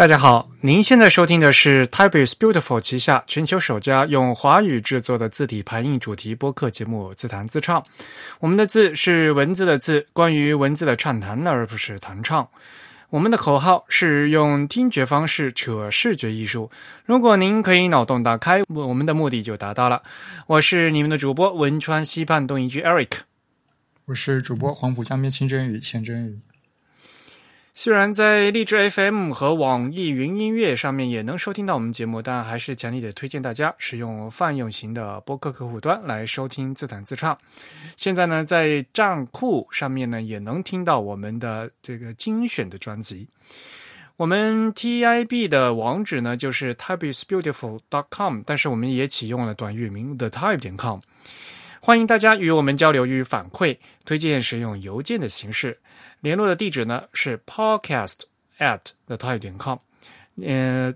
[0.00, 7.78] 大家好，您现在收听的是 Type is Beautiful 旗下全球首家用华语制作的字体排印主题播客节目《自弹自唱》。
[8.38, 12.48] 我们的字是文字的字，关于文字的畅谈，而不是弹唱。
[13.10, 16.70] 我们的口号是用听觉方式扯视觉艺术。
[17.04, 20.00] 如果您可以脑洞打开，我们的目的就达到了。
[20.46, 23.10] 我是你们的主播汶川西畔东一居 Eric，
[24.06, 26.38] 我是主播黄浦江边清真语钱真语。
[27.82, 37.38] 虽然在荔枝 FM 和网易云音乐上面也能收听到我们节目，但还是强烈的推荐大家使用泛用型的播客客户端来收听自弹自唱。
[37.96, 43.26] 现在呢，在站酷上面呢也能听到我们的这个精选的专辑。
[44.18, 51.00] 我们 TIB 的网址呢就是 typeisbeautiful.com，但是我们也启用了短域名 the type 点 com。
[51.80, 55.78] 欢迎大家与我们交流与反馈，推荐使用邮件的形式。
[56.20, 58.20] 联络的地址呢是 podcast
[58.58, 59.78] at the type 点 com，
[60.42, 60.92] 呃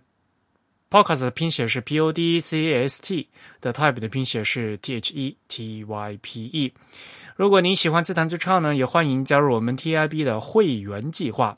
[0.91, 5.85] ，podcast 的拼写是 p o d c a s t，the type 的拼写是 t h e t
[5.85, 6.73] y p e。
[7.37, 11.57] 如果您喜欢自弹自唱呢，也欢迎加入我们 TIB 的会员计划。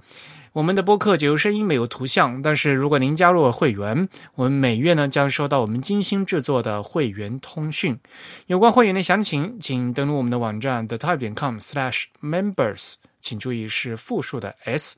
[0.53, 7.98] 我们的播客只有声音没有图像，但是如果您加入了会员，我们每月呢将收到我们精心制作的会员通讯。
[8.47, 12.94] 有关会员的详情，请登录我们的网站 the type 点 com slash members。
[13.27, 14.96] 请注意是复数的 s，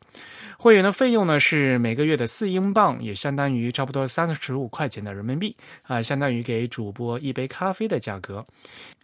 [0.58, 8.44] 会员的费用呢是每个月的四英镑，也相当于差不多三十五块钱的人民币啊，相当于给主播一杯咖啡的价格。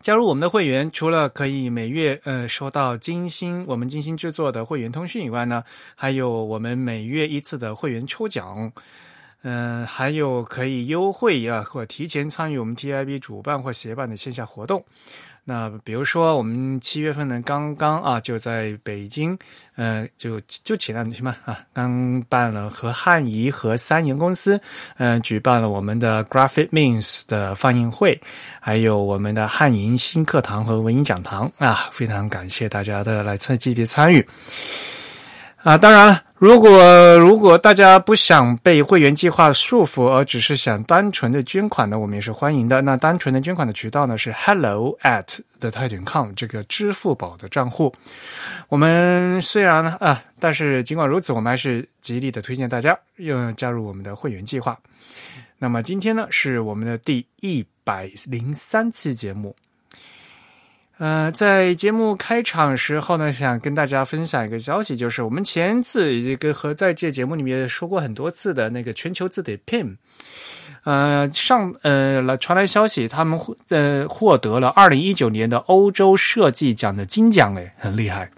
[0.03, 5.65] 加入我们的会员，除了可以每月呃收到精心我们精心制作的会员通讯以外呢，
[5.95, 8.71] 还有我们每月一次的会员抽奖，
[9.41, 14.85] 嗯，还有可以优惠啊或提前参与我们 TIB 主办或协办的线下活动。
[15.47, 19.39] 那比如说，我们七月份呢，刚刚啊，就在北京，
[19.77, 24.59] 呃，就就前两天嘛啊，刚办了和汉仪和三言公司，
[24.97, 28.19] 嗯，举办了我们的 Graphic Means 的放映会，
[28.59, 31.53] 还有我们的汉仪新课堂和文艺讲堂。
[31.59, 34.27] 啊，非常感谢大家的来参积极参与。
[35.65, 42.83] 啊，当然了，如果如果大家不想被会员计划束缚，而只是想单纯的捐款呢，我们也是欢迎的。
[42.83, 47.91] 那单纯的捐款的渠道呢是 hello at the 泰点 com 这个支付宝的账户。
[48.69, 54.79] 我们虽然呢啊，但是尽管如此，我们还是极力的推荐大家用加入我们的会员计划。
[55.57, 59.57] 那么今天呢，是我们的第一百零三期节目。
[60.99, 69.97] 呃，在节目开场时候呢，想跟大家分享一个消息，就是我们前次一个和在这节目里面说过很多次的那个全球字体 PIM，
[70.85, 78.31] 呃，上呃来传来消息，他们获呃获得了二零一九年的欧洲设计奖的金奖，哎，很厉害。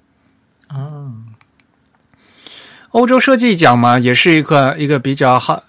[0.68, 1.12] 啊，
[2.92, 5.62] 欧洲设计奖嘛，也是一个一个比较好。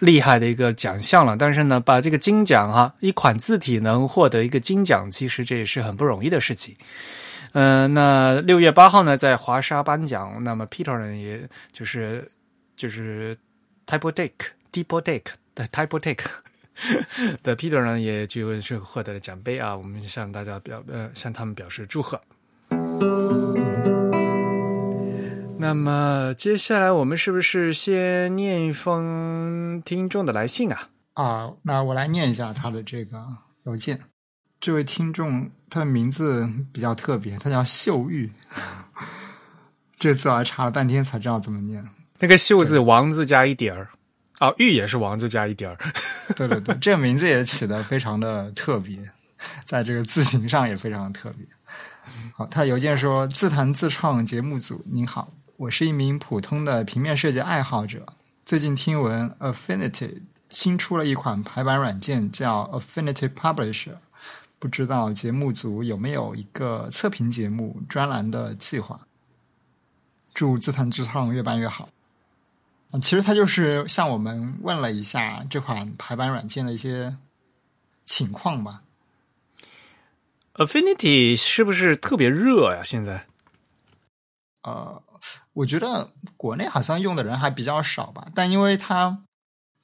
[0.00, 6.76] 厉害的一个奖项了，但是呢，把这个金奖哈，一款字体能获得一个金奖，其实这也是很不容易的事情。
[7.52, 12.30] 嗯，那六月八号呢，在华沙颁奖，那么 Peter 呢，也就是
[12.76, 13.36] 就是
[13.86, 14.32] Typotech
[14.72, 15.22] Typotech
[15.54, 16.24] 的 Typotech
[17.42, 22.20] 的 Peter 呢，也就是获得了奖杯啊，我们向大家表呃向他们表示祝贺。
[25.60, 30.88] 那么接下来我们是不是先念一封听众的来信啊？
[31.12, 33.22] 啊，那我来念一下他的这个
[33.64, 34.00] 邮件。
[34.58, 38.32] 这位听众他的名字比较特别，他叫秀玉。
[40.00, 41.86] 这次我还查了半天才知道怎么念。
[42.20, 43.90] 那个“秀”字王字加一点儿，
[44.38, 45.76] 啊，玉也是王字加一点儿。
[46.36, 48.98] 对对对，这个名字也起的非常的特别，
[49.64, 51.46] 在这个字形上也非常的特别。
[52.34, 58.14] 好，他邮件说：“自弹自唱节目组，您好。”我是一名普通的平面设计爱好者。
[58.46, 63.96] 最近听闻 Affinity 新出了一款排版软件，叫 Affinity Publisher。
[64.58, 69.00] 不知道节目组有没有一个测评节目专栏的计划？
[70.32, 71.90] 祝自弹自唱越办越好。
[72.92, 77.18] 啊，其实他就是向我们问了一下这款排版软件的一些
[78.06, 78.80] 情况吧。
[80.54, 82.80] Affinity 是不是特别热呀？
[82.82, 83.26] 现在？
[84.62, 85.02] 呃。
[85.52, 89.18] 我觉得国内好像用的人还比较少吧，但因为它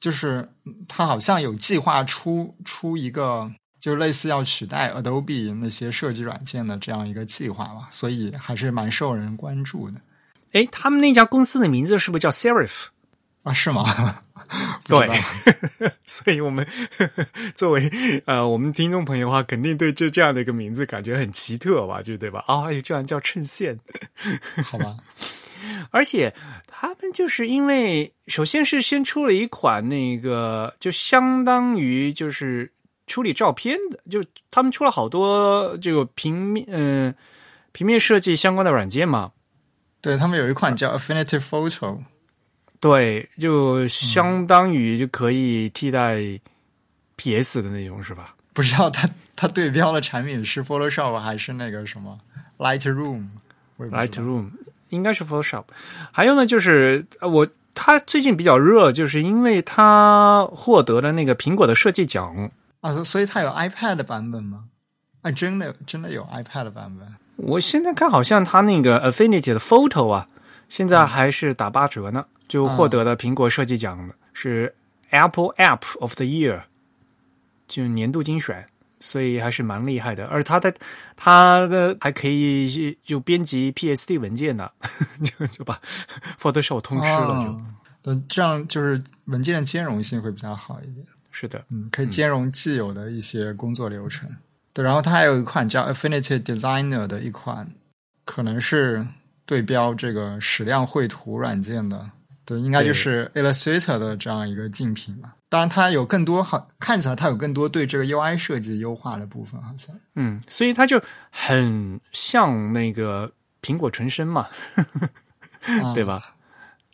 [0.01, 0.49] 就是
[0.87, 10.01] 它好像有计划出出一个，就类似要取代 Adobe 那些设计软件的这样一个计划吧，所以还是蛮受人关注的。
[10.53, 12.87] 哎，他们那家公司的名字是不是叫 Serif
[13.43, 13.53] 啊？
[13.53, 13.85] 是吗？
[14.87, 15.11] 对，
[16.07, 16.65] 所以我们
[17.57, 22.01] 作为呃我们听众朋友的话，肯定对这这样的一个名字感觉很奇特吧？
[22.01, 22.45] 就对吧？
[22.47, 23.81] 啊，居然叫衬线，
[24.65, 24.97] 好吧。
[25.91, 26.35] 而且
[26.67, 32.73] 他们就是因为，首先是先出了一款那个，就相当于就是
[33.07, 37.15] 处理照片的，就他们出了好多这个平面，嗯、
[37.73, 39.33] 平面设计相关的软件嘛。
[40.01, 41.99] 对他们有一款叫 Affinity Photo，
[42.79, 46.21] 对，就相当于就可以替代
[47.17, 48.37] PS 的那种，是吧？
[48.53, 52.19] 不知道它它对标的产品是 Photoshop 还是那个什么
[52.59, 53.27] Lightroom，
[53.77, 54.51] 我也不知道 Lightroom
[54.91, 55.65] 应该是 Photoshop。
[56.13, 62.51] 还有呢，就是呃我它最近比较热，就是因为它获得了那个苹果的设计奖。
[62.81, 64.65] 啊，所所以它有 iPad 版本吗？
[65.23, 67.07] 啊，真的真的有 iPad 版本。
[67.37, 70.29] 我现在看好像它那个 Affinity 的 Photo 啊，
[70.69, 74.75] 现在还是打八折呢，就获得了苹果设计奖的，是
[75.11, 76.63] Apple App of the Year，
[77.69, 78.67] 就年度精选。
[79.01, 80.75] 所以还是蛮厉害的，而它的
[81.15, 84.71] 它的还可以就编辑 PSD 文件呢，
[85.23, 85.81] 就就把
[86.41, 88.13] Photoshop 通吃了就。
[88.13, 91.07] 哦，这样就是文件的兼容性会比较好一点。
[91.31, 94.29] 是的，嗯，可以兼容既有的一些工作流程。
[94.73, 97.71] 对，然后它还有一款叫 Affinity Designer 的一款，
[98.25, 99.07] 可能是
[99.45, 102.11] 对标这个矢量绘图软件的，
[102.47, 105.35] 对，应该就是 Illustrator 的这样一个竞品吧。
[105.49, 109.95] 当然，它有更多好看起来，它有更多对这个 UI 设计优化的部分，好像。
[110.15, 114.49] 嗯，所以它就很像那个苹果纯生嘛，
[115.83, 116.23] 啊 对吧？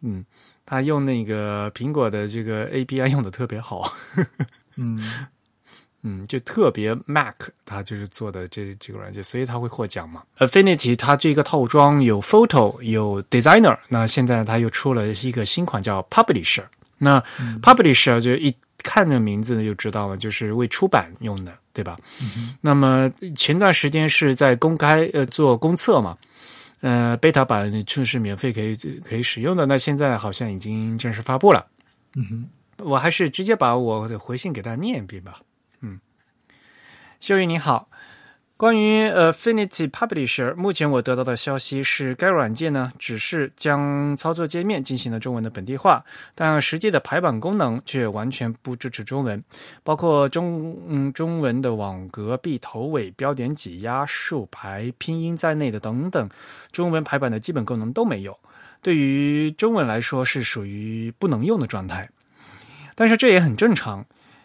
[0.03, 0.25] 嗯，
[0.67, 3.85] 它用那个苹果的这个 API 用的特别好，
[4.77, 5.01] 嗯，
[6.05, 10.23] 嗯，就特别 Mac 它就是做的这这个软件，所以它会获奖嘛。
[10.39, 16.65] Affinity 它这个套装有 Photo 有 Designer，那现在它又出了一个新款叫 Publisher。
[16.99, 17.23] 那
[17.63, 21.97] Publisher 就一看这名字就知道了，就是为出版用的，对吧？
[22.61, 26.19] 那么前段时间是在公开呃做公测嘛，
[26.81, 31.65] 呃，beta 版就是免费可以可以使用的，那现在好像已经正式发布了。
[32.17, 35.41] 嗯哼，我还是直接把我的回信给大家念一遍吧。
[37.23, 37.89] 秀玉你好，
[38.57, 46.05] 关于 Affinity Publisher，目前我得到的消息是，该软件呢只是将操作界面进行了中文的本地化，
[46.35, 49.41] 但实际的排版功能却完全不支持中文，
[49.85, 56.29] 包括中嗯中文的网格、闭头尾、标点挤压、竖排、拼音在内的等等，
[56.73, 58.37] 中文排版的基本功能都没有。
[58.83, 62.11] 对于中文来说是属于不能用的状态。
[62.97, 64.05] 但是这也很正常。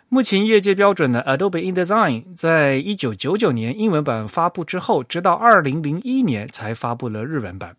[0.10, 7.76] 目前业界标准的 Adobe InDesign 在一九九九年英文版发布之后，直到二零零一年才发布了日文版。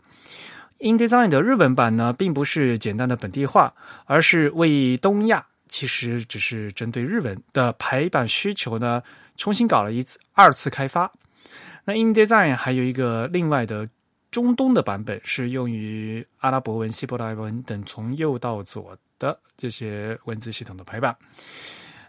[0.79, 3.73] InDesign 的日文版呢，并不是简单的本地化，
[4.05, 9.03] 而是为东亚，其实只是针对日文的排版需求呢，
[9.35, 11.11] 重新搞了一次二次开发。
[11.87, 13.89] 那 InDesign 还有一个另外的
[14.31, 21.17] 中东的版本，是用于阿拉伯文、希伯来文等从右到左的这些文字系统的排版。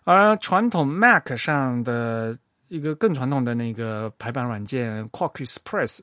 [0.03, 2.37] 而传统 Mac 上的
[2.67, 5.99] 一个更传统的那个排版软件 Quark Express，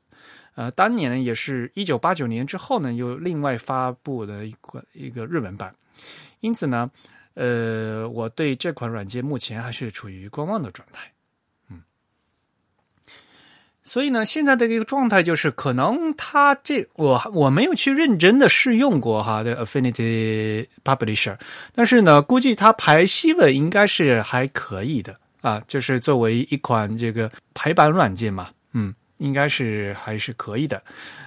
[0.54, 5.74] 呃，当年呢也是一九八九年之后呢，又另外发布的一款一个日文版。
[6.40, 6.90] 因此呢，
[7.34, 11.10] 呃，我对这款软件目前还是处于观望的状态。
[13.88, 21.36] 所以呢，现在的这个状态就是，可能它这我我没有去认真的试用过哈的 Affinity Publisher，
[21.72, 30.82] 但是呢，估计它排西文应该是还可以的啊，就是作为一款这个排版软件嘛，嗯，应该是还是可以的。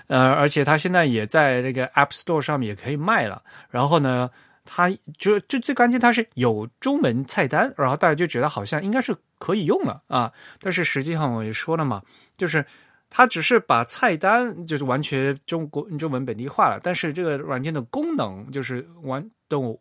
[0.07, 3.41] 呃，而且它现在也在那个 App Store 上面也可以卖了。
[3.69, 4.29] 然后呢，
[4.71, 10.31] 它就就最关键，它是有中文菜单，然后大家就觉得好像应该是可以用了啊。
[10.61, 12.03] 但是实际上我也说了嘛，
[12.37, 12.63] 就是
[13.09, 19.79] 它只是把菜单就是完全中国中文本地化了，但是这个软件的功能就是完都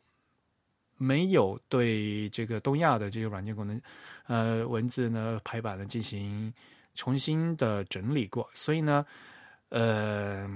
[0.97, 3.81] 没有对这个东亚的这个软件功能，
[4.27, 6.51] 呃，文字呢排版呢进行
[6.95, 9.05] 重新的整理过，所以呢，
[9.69, 10.49] 呃，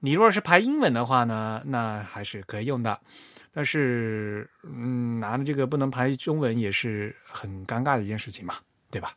[0.00, 2.98] 你如果是排英文的话呢，那还是可以用的，
[3.52, 8.54] 但是嗯，拿着这个不能排中文也是很尴尬的一件事情嘛，
[8.90, 9.14] 对吧？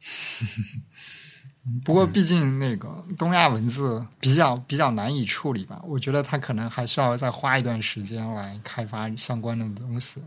[1.84, 10.22] 不过毕竟那个东亚文字比较比较难以处理吧，我觉得它可能还需要再花一段时间来开发相关的东西。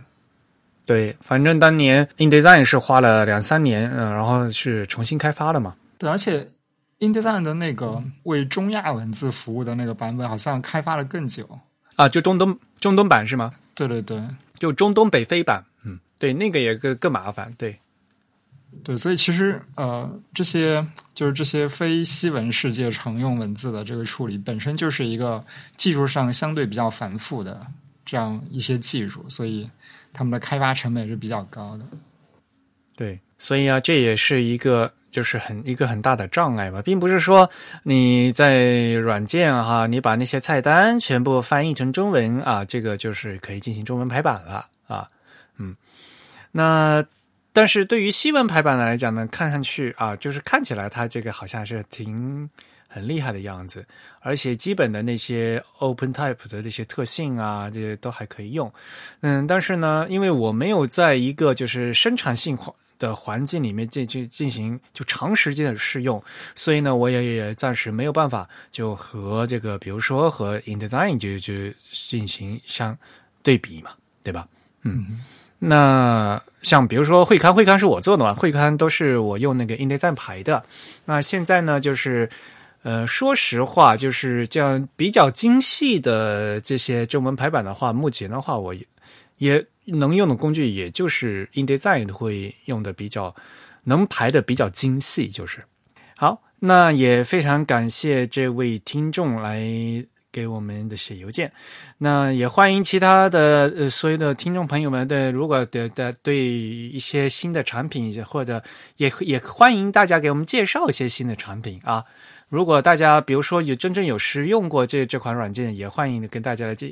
[0.85, 5.75] 对，反正当年 InDesign 是花了两三年，嗯、然后是重新开发的嘛。
[5.97, 6.47] 对，而且
[7.01, 11.59] InDesign 的那个为中亚文字服务的那个版本，好像开发了更久。
[11.97, 13.53] 啊，就中东中东版是吗？
[13.75, 14.23] 对对对，
[14.57, 17.79] 就中东北非版，嗯，对，那个也更更麻烦，对，
[18.83, 25.43] 对，所以其实呃，这些就是这些非西文世界常用文字的这个处理，本身就是一个
[25.75, 27.67] 技术上相对比较繁复的
[28.05, 29.69] 这样一些技术，所以
[30.13, 31.85] 他们的开发成本是比较高的。
[32.95, 37.49] 对，所以啊，这也是一个就是很一个很大的障碍吧，并不是说
[37.83, 45.09] 你在软件哈，你把那些菜单全部翻译成中文啊，这个就是可以进行中文排版了啊，
[45.57, 45.75] 嗯，
[46.51, 47.03] 那。
[47.53, 52.49] 但是对于西文排版来讲呢，看上去啊，就是看起来它这个好像是挺
[52.87, 53.85] 很厉害的样子，
[54.21, 58.71] 而且基本的那些 Open Type 的那些特性啊，这些都还可以用。
[59.19, 62.55] 嗯，但是呢，因为我没有在一个就是生产性
[63.01, 71.53] 的环境里面进进进行就长时间的试用，所以呢，我也也暂时没有办法就和这个比如说和 InDesign 就就
[71.91, 72.95] 进行相
[73.41, 73.91] 对比嘛，
[74.21, 74.47] 对吧？
[74.83, 75.19] 嗯。
[75.63, 78.33] 那像比如说会刊，会刊是我做的嘛？
[78.33, 80.63] 会刊都是我用那个 InDesign 排的。
[81.05, 82.27] 那现在呢，就是
[82.81, 88.83] 呃，说实话，就是这样比较精细的这些中文排版的话，目前的话，我也
[89.37, 93.35] 也能用的工具，也就是 InDesign 会用的比较
[93.83, 95.63] 能排的比较精细，就是
[96.17, 96.41] 好。
[96.59, 100.05] 那也非常感谢这位听众来。
[100.33, 101.51] 给我们的写邮件，
[101.97, 108.63] 那也欢迎其他的呃所有的听众朋友们的，如果的的对一些新的产品或者
[108.95, 112.05] 也也欢迎大家给我们介绍一些新的产品啊。
[112.47, 116.87] 如果大家比如说有真正有使用过这这款软件，也欢迎跟大家来这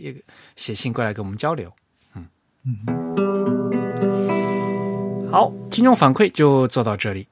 [0.57, 1.71] 写信过来跟我们交流。
[2.65, 2.77] 嗯，
[5.31, 7.27] 好，听众反馈就做到这里，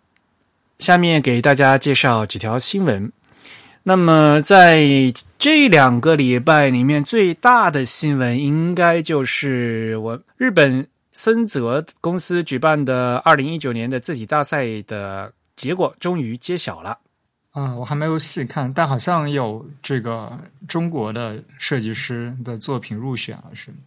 [0.79, 3.11] 下面给大家介绍几条新闻。
[3.83, 4.85] 那么，在
[5.37, 16.97] 这两个礼拜里面，最大的新闻应该就是我日本森泽公司举办的二零一九年的字体大赛的结果终于揭晓了。
[17.51, 23.77] 啊，我还没有细看，但好像有这个中国的设计师的作品入选了，是吗？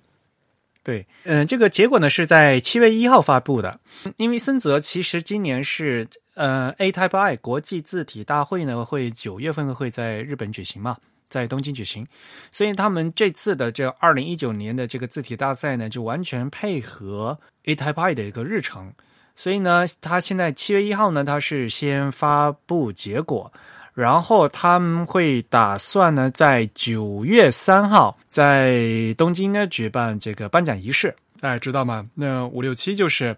[0.82, 3.78] 对，嗯，这个结果呢是在七月一号发布的。
[4.16, 10.96] 因为森泽其实今年是呃 A Type I 国际字体大会呢会九月份会在日本举行嘛，
[11.28, 12.06] 在东京举行，
[12.50, 18.94] 所以他们这次的这二零一九年的这个字体大赛呢就完全配合 A Type I 的一个日程，
[19.36, 23.52] 所以呢，他现在七月一号呢他是先发布结果。
[24.00, 32.08] 然后他们会打算呢，在九月三号在东京呢举办这个颁奖仪式，大家知道吗？
[32.14, 33.36] 那五六七就是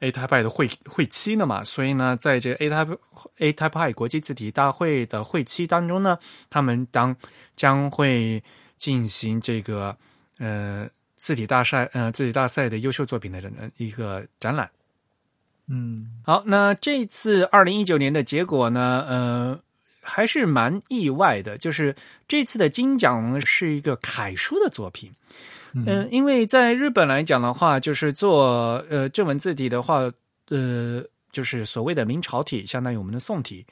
[0.00, 2.98] A Type I 的会会期了嘛，所以呢，在这个 A Type
[3.38, 6.18] A Type I 国际字体大会的会期当中呢，
[6.50, 7.16] 他们当
[7.56, 8.42] 将会
[8.76, 9.96] 进行这个
[10.38, 13.40] 呃字体大赛呃字体大赛的优秀作品的
[13.78, 14.68] 一个展览。
[15.66, 19.60] 嗯，好，那这次二零一九年的结果呢，呃。
[20.04, 21.94] 还是蛮意外的，就是
[22.28, 25.10] 这次的金奖呢是一个楷书的作品，
[25.72, 30.10] 嗯，因为在日本来讲的话，就是做呃正文字体的话，
[30.50, 33.66] 呃，就是所谓的明朝体，相当于我们的宋体。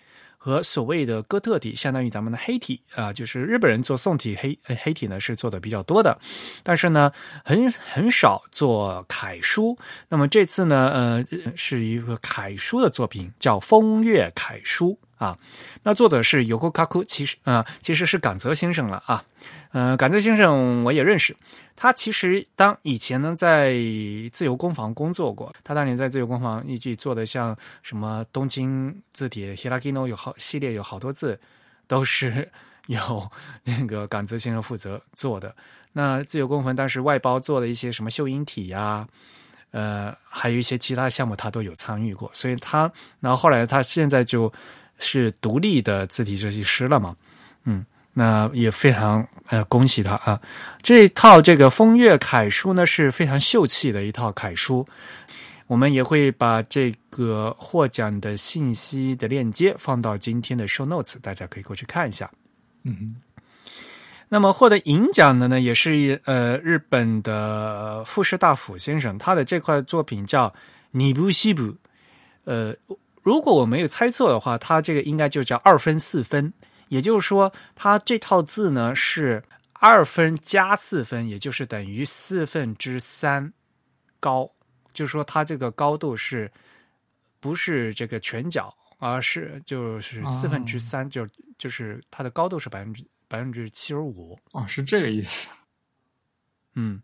[0.44, 6.18] 和所谓的哥特体，相当于咱们的黑体啊，就是日本人做宋体黑黑体呢是做的比较多的，
[6.64, 7.12] 但是呢
[7.44, 9.78] 很很少做楷书。
[10.08, 11.24] 那么这次呢，呃，
[11.54, 15.38] 是一个楷书的作品，叫《风月楷书》啊。
[15.84, 19.24] 那作者是有沟卡库，其实啊，其实是冈泽先生了啊。
[19.74, 21.34] 嗯，感泽先生我也认识，
[21.74, 23.72] 他其实当以前呢在
[24.30, 31.40] 自由工坊工作过，他当年在自由工坊一直做的像什么东京字体 Hiragino 有好系列有好多字，
[31.86, 32.50] 都是
[32.88, 33.30] 由
[33.64, 35.54] 那个感泽先生负责做的。
[35.94, 39.08] 那自由工坊当时外包做的一些什么秀英体呀，
[39.70, 44.52] 呃，还有一些其他项目他都有参与过，所以他然后后来他现在就
[45.02, 47.14] 是独立的字体设计师了嘛，
[47.64, 47.84] 嗯。
[48.14, 50.38] 那也非常呃，恭喜他啊！
[50.82, 54.86] 这套这个风月楷书呢是非常秀气的一套楷书，
[55.66, 62.30] 我们也会把这个获奖的信息的链接放到今天的 show notes，大家可以过去看一下。
[62.82, 63.16] 嗯，
[64.28, 70.48] 那么获得银奖的呢，也是呃日本的富士大辅先生，他的这块作品叫
[70.90, 71.62] 《尼布西布》，
[72.44, 72.74] 呃，
[73.22, 76.52] 如果我没有猜错的话，它这个应该就叫二分四分。
[76.88, 83.52] 也就是说，它这套字呢是二分加四分，也就是等于四分之三
[84.20, 84.50] 高。
[84.92, 86.50] 就是说，它这个高度是
[87.40, 91.26] 不是这个全角，而是就是四分之三，就
[91.56, 94.38] 就是它的高度是百分之百分之七十五。
[94.52, 95.48] 哦，是这个意思。
[96.74, 97.02] 嗯，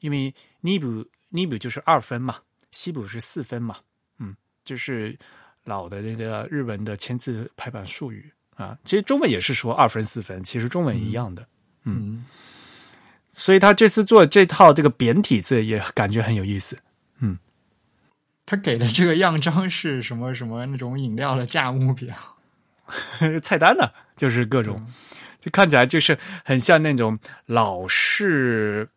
[0.00, 2.36] 因为尼布尼布就是二分嘛，
[2.72, 3.78] 西部是四分嘛。
[4.18, 5.18] 嗯就是
[5.64, 8.78] 老的那个日文的签字排版术语啊。
[8.84, 11.46] 其实中文也是说二分四分，其实中文一样的。
[11.84, 12.24] 嗯
[13.32, 16.76] 所以他这次做这套这个扁体字也感觉很有意思。
[17.20, 17.38] 嗯
[18.44, 22.14] 他给的这个样章是什么什么那种饮料的价目表？
[23.40, 24.84] 菜单呢，就是各种，
[25.40, 28.88] 就看起来就是很像那种老式，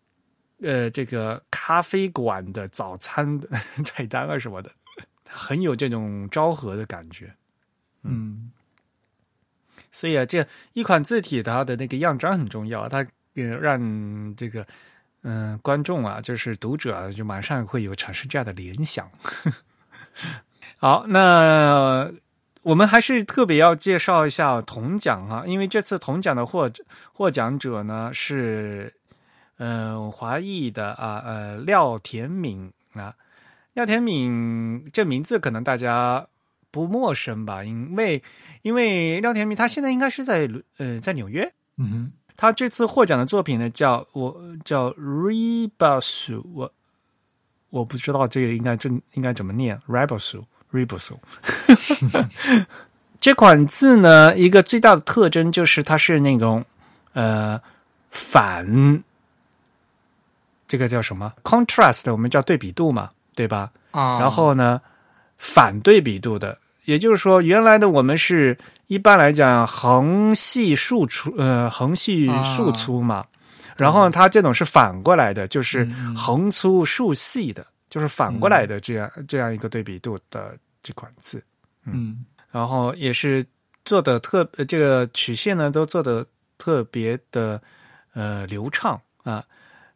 [0.63, 3.47] 呃，这个咖啡馆的早餐的
[3.85, 4.71] 菜单啊什么的，
[5.33, 7.33] 很有这种昭和的感觉。
[8.03, 8.51] 嗯
[9.91, 14.65] 所以啊，这一款字体它的那个样章很重要，它呃让这个
[15.21, 19.09] 嗯、观众啊，就是读者啊，就马上会有产生这样的联想。
[20.79, 22.11] 好，那
[22.63, 26.69] 我们还是特别要介绍一下铜奖啊，因为这次铜奖的获
[27.13, 28.93] 获奖者呢是
[29.57, 33.15] 呃华裔的啊呃廖田敏啊，
[33.73, 36.27] 廖天敏这名字可能大家
[36.71, 38.21] 不陌生吧，因为
[38.61, 42.11] 因为廖天敏他现在应该是在呃在纽约，嗯哼。
[42.35, 46.73] 他这次获奖的作品呢，叫我叫 Ribasu，我
[47.69, 51.17] 我不知道这个应该正应该怎么念 Ribasu Ribasu。
[53.21, 56.65] 这款字呢，一个最大的特征就是它是那种
[57.13, 57.61] 呃
[58.09, 59.03] 反
[60.67, 63.71] 这个叫什么？Contrast，我们叫对比度嘛，对吧？
[63.91, 64.81] 啊，然后呢，
[65.37, 73.25] 反对比度的，也就是说，原来的我们是一般来讲横细竖粗，呃，横细竖粗嘛，
[73.77, 76.15] 然后它这种是反过来的，就是嗯。
[76.15, 81.43] 横粗竖细的，就是反过来的这样、这样一个对比度的这款字，
[81.85, 82.25] 嗯。
[82.51, 83.45] 然后也是
[83.83, 86.25] 做的特呃这个曲线呢都做的
[86.57, 87.61] 特别的
[88.13, 89.43] 呃流畅啊。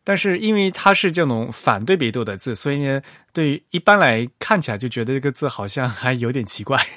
[0.07, 3.01] 但是因为它是这种反对比度的字，所以呢，
[3.33, 6.81] 对于一般来看起来就觉得这个字好像还有点奇怪。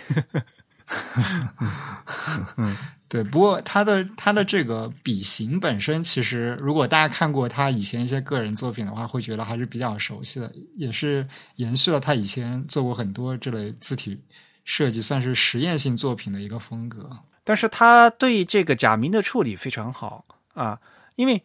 [3.09, 14.23] 对，不过他的他的这个笔形本身，其实如果大家看过他以前一些个人作品的话，会觉得还是比较熟悉的，也是延续了他以前做过很多这类字体
[14.65, 17.11] 设计，算是实验性作品的一个风格。
[17.43, 20.79] 但是他对这个假名的处理非常好啊，
[21.17, 21.43] 因为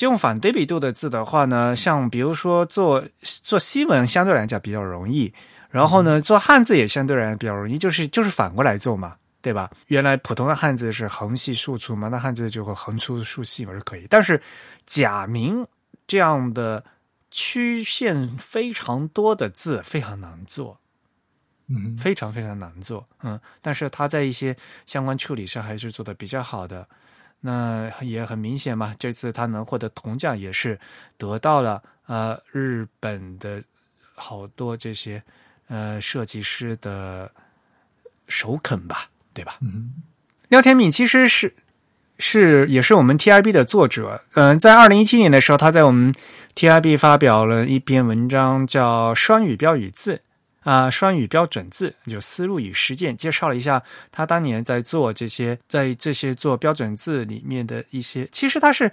[0.00, 5.30] 这种反对比度的字的话呢，像比如说做做西文相对来讲比较容易，
[5.68, 9.70] 然后呢做汉字也相对来讲比较容易，就是就是反过来做嘛，对吧？
[9.88, 14.40] 原来普通的汉字是横细竖粗嘛，那汉字就会横粗竖细嘛是可以，但是
[14.86, 15.66] 假名
[16.06, 16.82] 这样的
[17.30, 20.78] 曲线非常多的字非常难做。
[21.68, 26.88] 嗯非常非常难做，嗯，但是它在一些相关处理上还是做的比较好的。
[27.40, 30.78] 那也很明显嘛，这次他能获得铜奖也是
[31.16, 33.62] 得到了呃日本的
[34.14, 35.22] 好多这些
[35.68, 37.30] 呃设计师的
[38.28, 39.56] 首肯吧，对吧？
[39.62, 40.02] 嗯
[40.48, 41.54] 廖天敏其实是
[42.18, 46.12] 是也是我们 TIB 的作者，嗯、在二零一七年的时候，他在我们
[46.54, 50.16] TIB 发表了一篇文章，叫《双语标语字》
[50.62, 58.90] 啊、双语标准字》，就思路与实践，介绍了一下他当年在做这些，在这些做标准字里面的一些，其实他是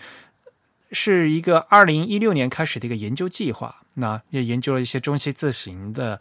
[0.92, 6.20] 是一个二零一六年开始的一个研究计划，那也研究了一些中西字形的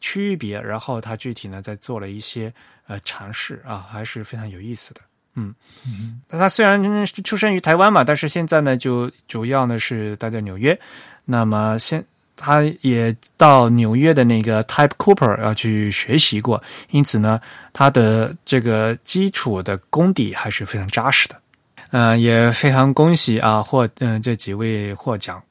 [0.00, 2.52] 区别，然后他具体呢在做了一些
[2.88, 5.00] 呃尝试啊，还是非常有意思的。
[5.34, 5.54] 嗯，
[6.28, 10.76] 那他虽然出生于台湾嘛，但是现在呢就主要呢是待在纽约。
[11.24, 12.04] 那么现
[12.38, 17.40] 他也到纽约的那个 Type Cooper 要去学习过，因此呢，
[17.72, 21.36] 他的这个基础的功底还是非常扎实的。
[21.90, 25.42] 呃，也非常恭喜啊，获嗯、这几位获奖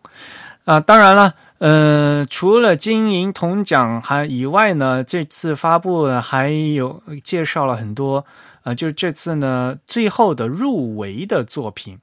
[0.65, 8.23] 啊、当然了，呃，除了金银铜奖还以外呢，这次发布还有介绍了很多
[8.63, 11.97] 呃，就是这次呢最后的入围的作品。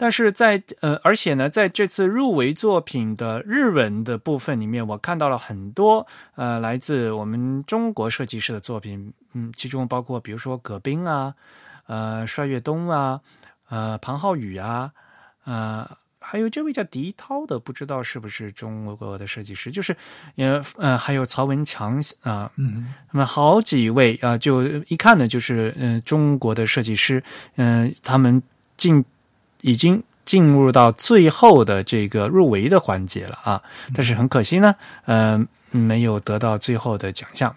[0.00, 6.06] 但是在呃，而且呢，在这次入围作品的日文的部分里面，我看到了很多
[6.36, 11.34] 呃来自我们中国设计师的作品，嗯，其中包括比如说葛冰啊，
[11.88, 13.20] 呃，帅岳东啊，
[13.68, 14.92] 呃，庞浩宇啊，
[15.44, 19.96] 呃，还有这位叫狄涛的，不知道是不是中国的设计师，就是
[20.36, 22.94] 也呃，还有曹文强啊、嗯。
[23.10, 27.20] 那么好几位啊、就一看呢，就是嗯、呃中国的设计师，
[27.56, 28.40] 嗯、他们
[28.76, 29.04] 进
[29.60, 33.62] 已经进入到最后的这个入围的环节了啊，
[33.94, 34.74] 但是很可惜呢，
[35.06, 37.54] 嗯、没有得到最后的奖项。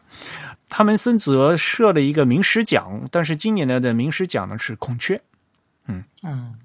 [0.69, 5.19] 他们森泽设了一个名师奖，但是今年的的名师奖呢是空缺，
[5.87, 6.55] 嗯嗯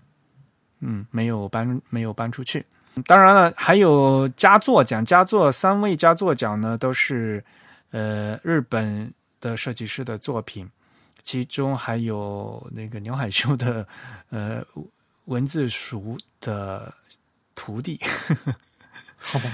[0.79, 2.65] 嗯，没有搬没有搬出去。
[3.05, 7.45] 当然了，还有佳作奖，佳作三位佳作奖呢都是
[7.91, 10.67] 呃日本的设计师的作品，
[11.25, 13.87] 其中还有那个鸟海秀的
[14.31, 14.63] 呃
[15.27, 16.95] 文字熟的
[17.55, 18.01] 徒弟。
[19.19, 19.53] 好吧，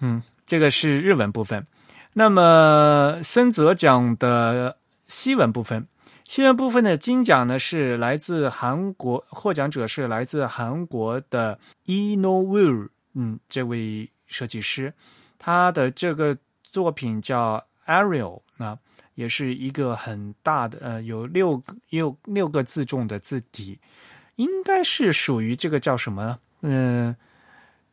[0.00, 1.66] 嗯，这个是日文部分。
[2.14, 5.86] 那么森泽奖的西文部分，
[6.24, 14.94] 西文部分的金奖呢是来自韩国，获奖者是来自韩国的 Ino Will，嗯，这位设计师，
[15.38, 18.78] 他的这个作品叫 Ariel 啊，
[19.14, 23.78] 也是一个很大的，呃，有六个有六个字重的字体，
[24.38, 26.38] 应该是属于这个叫什么？
[26.62, 27.14] 嗯。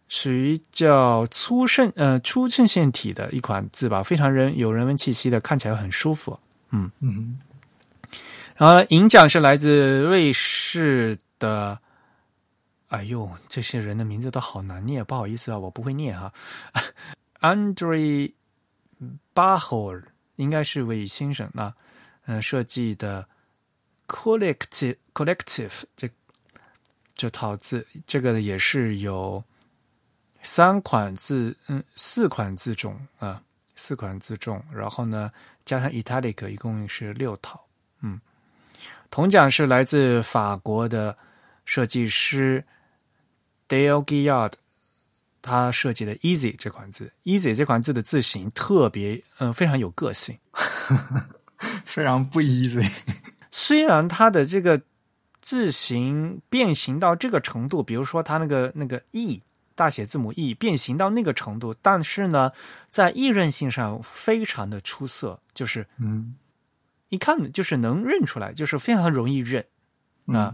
[0.08, 6.40] 属于叫粗衬呃粗衬线体的一款字吧，非常人有人文气息的，看起来很舒服。
[6.70, 7.40] 嗯嗯，
[8.56, 11.80] 然后银奖是来自瑞士的，
[12.90, 16.32] 哎呦，这些人的名字都好难念，不好意思啊，我不会念哈。
[17.42, 18.32] Andre
[19.34, 20.04] Bahor
[20.36, 21.74] 应该是位先生啊，
[22.28, 23.28] 嗯，设计的
[24.08, 26.08] Collective Collective 这
[27.16, 29.44] 这套字，这个也是有。
[30.48, 33.42] 三款字，嗯，四款字种啊，
[33.76, 35.32] 四款字种，然后呢，
[35.66, 37.60] 加上 italic，一共是六套，
[38.02, 38.22] 嗯。
[39.10, 41.18] 铜奖是来自法国的
[41.66, 42.64] 设计师
[43.68, 44.52] Dale Gillard，
[45.42, 50.38] 他设计的 easy 这款字，easy 这款字的字形特别，嗯，非常有个性，
[51.86, 52.88] 非常不 easy。
[53.50, 54.80] 虽然它的这个
[55.46, 59.44] 字形变形到这个程度，比如说它那个那个 e。
[59.78, 62.50] 大写字母 e 变形到那个程度，但是呢，
[62.90, 66.34] 在易认性上非常的出色，就是嗯，
[67.10, 69.66] 一看就是能认出来，就是非常容易认
[70.28, 70.54] 啊，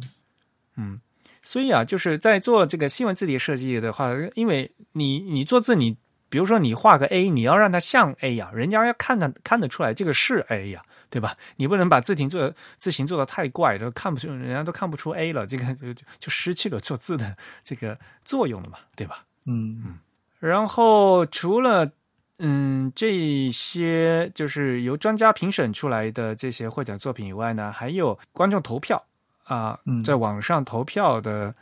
[0.75, 0.99] 嗯，
[1.43, 5.95] 所以啊，就是在做这个新闻字体设计的话，因为你你做字，你
[6.31, 10.81] 比如说你画个 a，你要让它像 a 呀，人家要看得看得出来这个是 a 呀。
[11.11, 11.35] 对吧？
[11.57, 19.25] 你不能把字形做字形做的太怪，都看不出，人家都看不出 A 了，这个就就失去了做字的这个作用了嘛，对吧？
[19.45, 19.99] 嗯嗯。
[20.39, 21.91] 然后除了
[22.39, 29.03] 嗯这些就是由专家评审出来的这些获奖作品以外呢，还有观众投票
[29.43, 31.53] 啊，在网上投票的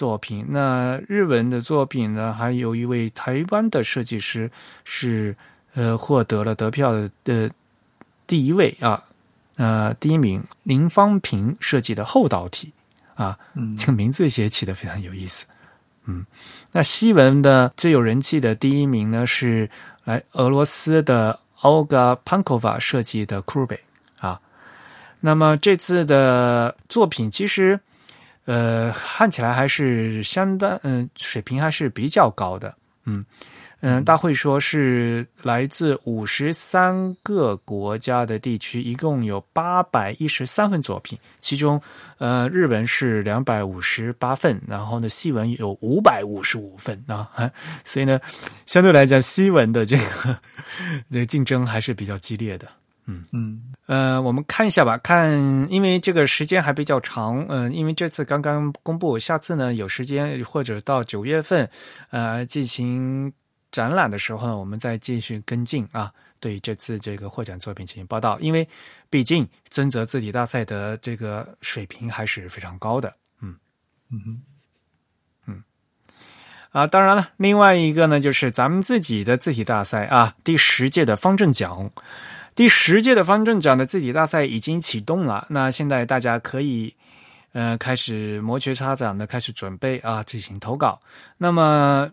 [0.00, 0.46] 作品。
[0.48, 4.50] 那日文的作品呢，还有一位台湾的设计师
[4.84, 5.36] 是
[5.74, 7.50] 呃获得了得票的。
[8.26, 9.02] 第一位啊，
[9.56, 12.72] 呃，第一名林芳平设计的后导体
[13.14, 13.36] 啊，
[13.76, 15.44] 这个名字也起的非常有意思。
[16.06, 16.24] 嗯，
[16.72, 19.68] 那西文的最有人气的第一名呢是
[20.04, 23.78] 来俄罗斯的 Olga Pankova 设计的库贝
[24.20, 24.40] 啊。
[25.18, 27.78] 那么这次的作品其实
[28.44, 32.74] 呃看起来还是相当嗯水平还是比较高的
[33.04, 33.24] 嗯。
[33.82, 41.80] 嗯，大会说是来自五十三个国家的地区，一共有八百一十三份作品，其中，
[42.18, 47.50] 呃，日文是两百五十八份，然后呢，西文有五百五十五份啊，
[47.82, 48.20] 所以呢，
[48.66, 50.38] 相对来讲，西文的这个
[51.08, 52.68] 这个竞争还是比较激烈的。
[53.06, 55.32] 嗯嗯，呃，我们看一下吧，看，
[55.68, 61.68] 因为这个时间还比较长，嗯，因为这次刚刚公布，下次呢有时间或者到九月份，
[62.10, 63.32] 呃，进行。
[63.72, 68.36] 展览的时候呢，我们再继续跟进啊，对这次这个获奖作品进行报道。
[68.40, 68.68] 因为
[69.08, 73.14] 毕竟尊泽字体大赛的这个水平还是非常高的。
[73.40, 73.54] 嗯
[74.10, 74.42] 嗯哼
[75.46, 75.62] 嗯
[76.72, 81.92] 啊，当然了，另外一个呢，就是咱们自己的字体大赛啊，第十届的方正奖，
[82.60, 85.46] 第十届的方正奖的字体大赛已经启动了。
[85.48, 86.94] 那现在大家可以
[87.52, 91.00] 呃开始摩拳擦掌的开始准备啊，进行投稿。
[91.38, 92.10] 那么。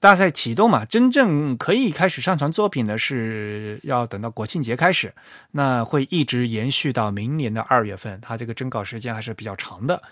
[0.00, 5.14] 大赛启动嘛，真正可以开始上传作品的是要等到国庆节开始，
[5.52, 10.02] 那会一直延续到明年的二月份，它这个征稿时间还是比较长的。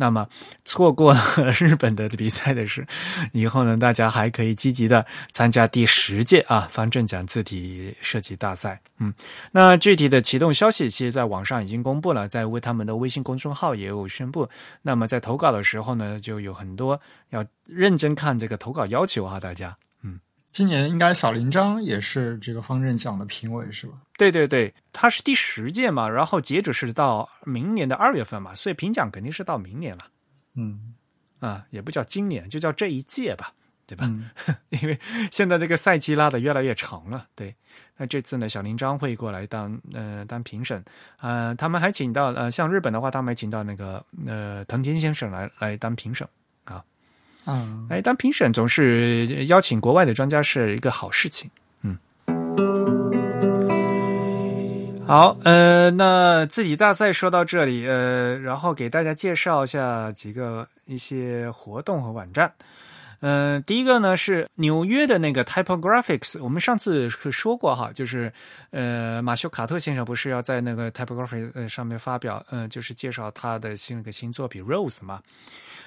[0.00, 0.26] 那么
[0.64, 1.20] 错过了
[1.60, 2.86] 日本的比赛的是，
[3.32, 8.80] 以后呢，大家还可以积极的参加第十届啊方正奖字体设计大赛。
[8.98, 9.12] 嗯，
[9.52, 14.48] 那具体的启动消息，其实在网上已经公布了，在为他们的微信公众号也有宣布。
[14.80, 19.76] 那么在投稿的时候呢，就有很多要认真看这个投稿要求啊，大家。
[20.50, 23.94] 嗯，今年应该小林章也是这个方阵奖的评委是吧？
[24.18, 30.06] 对对对，他是第十届嘛，然后截止是到明年的二月份嘛，所以评奖肯定是到明年了。
[30.56, 30.94] 嗯，
[31.38, 33.52] 啊，也不叫今年，就叫这一届吧，
[33.86, 34.10] 对吧？
[34.70, 34.98] 因为
[35.30, 37.26] 现在这个赛季拉的越来越长了。
[37.34, 37.54] 对，
[37.96, 40.84] 那这次呢，小林章会过来当呃当评审，
[41.20, 46.26] 呃，他们还请到呃像日本的话，他们还请到那个呃藤田先生来来当评审
[46.64, 46.84] 啊。
[47.46, 51.50] 嗯，哎当评审总是邀请国外的专家是一个好事情。
[51.82, 51.96] 嗯。
[55.06, 62.52] 好，呃，那字体大赛说到这里，呃，然后给大家介绍一下几个一些活动和网站。
[63.22, 68.32] 嗯，第一个呢是纽约的那个 Typographics，我们上次说过哈，就是
[68.70, 75.20] 呃，马修卡特先生不是要在那个 Typographics 上面发表，嗯，就是介绍他的新那个新作品 Rose 嘛。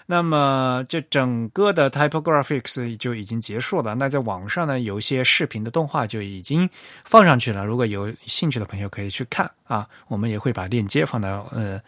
[0.06, 3.96] 那么这整个的 Typographics 就已经结束了。
[3.96, 6.70] 那在网上呢，有一些视频的动画就已经
[7.04, 7.66] 放上去了。
[7.66, 11.80] 如果有兴趣的朋友可以去看啊，我们也会把链接放到呃。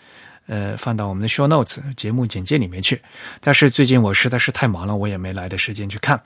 [0.47, 3.01] 呃，放到我们的 show notes 节目简介里面去。
[3.41, 6.21] 但是最近我实在是太忙了，我也没来的时间去看。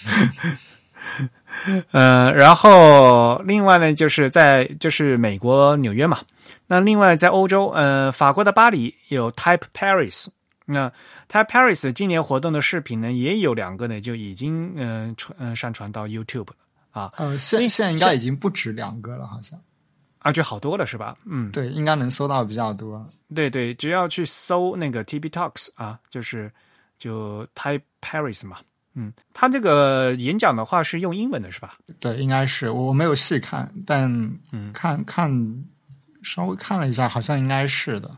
[1.92, 6.20] 呃，然后另外呢，就是在就是美国纽约嘛。
[6.68, 10.28] 那另外在欧洲，呃，法国的巴黎有 Type Paris。
[10.70, 10.90] 那
[11.28, 16.54] Type Paris 今年活动的视频呢，也有两个呢，就已经嗯传嗯上传到 YouTube 了
[16.90, 17.12] 啊。
[17.16, 19.58] 呃，现现在应该已经不止两个了，好像。
[20.20, 21.16] 啊，就好多了是吧？
[21.24, 23.06] 嗯，对，应该能搜到比较多。
[23.34, 26.52] 对对，只要去搜那个 TB Talks 啊，就是
[26.98, 28.58] 就 Type Paris 嘛。
[28.92, 31.78] 嗯，他这个演讲的话是用英文的是吧？
[32.00, 34.12] 对，应该是我没有细看，但
[34.52, 35.64] 嗯，看看
[36.22, 38.14] 稍微看了一下，好像应该是的。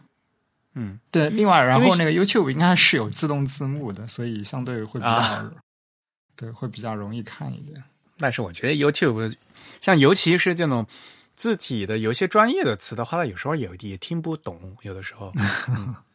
[0.74, 1.30] 嗯，对。
[1.30, 5.50] 另外，然后那个 YouTube 应该是有自动字幕的，所以相对会比较
[6.36, 7.82] 对，会比较容易看一点。
[8.18, 9.34] 但是我觉得 YouTube
[9.80, 10.86] 像尤其是这种。
[11.34, 15.32] 字体的有些专业的词的话，有时候也也听不懂，有的时候。
[15.70, 15.96] 嗯，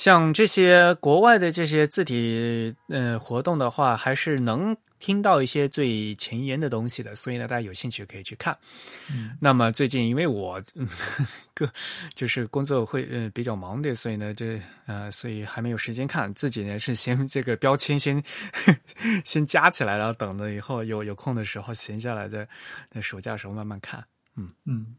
[0.00, 4.74] 像这些国外的这些字体呃活动的话，还是能。
[4.98, 8.54] 听到一些最前沿的东西的，所以呢，大家有兴趣可以去看。
[9.10, 10.62] 嗯，那么最近因为我
[11.54, 11.72] 个
[12.12, 16.32] 就是工作会呃比较忙的，所以呢，这呃所以还没有时间看。
[16.34, 18.22] 自己呢是先这个标签先
[19.24, 22.46] 先加起来，然后等着以后有有空的时候闲下来的
[22.92, 24.04] 那暑假时候慢慢看。
[24.36, 24.96] 嗯嗯。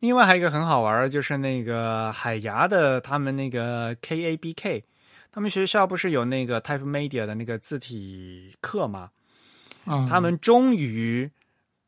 [0.00, 4.82] 另外还有一个很好玩就是那个海牙的他们那个 KABK。
[5.30, 9.10] 他们学校不是有那个 Type Media 的那个字体课吗？
[10.08, 11.30] 他们终于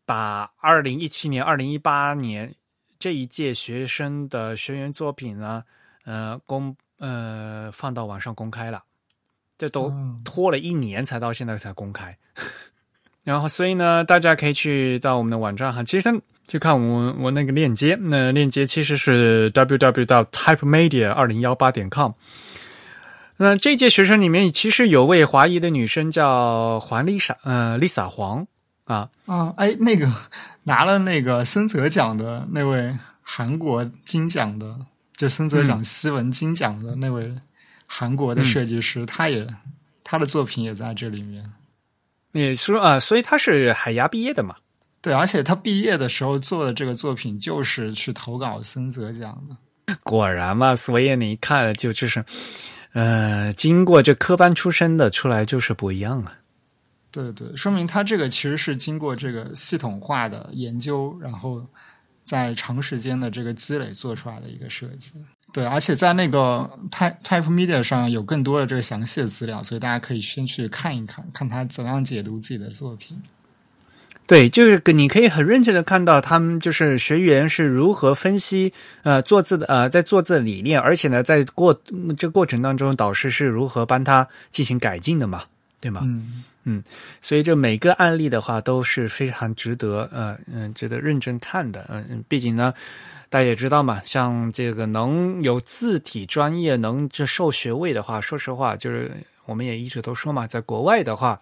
[0.06, 2.54] 把二零一七年、二零一八年
[2.98, 5.64] 这一届学生的学员作品呢，
[6.04, 8.82] 呃，公呃放到网上公开了。
[9.58, 9.92] 这都
[10.24, 12.16] 拖了一年才到现在才公开。
[13.24, 22.10] 然后，所以呢，大家可以去到我们的网站哈，其实去看我我那个链接，那链接其实是 www 到 Type Media 二零幺八点 com。
[23.36, 28.44] 那这届学生里面，其实有位华裔的女生叫黄丽莎，呃，Lisa 黄
[28.82, 30.12] 啊啊，哎，那个
[30.64, 34.76] 拿了那个森泽奖的那位韩国金奖的，
[35.16, 37.32] 就森泽奖西文金奖的那位
[37.86, 39.46] 韩国的设计师，他也
[40.02, 41.48] 他的作品也在这里面。
[42.32, 44.56] 你说啊，所以他是海牙毕业的嘛？
[45.02, 49.96] 对，而且他毕业的时候做的这个作品就是去投稿森泽奖的。
[50.02, 52.24] 果然嘛，所以你一看，就就是。
[52.92, 56.34] 呃，经过这科班出身的出来就是不一样了。
[57.12, 61.64] 对对，说明他这个其实是经过这个系统化的研究，然后
[62.24, 65.12] 在长时间的这个积累做出来的一个设计。
[65.52, 73.16] 对，而且在那个 Type Type Media 上有更多的这个详细的资料，所以大家可以先去看一看，看他怎样解读自己的作品。
[74.30, 81.74] 对，就是你可以很认真的看到他们就是学员是如何分析呃做字的呃在做字的理念，而且呢在过
[82.16, 85.42] 这个过程当中，导师是如何帮他进行改进的嘛，
[85.80, 86.02] 对吗？
[86.04, 86.80] 嗯嗯，
[87.20, 92.72] 所以这每个案例的话都是非常值得呃嗯值得认真看的，嗯嗯，毕竟呢
[93.28, 99.10] 大家也知道嘛，像这个能有字体专业能这授学位的话，说实话就是
[99.46, 101.40] 我们也一直都说嘛，在国外的话。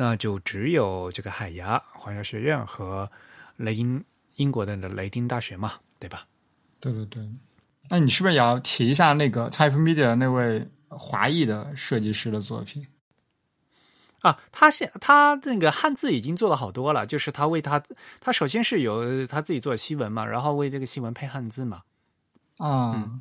[0.00, 3.10] 那就只有这个海牙皇家学院和
[3.58, 4.02] 雷英
[4.36, 6.26] 英国的雷丁大学嘛，对吧？
[6.80, 7.28] 对对对。
[7.90, 12.86] 那你是不是也要提一下那个 Type Media 那位华裔的设计师的作品
[14.20, 14.40] 啊？
[14.50, 17.82] 他现他那个汉字已经做了好多了，就是他为他
[18.20, 21.82] 他首先是有他自己做西文嘛，然后为这个西文配汉字嘛。
[22.56, 23.20] 啊，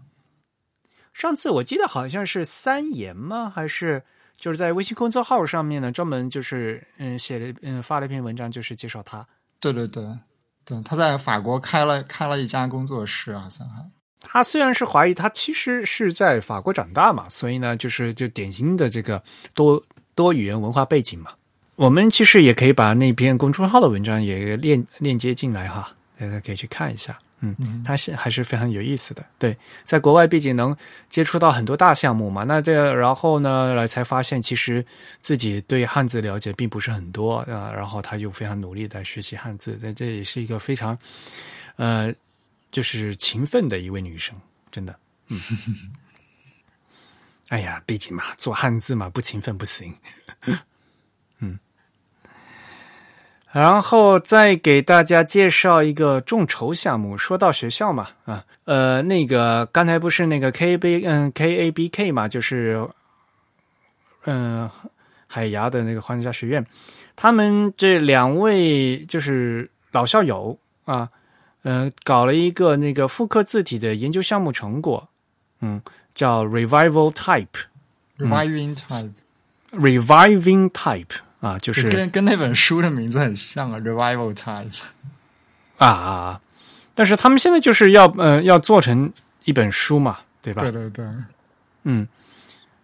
[1.12, 3.52] 上次我记得好像是三言吗？
[3.54, 4.06] 还是？
[4.40, 9.28] 就是在微信公众号上面呢，专门就是嗯写了嗯发了一篇文章，就是介绍他。
[9.60, 10.04] 对对对
[10.64, 13.86] 对，他在法国开了开了一家工作室，好像还。
[14.22, 19.22] 他虽然是华裔，他其实是在法国长大嘛，所以呢，就是就典型的这个
[19.54, 19.82] 多
[20.16, 21.32] 多语言文化背景嘛。
[21.76, 27.18] 我们其实也可以把那篇公众号的文章也链链接进来哈，大家可以去看一下。
[27.42, 29.26] 嗯，它是还是非常有意思的。
[29.38, 30.76] 对，在国外毕竟能
[31.10, 34.86] 接触到很多大项目嘛，那这然后呢，来才发现其实
[35.22, 40.98] 自己对汉字了解并不是很多啊，然后他就非常努力的学习汉字，这这也是一个非常
[41.78, 42.14] 呃，
[42.72, 44.36] 就是勤奋的一位女生，
[44.72, 44.96] 真的，
[45.28, 45.40] 嗯。
[47.50, 49.92] 哎呀，毕竟嘛，做汉字嘛，不勤奋不行。
[53.54, 57.18] 嗯，然后再给大家介绍一个众筹项目。
[57.18, 62.88] 说到学校嘛，啊，呃，那个刚才不是那个 K B 嗯 K A B K 嘛，就是
[64.26, 64.70] 嗯
[65.28, 66.66] 海牙的那个皇家学院，
[67.16, 71.10] 他们这两位就是老校友啊，
[71.64, 75.08] 呃，搞了一个那个复刻字体的研究项目成果，
[75.62, 75.82] 嗯。
[76.16, 84.70] 叫 revival type，reviving type，reviving type 啊，就是跟跟那本书的名字很像啊，revival Time
[85.78, 86.42] 啊啊！
[86.94, 89.12] 但是他们现在就是要呃要做成
[89.46, 90.62] 一本书嘛，对吧？
[90.64, 91.06] 对对对，
[91.84, 92.08] 嗯。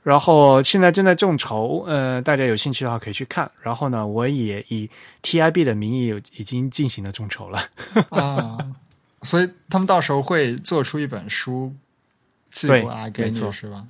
[0.04, 3.50] 然后现在正在众筹，呃，大家有兴趣的话可以去看。
[3.62, 4.88] 然后呢，我也以
[5.24, 7.60] TIB 的名义已经进行了众筹了
[8.12, 8.56] 啊，
[9.24, 11.74] 所以他们到时候会做出一本书。
[12.52, 13.84] 寄过来给你，是吧？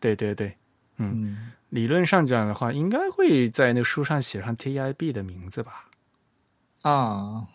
[0.00, 0.52] 对对对，
[0.96, 5.86] 嗯，理论上讲的话，应该会在那书上写上 TIB 的名字吧？
[6.82, 7.46] 啊，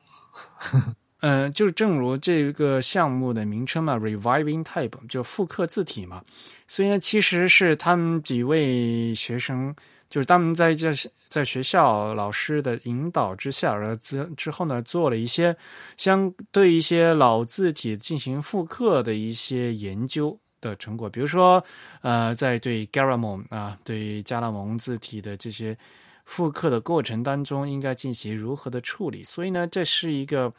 [1.21, 6.23] 嗯， 就正如这个项目的名称嘛，Reviving Type 就复刻字体嘛，
[6.67, 9.75] 所以呢，其实是他们几位学生。
[10.09, 10.89] 就是他们在这
[11.29, 15.55] 在学校老师的引导之下，然后之之后呢，做了一些
[15.95, 21.09] 相对一些老字体进行复刻的一些研究的成果。
[21.09, 21.61] 比如说，
[22.01, 25.77] 呃，在对 Garamond 啊，对加拉蒙字体的这些
[26.23, 29.23] 复刻的过程当中，应该进行如何的处理？
[29.23, 30.53] 所以呢，这是一个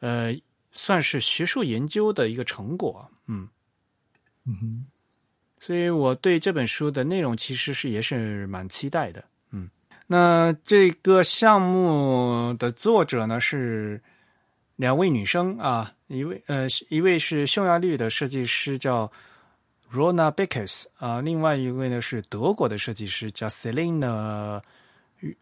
[0.00, 0.32] 呃，
[0.70, 3.10] 算是学术研究的一个成果。
[3.26, 3.48] 嗯
[4.44, 4.86] 嗯哼。
[5.60, 9.68] 所以我对这本书的内容其实是也是蛮期待的，嗯，
[10.06, 14.00] 那这个项目的作者呢是
[14.76, 19.10] 两位女生啊，一位呃一位是匈牙利的设计师叫
[19.92, 24.60] Rona Bickers 啊，另外一位呢是德国的设计师叫 Selina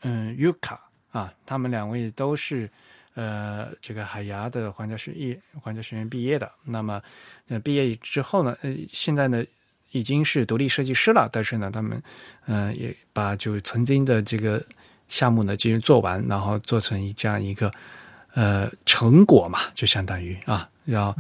[0.03, 0.79] 嗯 Yuka
[1.11, 2.71] 啊，他们两位都是
[3.15, 7.03] 呃这个海牙的皇家学业皇家学院毕业的，那么
[7.49, 9.45] 呃毕业之后呢，呃现在呢。
[9.93, 12.03] 已经是独立设计师了，但是呢，他们
[12.45, 14.63] 嗯也把就曾经的这个
[15.09, 17.71] 项目呢进行做完，然后做成一这样一个
[18.35, 21.17] 呃成果嘛，就相当于啊要。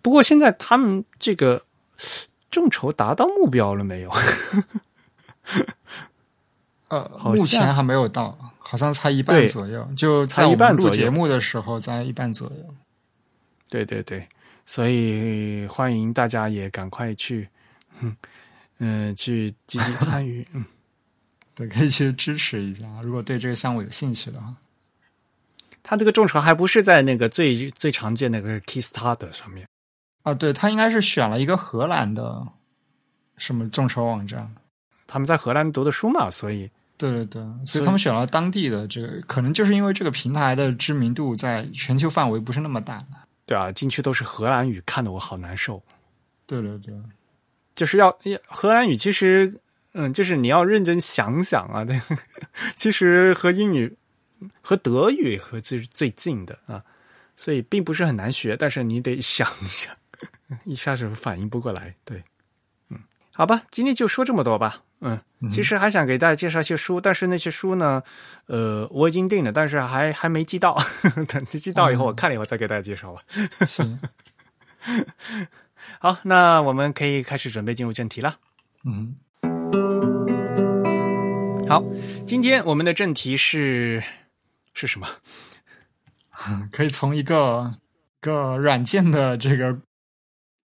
[0.00, 1.60] 不过现在他们这个
[2.56, 4.10] 众筹达到目标了没有？
[6.88, 12.74] 呃，目前还没有到，好像才一半左右，就在一半录节目的时候在一半左右。
[13.68, 14.26] 对对对，
[14.64, 17.46] 所以欢迎大家也赶快去。
[18.00, 18.16] 嗯
[18.80, 20.64] 嗯，去积极参与， 嗯，
[21.54, 22.86] 对，可以去支持一下。
[23.02, 24.54] 如果对这个项目有兴趣的话，
[25.82, 29.68] 他这个众筹还不是在那个最最常见那个 Kickstarter 上面
[30.26, 30.34] 啊？
[30.34, 32.46] 对他应该是选了一个荷兰的
[33.36, 34.52] 什么众筹网站，
[35.06, 43.02] 他们在荷兰读的书嘛，所以对对对，所以他们选了当地的这个，可能就是因为这个平台的知名度在全球范围不是那么大。
[43.46, 45.80] 对啊，进去都是荷兰语，看得我好难受。
[46.46, 46.94] 对对对。
[47.76, 49.60] 就是要荷兰语，其实
[49.92, 51.84] 嗯，就是你要认真想想啊。
[51.84, 52.00] 对，
[52.74, 53.96] 其实和英语、
[54.62, 56.82] 和德语和最最近的啊，
[57.36, 59.94] 所以并不是很难学，但是你得想一想，
[60.64, 61.94] 一下子反应不过来。
[62.04, 62.24] 对，
[62.90, 62.98] 嗯，
[63.34, 64.82] 好吧，今天就说这么多吧。
[65.00, 68.02] 嗯，其实还想给大家介绍一些书，但是那些书呢，
[68.46, 70.76] 呃，我已经订了，但是还还没寄到。
[71.28, 73.22] 等寄到以后，我看了以后再给大家介绍吧。
[73.66, 74.00] 行。
[76.00, 78.36] 好，那我们可以开始准备进入正题了。
[78.84, 79.16] 嗯，
[81.68, 81.84] 好，
[82.26, 84.02] 今天我们的正题是
[84.72, 85.06] 是什么？
[86.72, 87.74] 可以从一个
[88.20, 89.80] 个软件的这个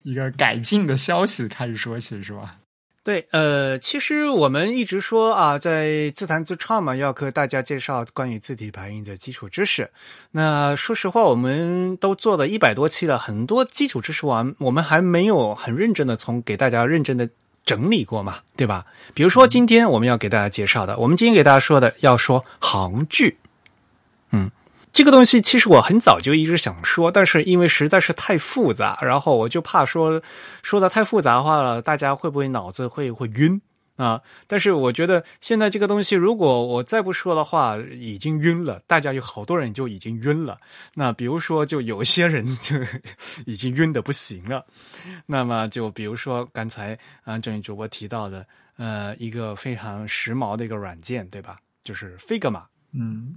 [0.07, 2.59] 一个改进的消息开始说起，是吧？
[3.03, 9.91] 对，呃，其实我们一直说啊，在自弹自唱嘛，要和大家介绍关于字体排印的基础知识。
[10.31, 17.29] 那说实话，我们都做了一百多期了，很多基础知识完，我们还没有很认真的从给大家认真的
[17.65, 18.87] 整理过嘛，对吧？
[19.13, 23.39] 比如说今天我们要给大家介绍的，我们今天给大家说的要说行距，
[24.31, 24.53] 嗯。
[24.97, 30.23] 这个东西其实我很早就一直想说，但是因为实在是太复杂，然后我就怕说
[30.63, 33.61] 说的太复杂化了，大家会不会脑子会会晕
[33.97, 34.23] 啊。
[34.47, 38.81] 但是我觉得现在这个东西，如果我再不说的话，已经晕了。
[38.87, 40.57] 大家有好多人就已经晕了。
[40.95, 42.77] 那比如说，就有些人就
[43.45, 44.65] 已经晕的不行了。
[45.27, 48.47] 那么就比如说刚才啊，郑宇主播提到的，
[48.79, 51.59] 呃，一个非常时髦的一个软件，对吧？
[51.85, 52.63] 就是 Figma。
[52.99, 53.35] 嗯，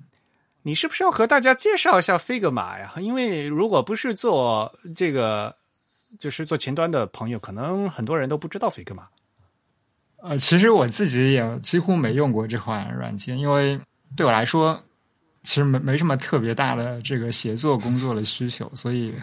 [0.64, 2.94] 你是不是要和大家介绍一下 Figma 呀？
[2.98, 5.56] 因为如果不是做这个，
[6.20, 9.06] 就是做前端的朋友，可能很多人都不知道 Figma。
[10.22, 13.80] 呃，其实我自己也几乎没用过这款软件，因为
[14.18, 14.84] 对我来说，
[15.44, 19.16] 其实没没什么特别大的这个协作工作的需求，所以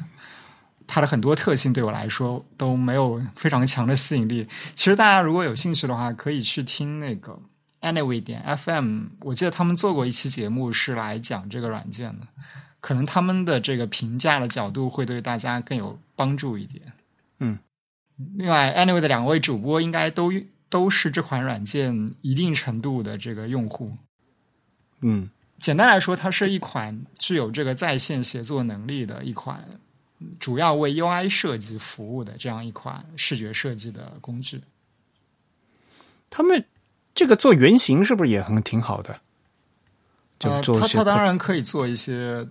[0.87, 4.49] 它的很多特性对我来说都没有非常强的吸引力。
[4.75, 7.39] 其实大家如果有兴趣的话，可以去听那个
[7.87, 12.27] Anyway 点 FM，我记得他们做过一期节目是来讲这个软件的，
[12.81, 16.93] 可能他们的这个评价的角度会对大家更有帮助一点。
[17.39, 17.59] 嗯，
[18.35, 20.33] 另外 Anyway 的两位主播应该都。
[20.69, 23.97] 都是这款软件一定程度的这个用户。
[25.01, 25.31] 嗯，
[25.61, 29.65] 简单来说，它是一款具有这个在线协作能力的一款，
[30.41, 34.61] 主要为 UI 设计服务的这样一款视觉设计的工具。
[36.29, 36.63] 他们
[37.17, 39.19] 这个做原型是不是也很挺好的？
[40.39, 42.47] 就做它它当然可以做一些，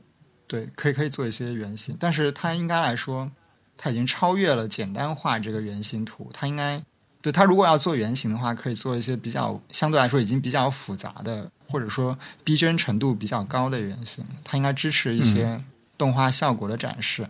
[0.47, 3.31] 对，可以可以做一些原型，但是它应该来说，
[3.77, 6.83] 它已经超越了简单化这个原型图，它应该。
[7.21, 14.23] 对它如果要做原型的话，可以做一些比较相对来说已经比较复杂的，或者说逼真程度比较高的原型。
[14.43, 15.59] 它应该支持一些
[15.97, 17.23] 动画效果的展示。
[17.23, 17.29] 嗯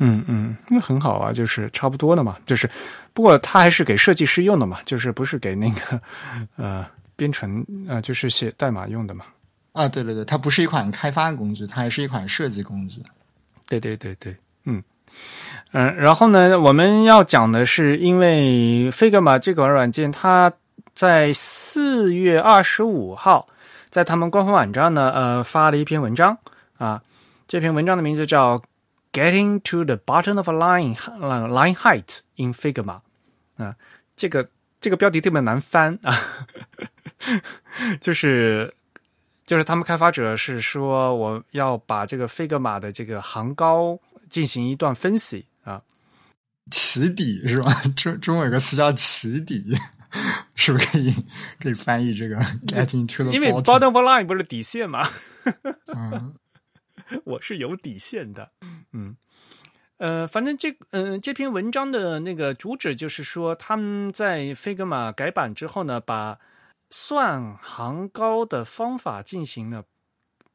[0.00, 2.36] 嗯嗯，那很好啊，就是差不多了嘛。
[2.46, 2.68] 就是
[3.12, 6.00] 不过它还是给设计师用的嘛，就是不是给那个
[6.56, 6.84] 呃
[7.16, 9.26] 编程呃就是写代码用的嘛。
[9.72, 13.00] 啊，对对对，它不是一款开发工具，它还是一款设计工具。
[13.68, 14.34] 对对对对，
[14.64, 14.82] 嗯。
[15.72, 20.52] 嗯，然后呢，我们要讲的是，因为 Figma 这款软件，它
[20.94, 23.46] 在四月二十五号
[23.90, 26.36] 在他们官方网站呢，呃，发了一篇文章
[26.78, 27.00] 啊。
[27.46, 28.60] 这篇文章的名字叫
[29.12, 33.00] “Getting to the Bottom of a Line Line Height in Figma”
[33.56, 33.76] 啊，
[34.16, 34.48] 这个
[34.80, 36.14] 这个标题特别难翻啊，
[38.00, 38.72] 就是
[39.44, 43.98] 就是他们开发者是说，我要把这个 Figma 的这个行高
[44.28, 45.82] 进行一段分析啊。
[46.70, 47.82] 起底是吧？
[47.96, 49.64] 中中文有个词叫起底，
[50.54, 51.12] 是不是可以
[51.60, 52.36] 可以翻译这个
[52.68, 55.04] getting to the 因为 bottom of line 不是底线吗？
[55.92, 56.34] 嗯，
[57.24, 58.52] 我是有底线的。
[58.92, 59.16] 嗯，
[59.98, 66.38] 呃，反正这嗯这篇文章的那个主旨就是说，他们在 Figma 改版之后呢，把
[66.90, 69.84] 算行高的方法进行了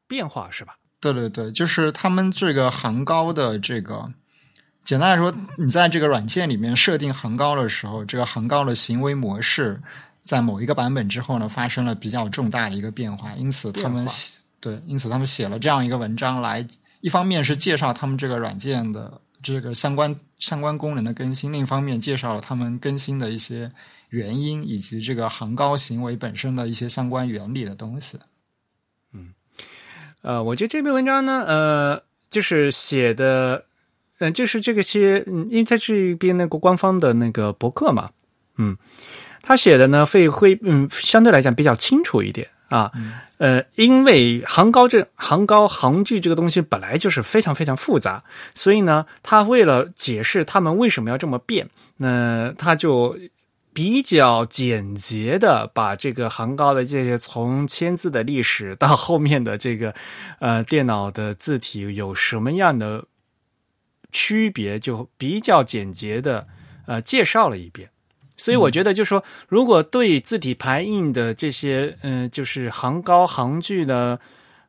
[0.06, 0.76] 变化，是吧？
[1.00, 4.12] 对对对，就是他们这个行高的这个。
[4.84, 9.82] 简单来说，你在这个软件里面设定行高的时候，这个行高的行为模式
[10.22, 13.32] 在某一个版本之后呢，发生了比较重大的一个变化。
[13.32, 16.64] 因此，他们写对，因此他们写了这样一个文章来，
[17.00, 23.70] 一方面是介绍他们这个软件的这个相关相关功能的更新，另一方面介绍了他们更新的一些
[24.10, 28.18] 原因以及这个行高行为本身的一些相关原理的东西。
[29.12, 29.34] 嗯，
[30.22, 33.66] 呃，我觉得这篇文章呢，呃，就是写的。
[34.18, 38.08] 嗯，就是这个些，嗯，因为在这边那个官方的那个博客嘛，
[38.56, 38.74] 嗯，
[39.42, 42.90] 他写的呢会会，嗯，相对来讲比较清楚一点啊，
[43.38, 48.22] 呃，因为行高这行高行距这个东西本来就是非常非常复杂，
[48.54, 53.18] 所以呢，他为了解释他们为什么要这么变，那他就
[53.72, 59.94] 比较简洁的把这个行高的这些从签字的历史到后面的这个
[60.38, 63.04] 呃电脑的字体有什么样的。
[64.12, 66.46] 区别就比较简洁的，
[66.86, 67.90] 呃，介绍了一遍，
[68.36, 74.20] 所以我觉得，就是说，如果对字体排印的这些，嗯，就是行高行距的，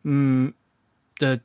[0.04, 0.54] 嗯
[1.18, 1.40] 的，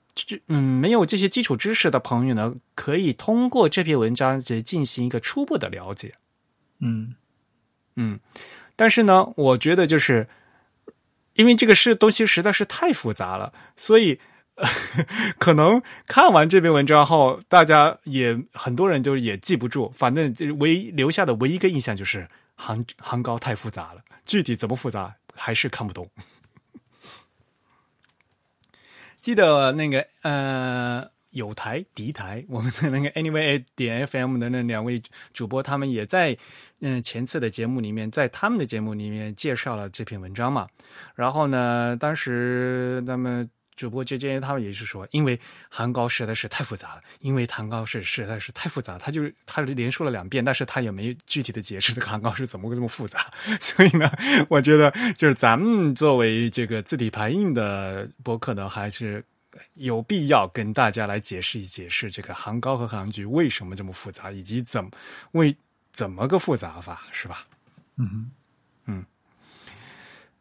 [0.48, 6.14] 嗯，没有这些基础知识的朋友呢，可以通过这篇文章去进行一个初步的了解。
[6.80, 7.14] 嗯
[7.96, 8.20] 嗯，
[8.76, 10.28] 但是呢，我觉得就是
[11.34, 14.18] 因为这个是东西实在是太复杂了，所以。
[15.38, 26.10] 可能看完这篇文章后，大家也很多人就是也记不住，反正就是唯一留下的唯一一个印象就是行行高太复杂了，具体怎么复杂还是看不懂。
[29.22, 36.36] 记得那个呃有台敌台，我们的那个 Anyway 点 FM 的那两位主播，他们也在
[36.80, 40.68] 嗯前次的节目里面，在他们的节目里面介绍了这篇文章嘛。
[41.14, 43.48] 然后呢，当时他们。
[43.82, 45.36] 主播之间他们也是说，因为
[45.68, 53.26] 行高实在是太复杂了，因为行高是实在是太复杂，他就是他连说了两遍，但是他也没具体的解释这个行高是怎么会这么复杂。
[53.58, 54.08] 所以呢，
[54.48, 59.24] 我觉得就是咱们作为这个字体排印的博客呢，还是
[59.74, 64.92] 有必要跟大家来解释一解释这个行高和行距为什么这么复杂，以及怎么
[65.32, 65.56] 为
[65.92, 67.44] 怎么个复杂法，是吧？
[67.96, 68.30] 嗯哼，
[68.86, 69.04] 嗯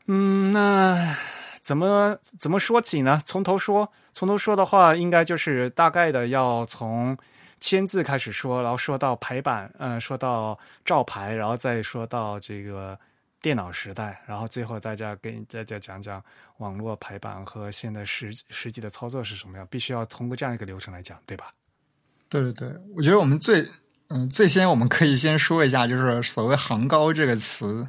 [0.05, 1.40] 嗯，那。
[1.61, 3.21] 怎么怎么说起呢？
[3.25, 7.17] 从头说，从头说的话，应该就是大概的要从
[7.59, 12.97] 签字开始说，然后说到排版，嗯，说到照排，然后再说到这个
[13.39, 16.23] 电脑时代，然后最后大家跟大家讲讲
[16.57, 21.53] 网络排版和现在实实际的操作是什么样，必须要通过这样一个流程来讲，对吧？
[22.27, 23.67] 对对对，我觉得我们最
[24.09, 27.87] 嗯最先我们可以先说一下，就是所谓“行高”这个词。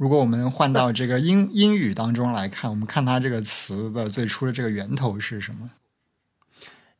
[0.00, 5.68] 如果我们换到这个英英语当中来看，我们看它这个词的最初的这个源头是什么？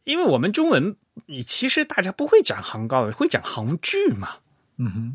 [0.04, 0.94] 因为我们中文，
[1.24, 4.40] 你其实大家不会讲行高，会讲行距嘛，
[4.76, 5.14] 嗯哼，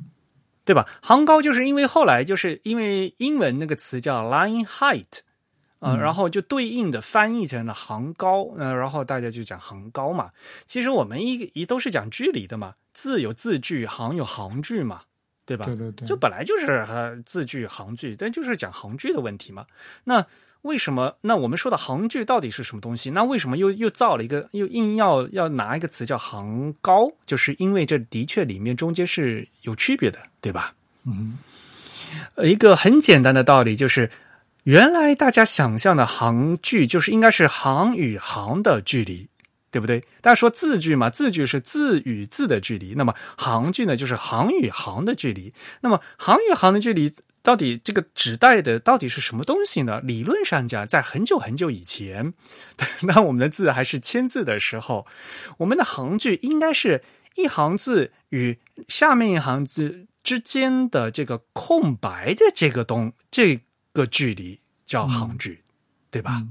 [0.66, 0.88] 对吧？
[1.04, 5.20] 行高就是因为后来就是因为英文那个词叫 line height
[5.78, 10.32] 啊，然后就对应的翻译成了行高，呃，然后大家就讲行高嘛。
[10.66, 15.04] 其实我们一一都是讲距离的嘛，字有字距，行有行距嘛。
[15.46, 15.66] 对吧？
[15.66, 19.66] 对对对，就本来就是呃字句行距，但就是讲行距的问题嘛。
[20.06, 20.26] 那
[20.64, 21.16] 为什么？
[21.22, 23.12] 那我们说的行距到底是什么东西？
[23.12, 27.12] 那为什么又又造了一个，又硬要要拿一个词叫行高？
[27.28, 30.74] 就是因为这的确里面中间是有区别的，对吧？
[31.04, 31.38] 嗯，
[32.38, 34.10] 一个很简单的道理就是，
[34.64, 39.28] 原来大家想象的行距就是应该是行与行的距离。
[39.76, 40.00] 对不对？
[40.22, 45.54] 大家说字距嘛，字距是字与字的距离，那么行距呢，就是行与行的距离。
[45.82, 47.14] 那么行与行的距离
[47.44, 50.00] 到底这个指代的到底是什么东西呢？
[50.00, 52.34] 理论上讲，在很久很久以前，
[53.04, 55.06] 那我们的字还是签字的时候，
[55.58, 57.04] 我们的行距应该是
[57.36, 58.58] 一行字与
[58.88, 63.60] 下面一行字之间的这个空白的这个东这
[63.92, 65.66] 个距离叫行距，
[66.10, 66.46] 对吧？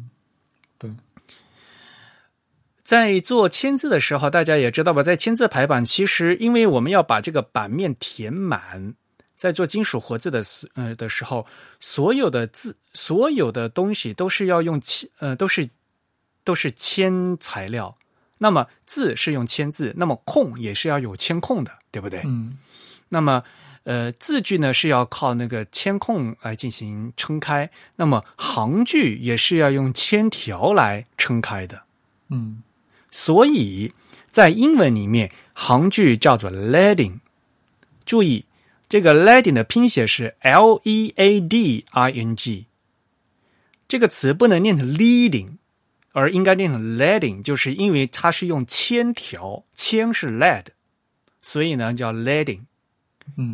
[2.84, 5.02] 在做签字的时候，大家也知道吧？
[5.02, 8.94] 在签字排版，其实因为我们要把这个版面填满，
[9.38, 11.46] 在做金属活字的呃的时候，
[11.80, 15.70] 所有的字、所有的东西都是要用铅呃，都是
[16.44, 17.96] 都是铅材料。
[18.36, 22.20] 那么字是用铅字，那么空也是要有铅空的，对不对？
[22.26, 22.58] 嗯。
[23.08, 23.42] 那么
[23.84, 31.84] 呃，字句呢是要靠那个铅空来进行撑开，那么行距也是要用铅条来撑开的。
[32.28, 32.62] 嗯。
[33.16, 33.92] 所以
[34.32, 37.20] 在英文里面，行距叫做 leading。
[38.04, 38.44] 注意，
[38.88, 42.66] 这个 leading 的拼写是 l e a d i n g。
[43.86, 45.58] 这个词不能念成 leading，
[46.10, 50.66] 而应该念成 leading，就是因为它是用铅条，铅是 lead，
[51.40, 52.62] 所以呢叫 leading。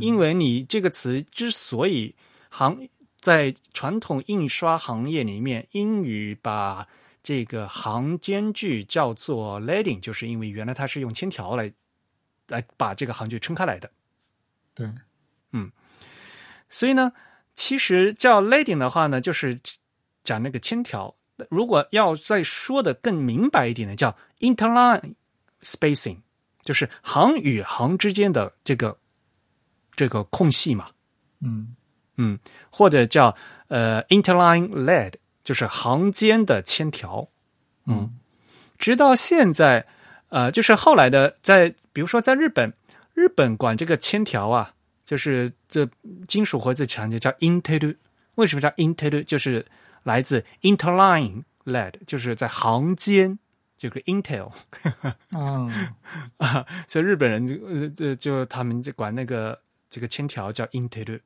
[0.00, 2.14] 因为你这个词之所以
[2.48, 2.88] 行
[3.20, 6.88] 在传统印刷行业里面，英语把
[7.22, 11.72] 这个行间距叫做 leading，就是因为原来它是用铅条来
[12.48, 13.90] 来把这个行距撑开来的。
[14.74, 14.90] 对，
[15.52, 15.70] 嗯，
[16.70, 17.12] 所以呢，
[17.54, 19.58] 其实叫 leading 的话呢，就是
[20.24, 21.14] 讲那个铅条。
[21.50, 25.14] 如果要再说的更明白一点呢，叫 interline
[25.62, 26.18] spacing，
[26.62, 28.98] 就是行与行之间的这个
[29.94, 30.90] 这个空隙嘛。
[31.40, 31.76] 嗯
[32.16, 32.38] 嗯，
[32.70, 33.36] 或者叫
[33.68, 35.14] 呃 interline lead。
[35.50, 37.28] 就是行间的铅条，
[37.84, 38.16] 嗯，
[38.78, 39.84] 直到现在，
[40.28, 42.72] 呃，就是后来的，在比如说在日本，
[43.14, 44.74] 日本管这个铅条啊，
[45.04, 45.88] 就是这
[46.28, 47.96] 金属活字强调叫 intel，
[48.36, 49.24] 为什么叫 intel？
[49.24, 49.66] 就是
[50.04, 53.36] 来自 interline lead，就是在行间
[53.76, 54.52] 这个 intel，
[55.36, 55.68] 嗯
[56.38, 61.18] 啊，所以日本人就就就他们就管那个这个铅条叫 intel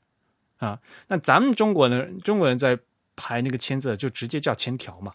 [0.57, 2.79] 啊，那咱们中国呢，中国人在。
[3.17, 5.13] 排那个签字就直接叫签条嘛，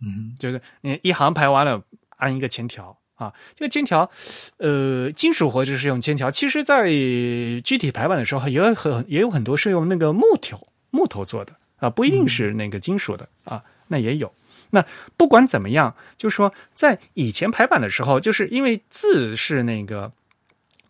[0.00, 1.82] 嗯，就是你一行排完了
[2.16, 3.32] 按一个签条啊。
[3.54, 4.10] 这个签条，
[4.58, 14.32] 呃，金属活就是用签条，其实在具体排版的时候也有很也有很多是用那个木头木头做的啊，不一定是那个金属的啊，那也有。
[14.70, 14.84] 那
[15.16, 20.12] 不管怎么样，就是说在以前排版的时候，就是因为字是那个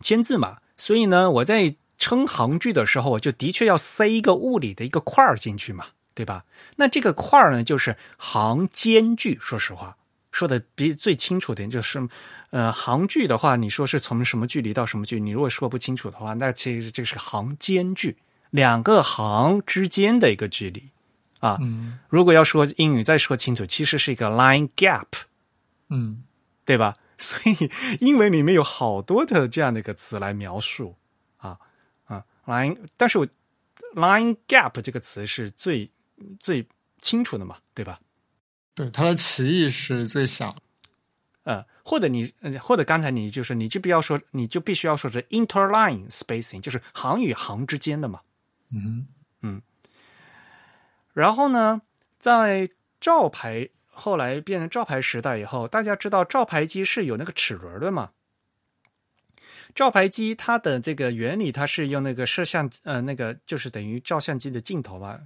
[0.01, 5.85] 签字嘛，所以呢，我在称行距的时候，我就的确要塞一个物理的一个块儿进去嘛。
[6.19, 6.43] 对吧？
[6.75, 9.37] 那这个块儿呢，就是行间距。
[9.39, 9.95] 说实话，
[10.33, 12.05] 说的比最清楚点就是，
[12.49, 15.21] 呃，行距的话，你说是从什么距离到什么距离？
[15.21, 18.17] 你如果说不清楚的话，那其实这是行间距，
[18.49, 20.89] 两个行之间的一个距离
[21.39, 21.57] 啊。
[21.61, 25.07] 嗯如果要说英语再说清楚，其实是一个 line gap，
[25.87, 26.25] 嗯
[26.65, 26.93] 对吧？
[27.17, 30.97] 所以英文里面有好多的这样的一个词来描述
[31.37, 31.57] 啊
[32.03, 33.27] 啊 line，但是我
[33.95, 35.89] line gap 这个词是最
[36.39, 36.67] 最
[37.01, 37.99] 清楚的嘛，对吧？
[38.75, 40.55] 对，它的歧义是最小。
[41.43, 48.21] 呃，或者你，呃或者刚才你就是，你就不要说，你就必须要说是 interline spacing，就是行与行之间的嘛。
[48.71, 49.07] 嗯
[51.13, 51.81] 然后呢，
[52.19, 52.69] 在
[53.01, 58.11] 照牌后来变成照牌时代以后，大家知道照牌机是有那个齿轮的嘛？
[59.73, 65.19] 照牌机它的这个原理，它是用那个摄像呃那个就是等于照相机的镜头吧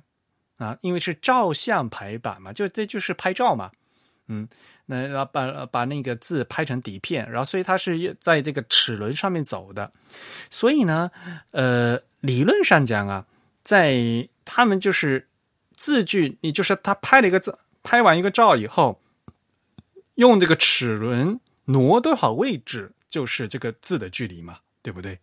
[0.57, 3.71] 啊，因为是照相排版嘛，就这就是拍照嘛，
[4.27, 4.47] 嗯，
[4.85, 9.91] 那把把那个字拍成底片，然后所以它是在这个齿轮上面走的，
[10.49, 11.11] 所以呢，
[11.51, 13.25] 呃，理论上讲啊，
[13.63, 15.27] 在他们就是
[15.75, 19.01] 字距，你就是他拍了一个字，拍完一个照以后，
[20.15, 25.19] 用这个齿轮挪多少位置，就是这个字的距离嘛，对不对？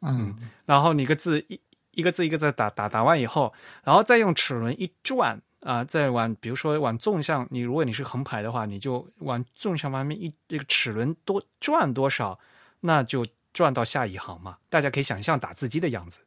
[0.00, 1.58] 嗯然后你一个字一
[1.98, 12.38] 一个字一个字打打打完以后，然后再用齿轮一转啊、再往比如说往纵向，你如果你是横排的话，你就往纵向方面一这个齿轮多转多少，
[12.80, 14.58] 那就转到下一行嘛。
[14.68, 16.20] 大家可以想象打字机的样子。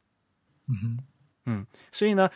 [0.68, 0.98] 嗯
[1.46, 2.28] 哼所以呢，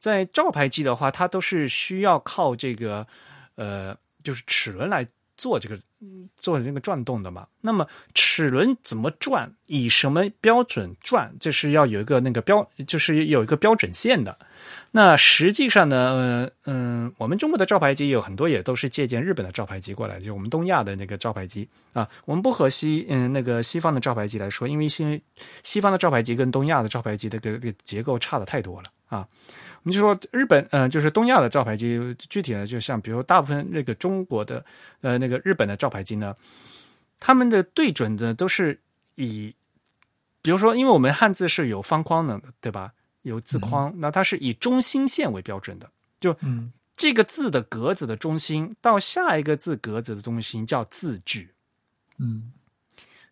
[0.00, 3.06] 在照牌机的话，它都是需要靠这个
[3.54, 5.06] 呃，就是齿轮来
[5.40, 5.78] 做这个
[6.36, 7.46] 做这个转动的嘛。
[7.62, 14.38] 那么齿轮怎么转，以什么标准转，就是要有一个那个标，就是有一个标准线的。
[14.92, 22.06] 那实际上呢，嗯、我们中国的照牌机有很多也都是借鉴日本的照牌机过来，就我们东亚的那个照牌机啊。
[22.26, 25.22] 我们不和西嗯、那个西方的照牌机来说，因为西
[25.62, 29.26] 西方的照牌机跟东亚的照牌机的个这个结构差的太多了啊。
[29.82, 34.64] 我们就说日本，呃，就是东亚的照牌机，具体的就像比如大部分那个中国的，
[35.00, 36.36] 呃，那个日本的照牌机呢，
[37.18, 38.78] 他们的对准的都是
[39.14, 39.54] 以，
[40.42, 42.92] 比如说，因为我们汉字是有方框的，对吧？
[43.22, 46.72] 有字框，那它是以中心线为标准的，就嗯。
[46.96, 51.54] 这个字的格子的中心到下一个字格子的中心叫字距，
[52.18, 52.52] 嗯。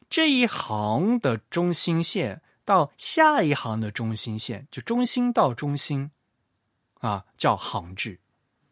[0.09, 6.11] 这一行的中心线到下一行的中心线，就中心到中心，
[7.01, 8.19] 啊，叫行距。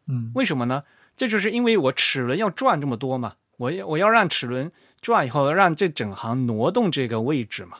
[0.07, 0.83] 嗯为什么呢？
[1.15, 4.71] 这就是因为我齿轮要转这么多嘛，我要我要让齿轮
[5.01, 7.79] 转以后，让这整行挪动这个位置嘛，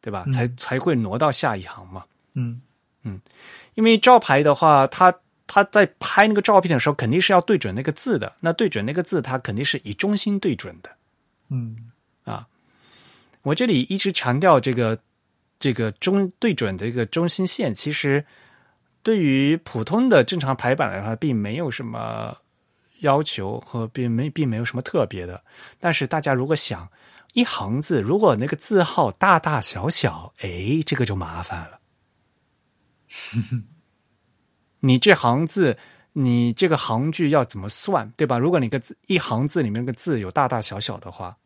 [0.00, 0.24] 对吧？
[0.26, 2.04] 嗯才才会挪到下一行嘛。
[2.34, 2.60] 嗯
[3.02, 3.20] 嗯
[3.74, 5.14] 因为照牌的话，它
[5.46, 8.34] 它在拍那个照片的时候，肯定是要对准那个字的。
[8.40, 10.90] 那对准那个字，它肯定是以中心对准的。
[11.48, 11.90] 嗯
[12.24, 12.46] 啊
[13.42, 14.98] 我这里一直强调这个
[15.58, 18.24] 这个中对准的一个中心线，其实
[19.02, 22.36] 对于普通的正常排版的话，并没有什么
[23.00, 25.42] 要求和并没并没有什么特别的。
[25.78, 26.90] 但是大家如果想
[27.32, 31.80] 一行字，如果那个字号大大小小，哎，这个就麻烦了。
[34.80, 35.78] 你这行字，
[36.14, 38.36] 你这个行距要怎么算，对吧？
[38.38, 41.38] 如果你个字一行字里面个字有大大小小的话，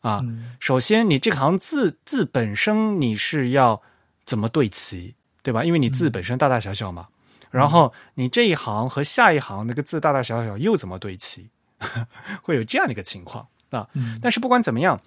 [0.00, 3.82] 啊，嗯首先，你这行字字本身你是要
[4.24, 5.15] 怎么对齐，
[5.46, 5.62] 对吧？
[5.62, 7.06] 因为你字本身大大小小嘛。
[7.52, 11.48] 然后你这一行和下一行那个字大大小小又怎么对齐，
[12.42, 13.88] 会有这样的一个情况啊。
[13.94, 15.00] 嗯但是不管怎么样，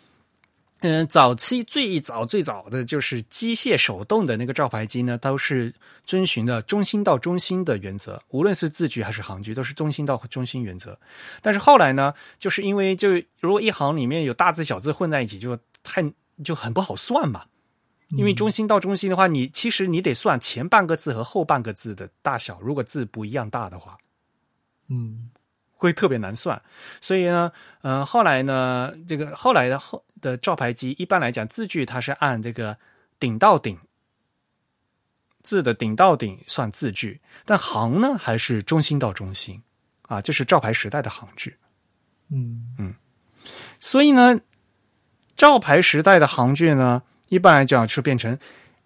[0.79, 5.73] 嗯、早期最早最早的就是机械手动的那个照牌机呢，都是
[6.05, 10.97] 遵循的中心到中心的原则，无论是字距还是行距，都是中心到中心原则。
[11.41, 13.09] 但是后来呢，就是因为就
[13.41, 16.01] 如果一行里面有大字小字混在一起，就太
[16.41, 17.43] 就很不好算嘛。
[18.09, 23.97] 因为中心到中心的话，你其实你得算前半个字和后半个字的大小，如果字不一样大的话，
[24.87, 25.29] 嗯
[25.71, 26.61] 会特别难算。
[26.99, 27.51] 所以呢，
[27.81, 32.77] 呃，后来呢，这个后来的后的照牌机，一般来讲字距它是按这个
[33.19, 33.77] 顶到顶
[35.41, 39.61] 字的顶到顶算字距，但行呢还是中心到中心
[40.01, 41.57] 啊，这是照牌时代的行距。
[42.31, 42.95] 嗯
[43.79, 44.41] 所以呢，
[45.35, 48.37] 照牌时代的行距呢，一般来讲是变成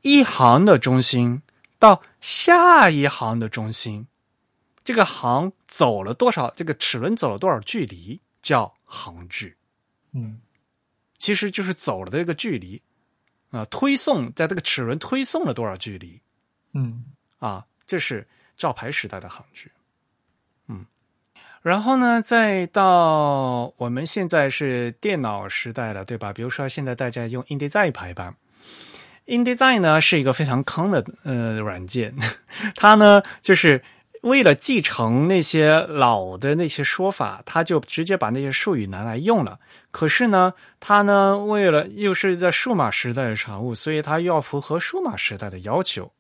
[0.01, 1.41] 一行的中心
[1.79, 4.07] 到下一行的中心，
[4.83, 9.57] 这个行走了多少，这个齿轮走了多少距离叫行距，
[10.13, 10.39] 嗯。
[11.17, 12.81] 其实就是走了的这个距离
[13.51, 16.21] 啊，推送在这个齿轮推送了多少距离。
[16.73, 17.05] 嗯。
[17.39, 18.27] 啊，这是
[18.57, 19.71] 照牌时代的行距。
[21.63, 26.33] 然后呢，再到我们现在是电脑时代了，对吧？
[26.33, 28.35] 比如说现在大家用 InDesign 排版
[29.25, 32.13] ，InDesign 呢是一个非常坑的呃软件，
[32.75, 33.81] 它呢就是
[34.23, 39.59] 为了继承那些老的那些说法，它就直接把那些术语拿来用了。
[39.91, 46.11] 可是呢，它呢为了又是在数码时代的产物，所以它又要符合数码时代的要求。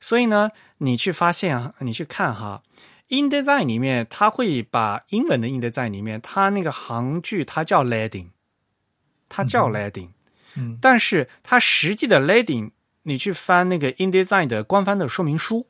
[0.00, 2.62] 所以呢，你去发现啊，你去看哈
[3.10, 8.30] ，InDesign 里面，它会把英文的 InDesign 里面，它那个行距它叫 Leading，
[9.28, 10.08] 它叫 Leading，
[10.54, 12.70] 嗯，但是它实际的 Leading，
[13.02, 15.66] 你去翻那个 InDesign 的官方的说明书。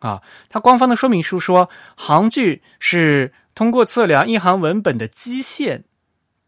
[0.00, 5.84] 啊，它官方的说明书说，行距是通过测量一行文本的基线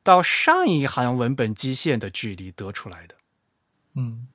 [0.03, 3.15] 到上一行文本基线的距离得出来的。
[3.97, 4.29] 嗯，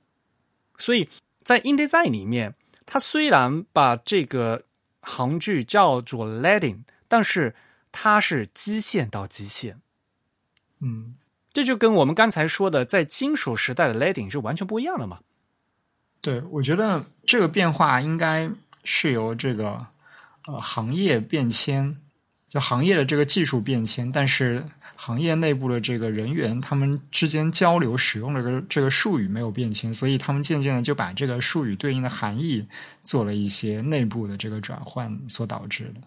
[0.80, 1.08] 所以
[1.44, 2.56] 在 InDesign 里面，
[2.88, 4.64] 它虽然把这个
[5.04, 7.56] 行距叫做 Leading，但是
[7.92, 9.80] 它是基线到基线。
[10.80, 11.14] 嗯，
[11.54, 15.20] 这就跟我们刚才说的在金属时代的 Leading 是完全不一样的嘛。
[16.22, 18.50] 对，我觉得这个变化应该。
[18.86, 19.88] 是由这个
[20.46, 22.02] 呃行业变迁，
[22.54, 24.64] 就行业的这个技术变迁，但是
[24.96, 32.64] 行业内部的这个人员他们之间交流使用的这个这个术语没有变迁，所以他们渐渐的就把这个术语对应的含义
[33.04, 36.02] 做了一些内部的这个转换所导致的。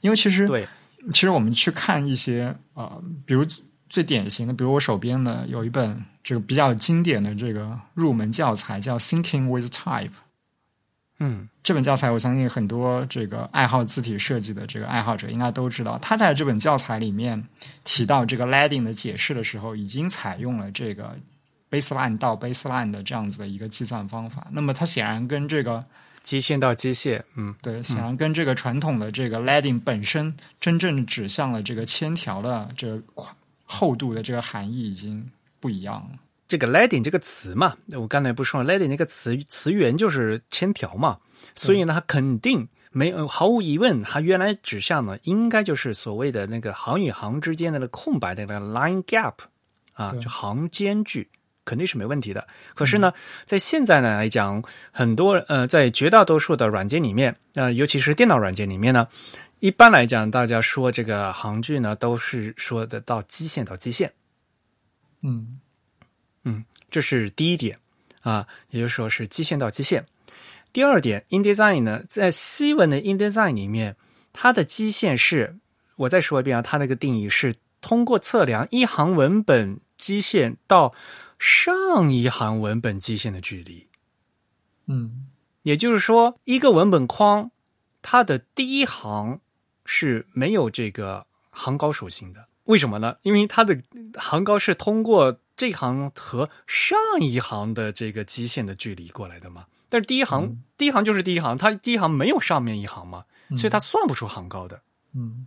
[0.00, 0.64] 因为其实对，
[1.12, 3.44] 其实我们去看一些呃，比如
[3.88, 10.06] 最典型的，比如我手边的有一本这个比较经典的这个入门教材，叫《Thinking with Type》。
[11.22, 15.98] 嗯，这本教材我相信很多这个爱好字体设计的这个爱好者应该都知道。
[15.98, 17.46] 他在这本教材里面
[17.84, 21.14] 提到这个 leading 的解释的时候，已经采用了这个
[21.70, 24.46] baseline 到 baseline 的这样子的一个计算方法。
[24.50, 25.84] 那么它显然跟这个
[26.22, 33.02] 基线到基线，嗯，对，显然跟这个传统的这个 leading 本身真正指向了这个铅条的这个
[33.66, 36.18] 厚度的这个含义已经不一样了。
[36.50, 41.16] 这个 leading 这个词嘛，我刚才不说了，leading 这个词词源就是千条嘛，
[41.54, 49.34] 所以呢，它肯定没有毫无疑问，它原来指向呢应该就是所谓的那个行与行之间的那个空白的那个 line gap
[49.92, 51.30] 啊，就行间距，
[51.64, 52.44] 肯定是没问题的。
[52.74, 53.12] 可是呢，
[53.46, 59.06] 在现在呢来讲，很多呃，在绝大多数的软件里面，呃，尤其是电脑软件里面呢，
[59.60, 64.12] 一般来讲，大家说这个行距呢，都是说的到基线到基线，
[65.22, 65.60] 嗯。
[66.44, 67.78] 嗯，这是第一点
[68.22, 70.06] 啊，也就是说是基线到基线。
[70.72, 73.96] 第二点，InDesign 呢，在西文的 InDesign 里面，
[74.32, 75.58] 它的基线是，
[75.96, 80.94] 我再说一遍啊，它那个定义是通过测量一行文本基线到
[81.38, 83.88] 上一行文本基线的距离。
[84.86, 85.26] 嗯，
[85.62, 87.50] 也就是说，一个文本框，
[88.00, 89.40] 它的第一行
[89.84, 92.46] 是没有这个行高属性的。
[92.64, 93.16] 为什么呢？
[93.22, 93.80] 因为它的
[94.14, 99.66] 行高是通过这行和上一行的这个基线的距离过来的嘛。
[99.90, 103.26] 但是第一行，第一行就是第一行，它第一行没有上面一行嘛，
[103.58, 104.80] 所以它算不出行高的。
[105.12, 105.46] 嗯，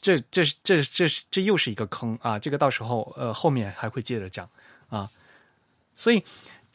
[0.00, 2.36] 这这这这这又是一个坑啊！
[2.36, 4.50] 这个到时候呃后面还会接着讲
[4.88, 5.08] 啊。
[5.94, 6.24] 所以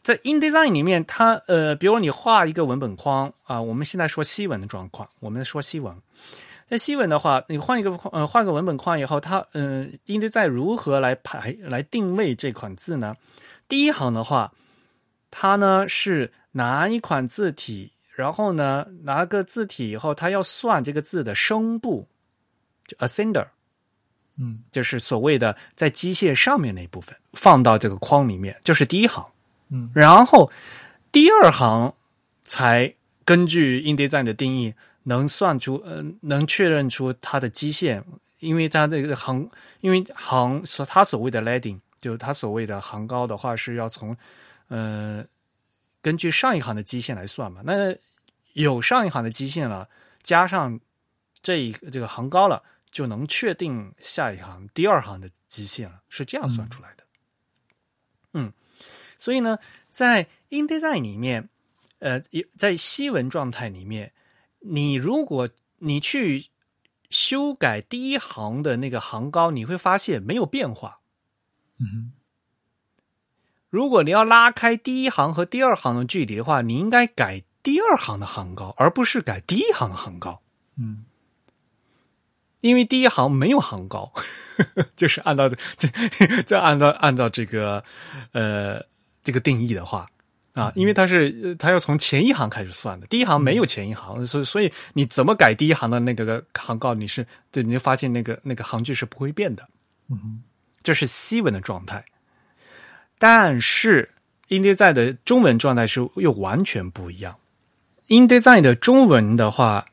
[0.02, 6.02] 在 InDesign 里面，它呃，比如你画一个文本框啊，我们现在说西文的状况，我们说西文。
[6.70, 13.16] 在西文的话，你换一个框，呃，换个文本框以后，它，嗯，应该在如何来排来定位这款字呢？
[13.68, 14.54] 第一行的话，
[15.32, 22.08] 它呢是拿一款字体，然后呢拿个字体以后，它要算这个字的声部，
[22.86, 23.48] 就 ascender，
[24.38, 29.26] 嗯，就是所谓的在机械上面那一部分，放到这个框里面，就是第一行，
[29.70, 30.52] 嗯，然后
[31.12, 31.92] 第二行
[32.44, 32.94] 才
[33.26, 34.72] 根据 InDesign 的定义。
[35.04, 38.04] 能算出，呃，能确认出它的基线，
[38.40, 44.16] 因为它这个行，因为行所它所谓的 leading，就是它所谓的行高的话是要从，
[44.68, 45.26] 呃，
[46.02, 47.62] 根据上一行的基线来算嘛。
[47.64, 47.96] 那
[48.54, 49.88] 有上一行的基线了，
[50.22, 50.80] 加上
[51.42, 57.04] 这一这个行高了，就能确定下一行第二行的基线了，是这样算出来的。
[58.34, 58.52] 嗯，
[59.18, 59.58] 所以呢，
[59.90, 61.50] 在 InDesign 里面，
[62.00, 62.22] 呃，
[62.58, 64.12] 在西文状态里面。
[64.60, 65.48] 你如果
[65.78, 66.48] 你去
[67.10, 71.00] 修改第一行的那个行高，你会发现没有变化。
[71.80, 72.12] 嗯，
[73.70, 80.42] 如果你要拉开第一行和第二行的距离的话，你应该改第二行的行高，而不是改第一行的行高。
[80.78, 81.06] 嗯，
[82.60, 84.12] 因为第一行没有行高，
[84.98, 85.88] 就是按照这
[86.44, 87.84] 这按照按照这个
[88.34, 88.84] 呃
[89.24, 90.08] 这个定义的话。
[90.54, 99.64] 啊，因为它是它要从前一行开始算的，第一行没有前一行，所以所以你怎么改第一行的那个行告，你是对你就发现那个那个行距是不会变的。
[100.10, 100.42] 嗯，
[100.82, 102.04] 这是西文的状态，
[103.20, 104.10] 但是
[104.50, 107.38] InDesign 的中文状态是又完全不一样。
[108.08, 109.86] InDesign 的中文的话，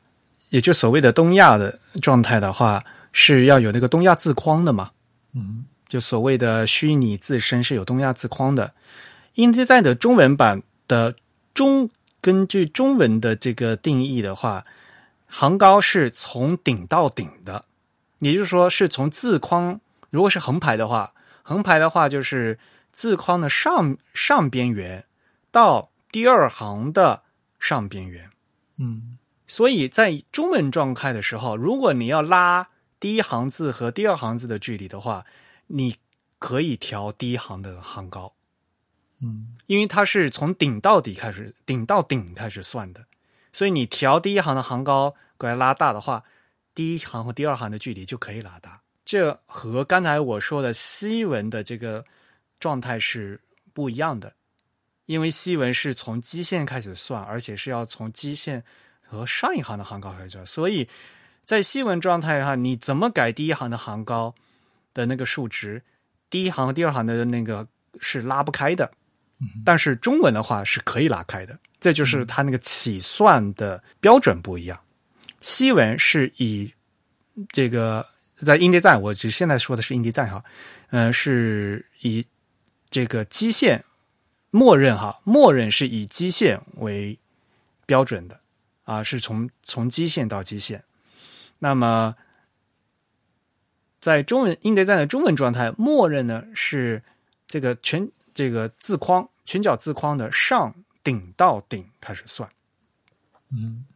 [0.49, 2.83] 也就所谓的东亚的状态的话，
[3.13, 4.89] 是要有那个东亚字框的嘛？
[5.35, 8.73] 嗯就所谓的虚拟自身是有东亚字框的。
[9.37, 11.15] InDesign 的中文版的
[11.53, 14.65] 中，根据中文的这个定义的话，
[15.27, 17.65] 行高是从顶到顶的，
[18.17, 19.79] 也就是说是从字框，
[20.09, 21.13] 如果是横排的话，
[21.43, 22.57] 横排的话就是
[22.91, 25.05] 字框的上上边缘
[25.51, 27.21] 到第二行的
[27.59, 28.31] 上边缘。
[28.79, 32.69] 嗯所以在中文状态的时候，如果你要拉
[32.99, 35.25] 第一行字和第二行字的距离的话，
[35.67, 35.97] 你
[36.39, 38.33] 可以调第一行的行高，
[39.21, 43.05] 嗯因为它是从顶到底开始，顶到顶开始算的，
[43.51, 46.23] 所以你调第一行的行高过来拉大的话，
[46.73, 48.81] 第一行和第二行的距离就可以拉大。
[49.03, 52.05] 这和刚才我说的西文的这个
[52.59, 53.39] 状态是
[53.73, 54.33] 不一样的，
[55.05, 58.63] 因为西文是从基线开始算，而且是要从基线
[59.01, 60.87] 和上一行的行高开始算，所以
[61.43, 64.35] 在西文状态下，你怎么改第一行的行高
[64.93, 65.83] 的那个数值，
[66.29, 67.67] 第一行和第二行的那个
[67.99, 68.91] 是拉不开的。
[69.63, 74.79] 但是中文的话是可以拉开的，这就是它那个起算的标准不一样。
[75.41, 76.73] 西文是以
[77.51, 78.05] 这个
[78.39, 80.43] 在 InDesign，我只现在说的是英德站哈，
[80.89, 82.25] 嗯、是以
[82.89, 83.85] 这个基线
[84.49, 87.17] 默认哈，默认是以基线为
[87.85, 88.39] 标准的
[88.83, 90.83] 啊，是从从基线到基线。
[91.59, 92.15] 那么
[93.99, 97.03] 在中文 InDesign 的中文状态，默认呢是
[97.47, 102.47] 这个全这个字框全角字框的上顶到顶开始算，
[103.51, 103.87] 嗯。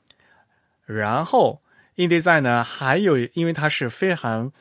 [0.83, 1.61] 然后
[1.95, 4.51] InDesign 呢还有因为它是非常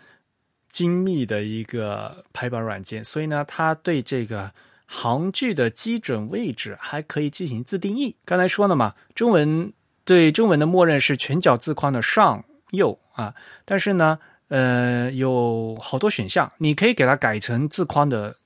[0.69, 4.53] 精密的一个排版软件，所以呢它对这个
[4.87, 8.15] 行距的基准位置还可以进行自定义。
[8.27, 9.73] 刚才说了嘛，中文
[10.05, 14.19] 对中文的默认是全角字框的上右啊，但是呢，
[14.49, 18.37] 呃，有好多选项，你可以给它改成字框的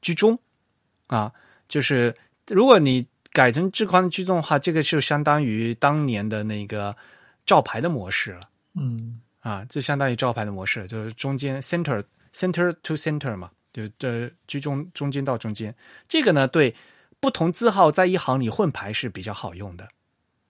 [0.00, 0.38] 居中
[1.12, 1.30] 啊，
[1.68, 2.14] 就是
[2.48, 6.96] 如果你改成字框的居中的话，这个就相当于当年的那个
[7.44, 8.40] 照牌的模式了。
[8.74, 12.02] 嗯啊，就相当于照牌的模式，就是中间 center
[12.32, 15.74] center to center 嘛，就这居中中间到中间。
[16.08, 16.74] 这个呢，对
[17.20, 19.88] 不同字号在一行里混排是比较好用的，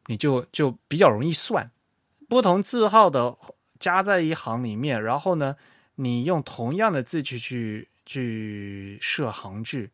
[0.06, 1.68] 你就就比较容易算
[2.28, 3.36] 不同字号的
[3.80, 5.56] 加在一行里面，然后呢，
[5.96, 9.90] 你用同样的字去去去设行距，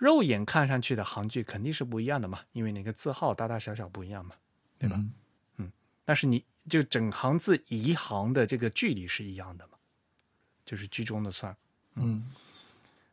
[0.00, 4.34] 肉眼看上去的行距肯定是不一样的嘛，因为那个字号大大小小不一样嘛。
[4.78, 4.96] 对吧
[5.58, 5.70] 嗯
[6.06, 9.74] 但是你就整行字一行的这个距离是一样的嘛，
[10.64, 11.54] 就是居中的算。
[11.96, 12.24] 嗯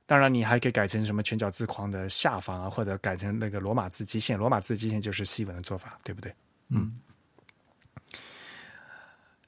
[0.06, 4.40] 当然，你还可以改成什么全角字框的下方啊，或者改成那个罗马字基线。
[4.40, 6.34] 罗马字基线就是西文的做法，对不对？
[6.70, 6.98] 嗯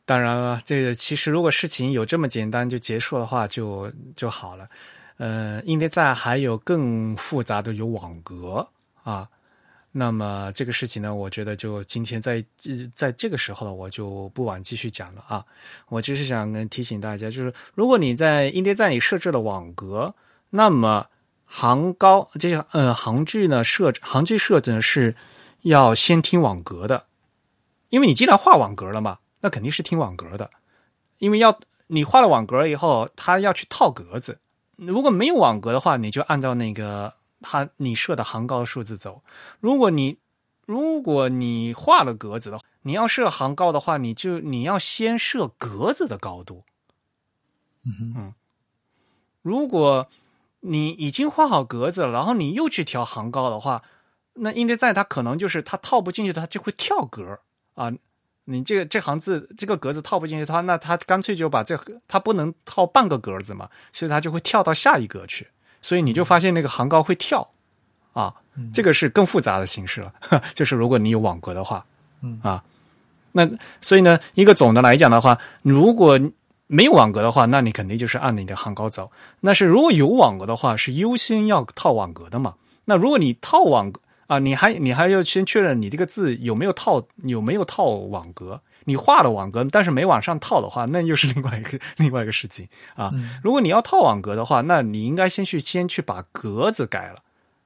[0.03, 4.69] 当然了，这个其实如果事情有这么简单就结束的话就，就好了。
[5.19, 8.69] 呃，InDesign 还有更复杂的有网格
[9.03, 9.27] 啊。
[9.91, 12.41] 那么这个事情呢，我觉得就今天在
[12.93, 15.45] 在这个时候呢，我就不往继续讲了啊。
[15.89, 20.15] 我只是想跟提醒大家，就是如果你在 i n d e 里设置了网格，
[20.51, 21.07] 那么
[21.45, 25.17] 行高这个呃行距呢设置行距设置呢是
[25.63, 27.07] 要先听网格的，
[27.89, 30.49] 因为你既然画网格了嘛，那肯定是听网格的，
[31.17, 34.39] 因为要你画了网格以后，它要去套格子。
[34.79, 39.21] 如果没有网格的话，你就按照那个它你设的行高数字走。
[39.59, 40.17] 如果你
[40.65, 46.63] 如果你画了格子的话，你要设行高的话，你就你要先设格子的高度。
[47.85, 48.33] 嗯哼
[49.41, 50.09] 如果
[50.61, 53.83] 你已经画好格子了，然后你又去调行高的话，
[54.33, 57.39] 那 InDesign 它可能就是它套不进去，它就会跳格
[57.75, 57.91] 啊。
[58.51, 65.47] 你这个这行字这个格子套不进去它，那它干脆就把这它不能套半个格子嘛，所以它就会跳到下一格去，
[65.83, 67.47] 所以你就发现那个行高会跳
[68.13, 68.33] 啊，
[68.73, 70.11] 这个是更复杂的形式了，
[70.55, 71.85] 就是如果你有网格的话，
[72.21, 72.63] 嗯啊，
[73.33, 73.47] 那
[73.81, 76.19] 所以呢，一个总的来讲的话，如果
[76.65, 79.11] 没有网格的话，那你肯定就是按你的行高走。
[79.41, 82.55] 那是如果有网格的话，是优先要套网格的嘛。
[82.85, 88.61] 那如果你套网格啊，你还你还要先确认你这个字有没有套有没有套网格。
[88.85, 93.11] 你画了网格，但是没往上套的话，那又是另外一个 另外一个事情啊。
[93.43, 97.17] 如果你要套网格的话，那你应该先去先去把格子改了，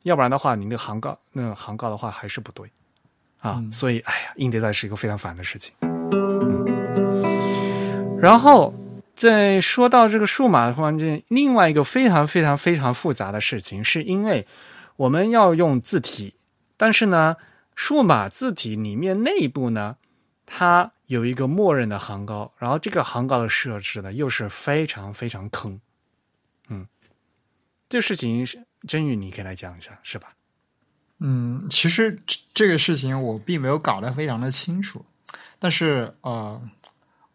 [0.03, 2.71] 要不然的话，你那个行告那个行告的话还是不对
[3.39, 3.63] 啊。
[3.71, 5.73] 所以，哎呀，InDesign 是一个非常烦的事情。
[5.81, 5.93] 嗯
[8.19, 8.73] 然后
[9.15, 14.47] 在说到这个数码环境，另外一个非常非常非常复杂的事情，是因为
[14.95, 16.33] 我们要用字体，
[16.83, 17.37] 但是呢，
[17.75, 19.95] 数码字体里面内部呢，
[20.45, 25.79] 它有一个默认的行高，然后这个行高的设置呢又是非常非常坑。
[26.67, 26.85] 嗯，
[27.87, 30.33] 这事情是真宇，你可以来讲一下，是吧？
[31.19, 32.19] 嗯，其实
[32.53, 35.05] 这个事情我并没有搞得非常的清楚，
[35.59, 36.61] 但是呃。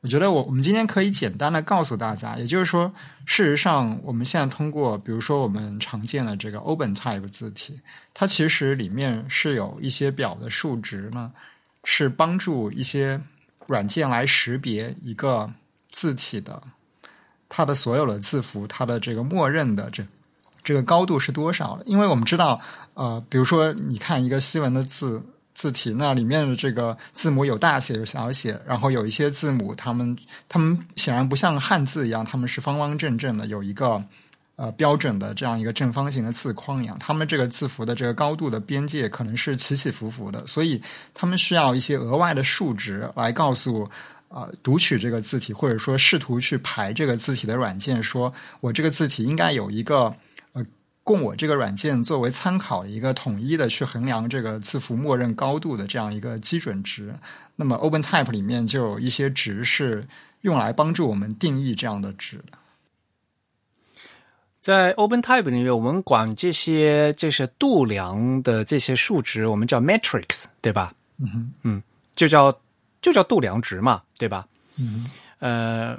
[0.01, 2.95] 我觉得我我们今天可以简单的告诉大家，也就是说，
[3.27, 7.81] 事实上我们现在通过，比如说我们常见的这个 OpenType 字体，
[8.21, 11.31] 它其实里面是有一些表的数值呢，
[11.85, 13.21] 是帮助一些
[13.69, 15.49] 软件来识别一个
[15.93, 16.61] 字体的
[17.49, 20.05] 它的所有的字符，它的这个默认的这
[20.65, 21.79] 这个高度是多少？
[21.87, 22.61] 因为我们知道，
[22.95, 25.23] 呃，比如说你看一个西文的字。
[25.55, 30.17] 字体那里面的这个字母有大写有小写，然后有一些字母，它们
[30.49, 34.01] 它们显然不像汉字一样，它们是方方正正的，有一个
[34.59, 36.95] 呃标准的这样一个正方形的字框一样。
[36.99, 40.83] 它们这个字符的这个高度的边界可能是起起伏伏的，所以
[41.15, 43.89] 他们需要一些额外的数值来告诉
[44.29, 50.15] 呃读取这个字体，或者说试图去排这个字体的软件，说我这个字体应该有一个
[50.53, 50.67] 呃。
[51.09, 57.15] 供我这个软件作为参考一个统一的去衡量这个字符默认高度的这样一个基准值。
[57.57, 60.07] 那么 OpenType 里面就有一些值是
[60.43, 62.59] 用来帮助我们定义这样的值的。
[64.61, 70.93] 在 OpenType 里面，我们管这些这些度量的这些数值，我们叫 metrics，对吧？
[71.19, 71.83] 嗯哼，嗯，
[72.15, 72.57] 就叫
[73.01, 74.47] 就叫度量值嘛，对吧？
[74.77, 75.07] 嗯，
[75.39, 75.99] 呃。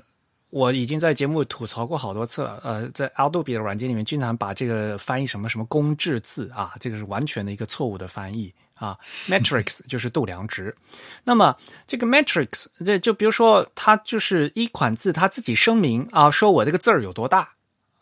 [0.51, 8.97] 我已经在节目吐槽过好多次了，呃，在 Adobe 的软件里面，经常把这个翻译什么什么公制字啊，这个是完全的一个错误的翻译啊。
[9.29, 10.75] Metrics 就是度量值。
[11.23, 11.55] 那么
[11.85, 17.47] 这个 Metrics，这就比如说，它就是一款字，它自己声明啊，说我这个字儿有多大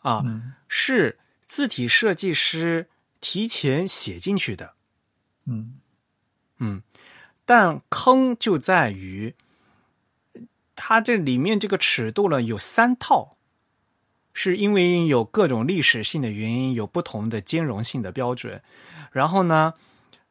[0.08, 0.24] 啊，
[0.68, 2.88] 是字体设计师
[3.20, 4.74] 提前写进去的。
[5.46, 5.78] 嗯
[6.58, 6.82] 嗯，
[7.44, 9.34] 但坑就在于。
[10.80, 13.36] 它这里面这个尺度呢有三套，
[14.32, 18.62] 是因为有各种历史性的原因，有不同的兼容性的标准。
[19.10, 19.74] 然后呢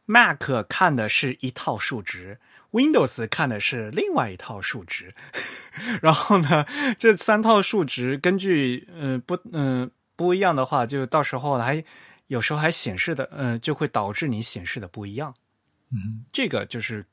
[0.06, 2.40] ，Mac 看的是一套数值
[2.72, 5.14] ，Windows 看的是另外一套数值。
[6.02, 6.66] 然后呢，
[6.98, 11.84] 这三套数值根据嗯不嗯不一样的话，就到时候还
[12.28, 15.34] 有时候还显示的嗯就会导致你显示的不一样。
[15.92, 17.06] 嗯，这个就是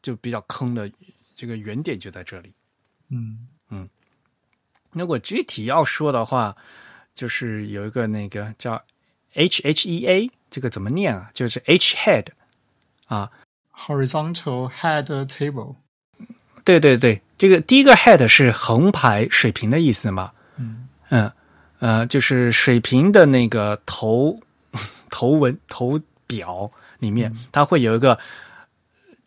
[0.00, 0.90] 就比较坑的
[1.34, 2.52] 这个原点就在这里。
[3.10, 3.88] 嗯嗯，
[4.92, 6.56] 如果具体要说的话，
[7.14, 8.82] 就是有一个那个叫
[9.34, 11.30] H H E A，这个怎么念啊？
[11.34, 12.28] 就是 H head
[13.06, 13.30] 啊
[13.76, 15.76] ，horizontal head table。
[16.64, 20.32] 对对对，这个第一个 head 是横排水平的意思嘛？
[20.56, 21.32] 嗯嗯
[21.80, 24.38] 呃，就是水平的那个头
[25.10, 28.18] 头文头表里面，它会有一个。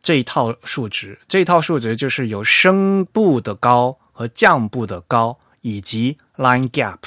[0.02, 7.00] 这一套数值，这一套数值就是有升部的高和降部的高，以及 line gap，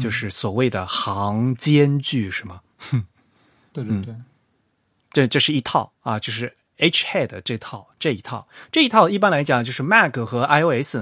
[0.00, 2.60] 就是所谓的行间距，是吗？
[3.72, 4.12] 对 对对，
[5.12, 10.96] 这这是一套啊，就是 H head 这套这一套，这一套一般来讲就是 Mac 和 iOS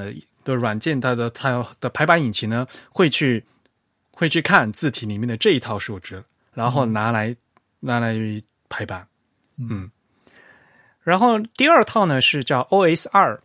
[0.45, 3.45] 的软件，它的它的排版引擎呢会去
[4.11, 7.37] 会去看字体里面的这一套数值，然后拿来
[7.81, 8.17] 拿来
[8.69, 9.07] 排版，
[9.59, 9.91] 嗯。
[11.03, 13.41] 然后第二套呢是叫 OS 二，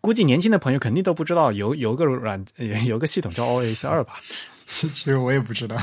[0.00, 2.44] 估计年轻的朋友肯定都不知道有有个软
[2.84, 4.20] 有个系统叫 OS 二吧？
[4.66, 5.76] 其其实我也不知道，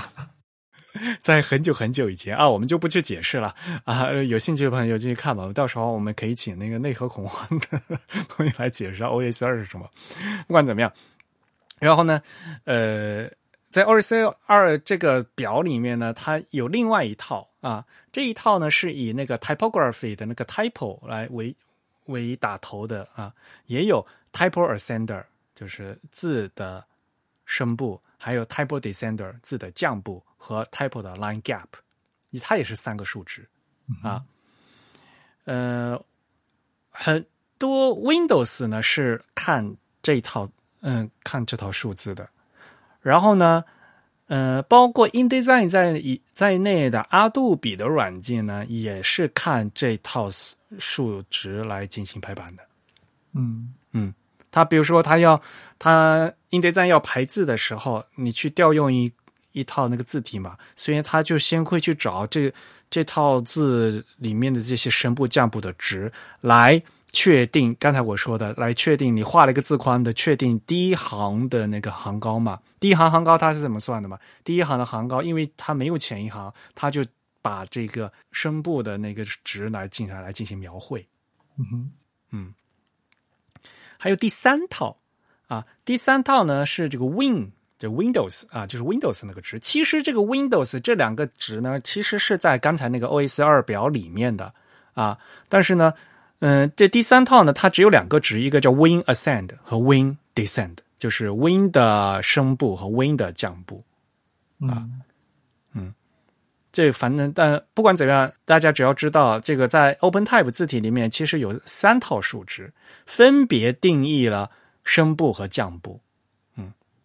[1.22, 4.12] 在很久很久以前啊，我们就不去解释了啊。
[4.12, 7.82] 有兴趣的朋友进去看吧，到时候我们可以请那个内核恐慌的
[8.30, 9.90] 朋友来解释 OS 二是什么。
[10.48, 10.92] 不管怎么样，
[11.80, 12.22] 然后呢，
[12.66, 13.28] 呃，
[13.70, 17.86] 在 OS 二这个表里面呢，它有另外一套啊。
[18.12, 21.56] 这一套呢是以那个 typography 的那个 typo 来为
[22.06, 23.32] 为打头的啊，
[23.68, 25.24] 也有 typo ascender
[25.54, 26.84] 就是字的
[27.46, 31.68] 声部，还有 typo descender 字的降部和 type 的 line gap，
[32.42, 33.48] 它也是三个数值
[34.02, 34.24] 啊。
[35.44, 36.04] 呃，
[36.90, 37.24] 很
[37.60, 40.50] 多 Windows 呢是看这一套，
[40.82, 42.28] 嗯，看这套数字的，
[43.02, 43.64] 然后呢。
[44.30, 50.30] 呃，包括 InDesign 在以在内的阿杜比的软件呢，也是看这套
[50.78, 52.64] 数值来进行排版的。
[53.34, 54.14] 嗯嗯，
[54.52, 55.42] 他比如说他要
[55.80, 59.12] 他 InDesign 要排字的时候，你去调用一
[59.52, 62.54] 一套那个字体嘛，所以他就先会去找这
[62.90, 66.82] 这套字里面的这些声部降部的值来。
[67.12, 72.60] 确定刚才我说的，来确定你画了一个字框的，确定第一行的那个行高嘛？
[72.80, 74.20] 第一行行高它是怎么算的嘛？
[74.44, 77.04] 第一行的行高，因为它没有前一行，它就
[77.42, 81.04] 把这个声部的那个值来进行来进行描绘。
[81.58, 81.92] 嗯哼，
[82.30, 82.54] 嗯
[83.98, 85.00] 还有第三套
[85.48, 89.58] 啊，第三套呢是这个 Win，就 Windows 啊，就是 Windows 那个值。
[89.58, 94.54] 其实这个 Windows 这两个值呢，其实是在刚才那个 OS 二表里面的
[94.94, 95.18] 啊，
[95.48, 95.94] 但是呢，
[96.40, 103.84] 嗯，这第三套呢，它只有两个值，一个叫 Win Ascend 和 Win Descend，就是 Win 的升部和 Win 的降部
[104.60, 104.84] 啊。
[105.74, 105.94] 嗯
[106.72, 112.72] 这反正，但不管怎么样，大家只要知道，这个在 OpenType 字体里面其实有三套数值，
[113.08, 114.52] 分别定义了
[114.84, 116.00] 升部和降部。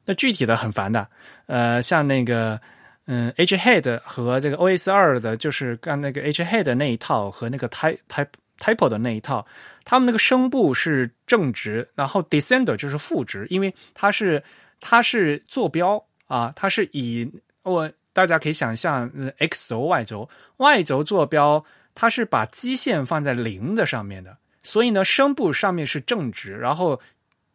[0.05, 1.09] 那具体的很烦的，
[1.46, 2.61] 呃，像那个，
[3.07, 8.28] 嗯，H head 和这个 OS 二的，就是干那个 H head 那一套和那个 Type Type
[8.59, 9.46] Type 的那一套，
[9.84, 14.42] 他们那个声部是正值，然后 Descender 就是负值，因为它是
[14.80, 17.30] 它是坐标啊，它是以
[17.62, 17.90] 我。
[18.14, 21.64] 大家可以想象，x 轴、y 轴，y 轴坐标，
[21.96, 27.00] 它是把基线放在零的上面的，所以呢，声部上面是正值，然后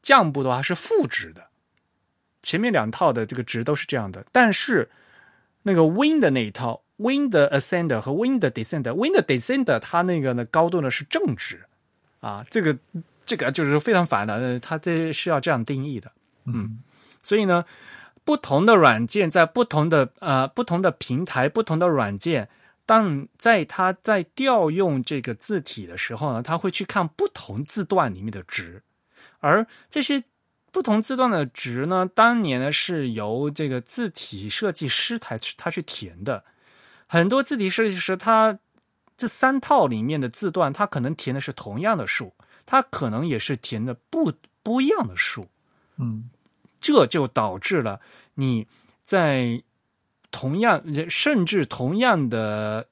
[0.02, 1.47] 降部的话是负值的。
[2.42, 4.90] 前面两套的这个值都是这样的，但是
[5.64, 11.66] 那个 win 的那一套，win 的 ascender 和 win 的 descender，win 的 descender 它那个呢高度呢是正值
[12.20, 12.78] 啊，这个
[13.26, 16.12] 这个就是非常烦的，它这是要这样定义的，
[16.46, 16.80] 嗯，
[17.24, 17.66] 所以呢。
[18.26, 22.48] 不同的软件在不同的呃不同的平台，不同的软件，
[22.86, 28.84] 当在它在调用这个字体的时候呢，它会去看不同字段里面的值，
[29.40, 30.22] 而这些
[30.72, 36.43] 不同字段的值呢，当年呢是由这个字体设计师他去他去填的，
[37.07, 38.59] 很多字体设计师他
[39.17, 42.34] 这三套里面的字段，他可能填的是同样的数，
[42.65, 45.47] 他可能也是填的不不一样的数，
[45.97, 46.30] 嗯。
[46.82, 47.99] 这就导致了
[48.36, 48.65] 你
[49.03, 49.61] 在
[50.32, 52.88] 同样甚至同样的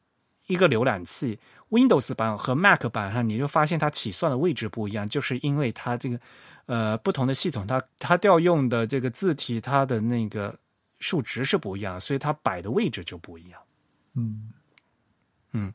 [0.47, 6.19] 一个浏览器 Windows 版和 Mac 版上，你就发现它起算的位置不一样，就是因为它这个
[6.67, 10.55] 呃不同的系统，它它调用的这个字体，它的那个
[10.99, 13.59] 数值是不一样，所以它摆的位置就不一样。
[14.15, 14.53] 嗯
[15.53, 15.73] 嗯，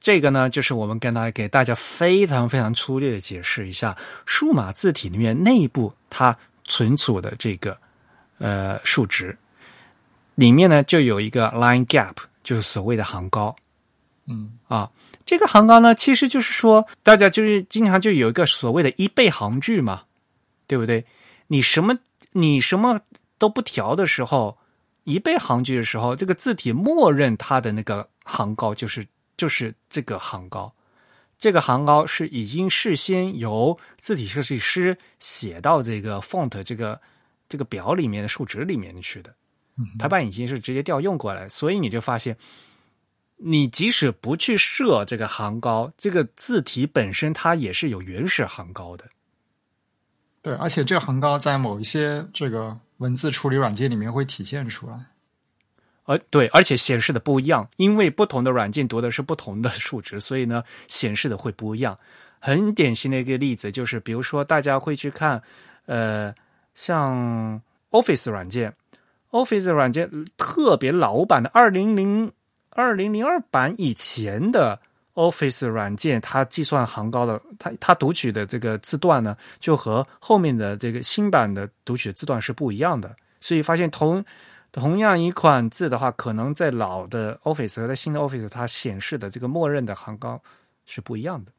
[0.00, 6.36] 这个呢，就是我们跟大家给大家非常非常粗略的解释一下，数码字体里面内部它。
[6.64, 7.76] 存储的这个
[8.38, 9.36] 呃数值
[10.36, 12.14] 里面呢，就有一个 line gap，
[12.44, 13.54] 就是所谓的行高。
[14.26, 14.88] 嗯啊，
[15.26, 20.04] 这个行高呢，其实就是说，大家就是经常就有一个所谓的一倍行距嘛，
[20.66, 21.04] 对不对？
[21.48, 21.98] 你什么
[22.32, 23.00] 你什么
[23.38, 24.58] 都不调的时候，
[25.04, 29.06] 一背行距的时候，这个字体默认它的那个行高就是
[29.36, 30.74] 就是这个行高。
[31.38, 37.00] 这个行高是已经事先由字体设计师写到这个 font 这个
[37.48, 39.34] 这个表里面的数值里面去的，
[39.98, 42.36] 排版已经是直接调用过来，所以你就发现，
[43.38, 49.06] 你即使不去设这个行高，这个字体本身它也是有原始行高的。
[50.42, 55.06] 对，而且这个行高在某一些这个文字处理软件里面会体现出来。
[56.04, 61.96] 而对，而且显示的不一样，因为不同的软件读的是不同的数值，所以呢，显示的会不一样。
[62.40, 65.40] 很典型的一个例子就是，比如说大家会去看，
[65.86, 66.34] 呃，
[66.74, 67.62] 像
[67.92, 68.74] Office 软件
[69.30, 72.32] ，Office 软件特别老版的二零零
[72.70, 74.80] 二零零二版以前的
[75.14, 84.24] Office 软件，它计算行高的，它它读取的这个字段呢，就和后面的这个新版的读取的字段是不一样的，所以发现同。
[84.74, 90.42] 同样一款字的话，可能在老的 Office 和在新的 Office，它显示的这个默认的行高
[90.86, 91.52] 是不一样的。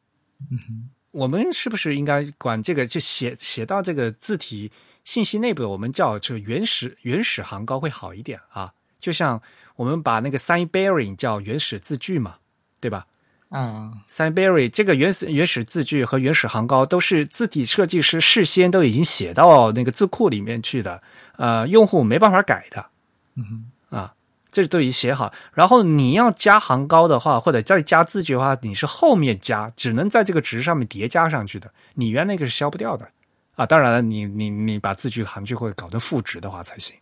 [0.50, 4.72] 嗯，我们是不是应该管这个就写写到这个字体
[5.04, 8.74] 信息内部，我们叫这个原始原始行高会好一点啊？
[8.98, 9.40] 就像
[9.76, 12.38] 我们把那个 sign bearing 叫原始字距嘛，
[12.82, 13.06] 对吧？
[13.56, 21.04] 嗯，sign bearing 这个原始原始字句和原始行高都是字体设计师事先都已经写到那个字库里面去的，
[21.38, 22.88] 呃，用户没办法改的。
[23.36, 24.16] 嗯啊，
[24.52, 25.32] 这都已经写好。
[25.54, 31.72] 然后你要加行高的话，或者再加字句的话，你是后面加，只能在这个值上面叠加上去的。
[31.94, 33.08] 你原那个是消不掉的
[33.54, 33.68] 啊。
[33.68, 36.96] 当然了，你你你把字句行距会搞成负值的话才行。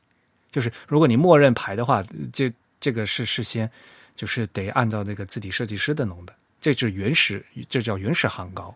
[0.50, 2.04] 就是如果你默认排的话，
[2.34, 3.72] 这这个是事先
[4.18, 6.34] 就是得按照那个字体设计师的弄的。
[6.62, 8.74] 这是原始，这叫原始行高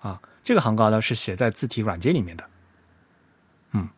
[0.00, 0.20] 啊。
[0.42, 2.50] 这个行高呢是写在字体软件里面的。
[3.70, 3.88] 嗯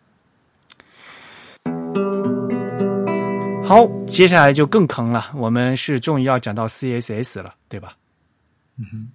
[3.66, 5.32] 好，接下来就更坑了。
[5.34, 7.96] 我们是终于要讲到 CSS 了，对吧？
[8.76, 9.08] 嗯哼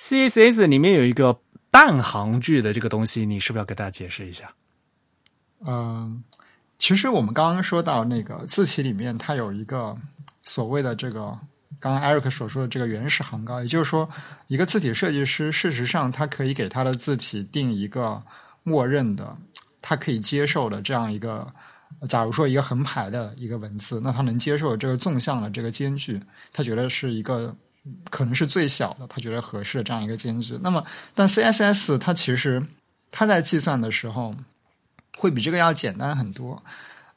[0.00, 4.52] ，CSS 里面有一个半行距的这个东西，你是不是要给大家解释一下？
[5.64, 6.24] 嗯，
[6.76, 9.96] 其实我们刚刚说到那个字体里面，它有一个
[10.42, 11.38] 所谓的这个
[11.82, 14.08] 刚刚 Eric 所说的这个原始行高，也就是说，
[14.46, 18.22] 一个字体设计师事实上他可以给他的字体定一个
[18.62, 19.36] 默认的，
[19.80, 21.52] 他可以接受的这样一个，
[22.08, 26.22] 假如说一个横排的一个文字，那他能接受这个纵向的这个间距，
[26.52, 27.52] 他觉得是一个
[28.10, 30.56] 可能是最小的，他觉得合适的这样一个间距。
[30.62, 30.84] 那么，
[31.16, 32.62] 但 CSS 它其实
[33.10, 34.32] 它在计算的时候
[35.18, 36.62] 会比这个要简单很多。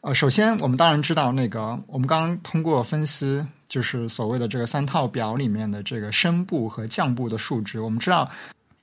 [0.01, 7.81] 呃，首先我们当然知道那个，我们刚刚通过分析，就是所谓的这个三套表里面的这个声部和降部的数值。
[7.81, 8.31] 我们知道，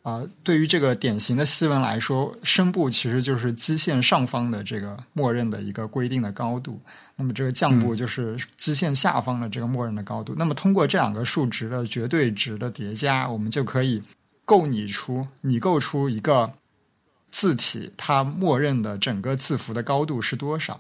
[0.03, 6.79] 啊、对于这个典型的西文来说，声部其实就是基线上方的这个默认的一个规定的高度，
[7.17, 10.35] 那么这个降部就是基线下方的这个默认的高度。
[10.37, 14.03] 那么通过这两个数值的绝对值的叠加，我们就可以
[14.45, 16.53] 构拟出拟构出一个
[17.31, 20.79] 字体它默认的整个字符的高度是多少。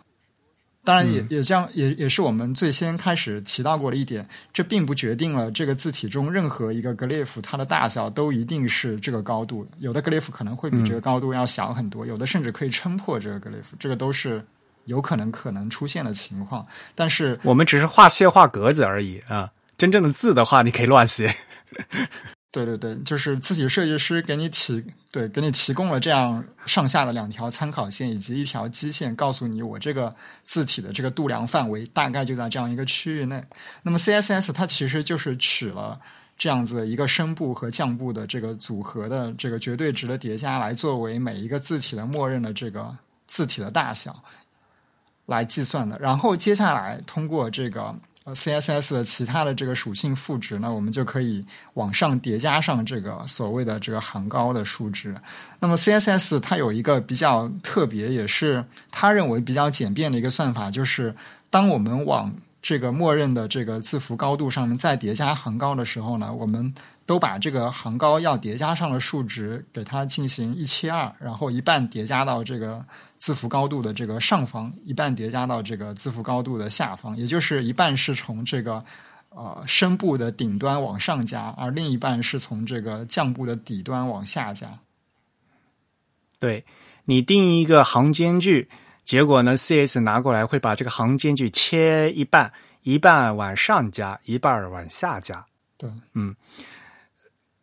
[0.84, 4.26] 当然也，也这样，也也是我们最先开始提到过的一点。
[4.52, 9.64] 这并不决定了这个字体中任何一个 glyph 它的大小都一定是这个高度。
[9.78, 14.44] 有的 glyph 可能会比这个高度要小很多，有的甚至可以撑破这个 glyph，这个都是
[14.86, 16.66] 有可能可能出现的情况。
[16.96, 21.32] 但是我们只是画线画格子而已啊，真正的字的话，你可以乱写。
[22.52, 30.14] 对对对，就是字体设计师给你提对给你提供了这样上下的两条参考线以及一条基线，告诉你我这个
[30.44, 33.42] 字体的这个度量范围大概就在这样一个区域内。
[33.82, 35.98] 那么 CSS 它其实就是取了
[36.36, 42.94] 这样子一个声部和降部的这个组合的这个绝对值的叠加，来作为每一个字体的默认的这个
[43.26, 44.22] 字体的大小
[45.24, 45.98] 来计算的。
[45.98, 47.94] 然后接下来通过这个。
[48.24, 51.44] 呃，CSS 的其他的这个属性赋值呢，我们就可以
[51.74, 55.12] 往上叠加上这个所谓的这个行高的数值。
[55.58, 61.12] 那么 CSS 它有一个比较特别，也是他认为比较简便的一个算法，就是
[61.50, 66.72] 当我们往这个默认的这个字符高度上面再叠加行高的时候呢，我们
[67.04, 72.84] 都把这个行高要叠加上的数值给它进行一切二，然后一半叠加到这个。
[73.22, 78.84] 字符高度的这个上方一半叠加到这个字符高度的下方，也就是一半是从这个
[79.28, 84.76] 呃声部的顶端往上加，而另一半是从这个降部的底端往下加。
[86.40, 86.64] 对
[87.04, 88.68] 你定一个行间距，
[89.04, 95.46] 结果呢，CS 拿过来会把这个行间距切一半，一半往上加，一半往下加。
[95.78, 96.34] 对，嗯，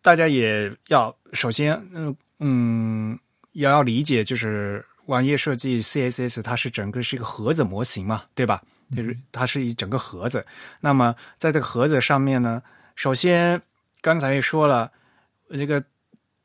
[0.01, 3.19] 大家也要首先，嗯嗯，
[3.51, 4.85] 也要理解就是。
[5.09, 8.61] 网页设计 CSS 它是整个是一个盒子模型嘛，对吧？
[8.95, 10.45] 就是它是一整个盒子。
[10.79, 12.61] 那么在这个盒子上面呢，
[12.95, 13.59] 首先
[14.01, 14.91] 刚才也说了，
[15.49, 15.83] 这个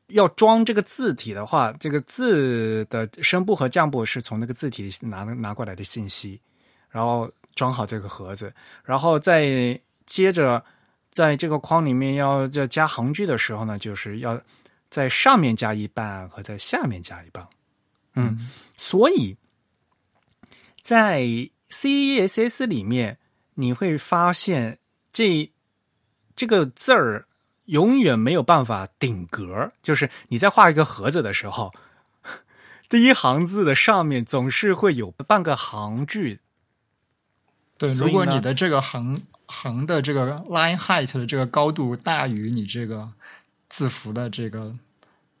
[0.07, 6.41] 要装这个字体的话，这个字的声部和降部是从那个字体拿拿过来的信息，
[6.89, 8.51] 然后装好这个盒子，
[8.83, 10.63] 然后再接着
[11.11, 14.41] 在这个框里面要要加行距的时候呢，就是要
[14.89, 17.45] 在上面加一半和在下面加一半。
[18.15, 19.37] 嗯，所以
[20.81, 21.21] 在
[21.69, 23.17] CSS 里面，
[23.55, 24.79] 你会发现
[25.11, 25.51] 这
[26.35, 27.27] 这个字儿
[27.65, 31.73] 永远没有办法顶格，就是你在画一个盒子的时候，
[32.87, 36.39] 第一行字的上面总是会有半个行距。
[37.77, 43.11] 对，如果你的这个行行的这个 line height 的这个高度大于你这个
[43.67, 44.73] 字符的这个。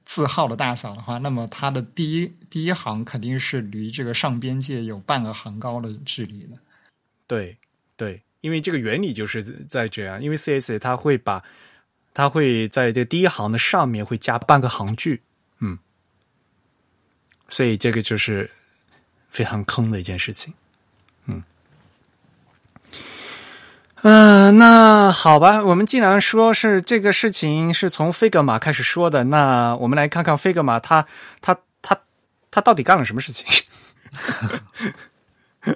[0.05, 6.57] 字号的大小的话，那么它的第一第一行肯定是离这个上边界有半个行高的距离的。
[7.27, 7.57] 对
[7.97, 11.43] 对，因为这个原理就是在这样，因为 CS 它会把
[12.13, 15.23] 它会在这第一行的上面会加半个行距，
[15.59, 15.79] 嗯，
[17.49, 18.49] 所以这个就是
[19.29, 20.53] 非常坑的一件事情，
[21.25, 21.43] 嗯。
[24.07, 31.07] 嗯，那好吧，我们既然说是这个事情是从 Figma 开始说的，那我们来看看 Figma 他
[31.41, 31.99] 他他
[32.51, 33.65] 他到底干了什么事情？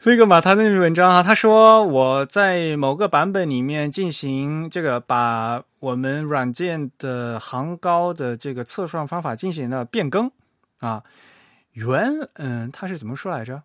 [0.00, 10.30] Figma 他那篇文章啊，他说我在某个版本里面进行这个把我们软件的行高的这个测算方法进行了变更
[10.78, 11.02] 啊，
[11.72, 13.64] 原嗯，他是怎么说来着？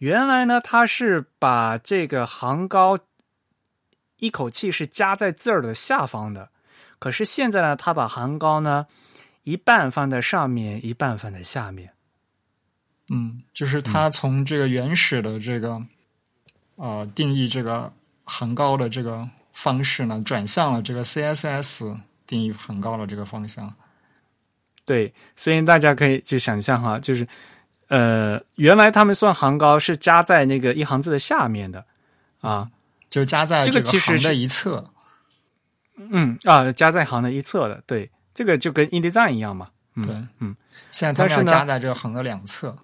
[0.00, 2.98] 原来呢，它是把这个行高
[4.18, 6.50] 一口气是加在字儿的下方的，
[6.98, 8.86] 可是现在呢，它把行高呢
[9.42, 11.92] 一半放在上面，一半放在下面。
[13.10, 15.82] 嗯，就是它从这个原始的这个
[16.76, 17.92] 呃定义这个
[18.24, 23.74] 行高的这个方式呢，转向了这个 CSS 定义行高的这个方向。
[24.86, 27.28] 对，所以大家可以去想象哈，就是。
[27.90, 31.84] 呃，原来他们算行高是加在那个一行字的下面的，
[32.40, 32.70] 啊，
[33.10, 34.90] 就加在这个其实行的一侧。
[35.96, 39.70] 嗯啊，加在行的一侧的，对，这个就跟 InDesign 一样嘛。
[39.96, 40.54] 嗯、对，嗯，
[40.92, 42.76] 现在他们要加在这个行的两侧。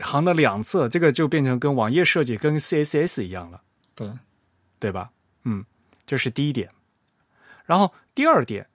[0.00, 3.60] 行的两侧，这个就变成跟网页设计、跟 CSS 一样了。
[3.94, 4.10] 对，
[4.78, 5.10] 对吧？
[5.44, 5.64] 嗯，
[6.06, 6.70] 这是第一点。
[7.66, 8.66] 然后第二点，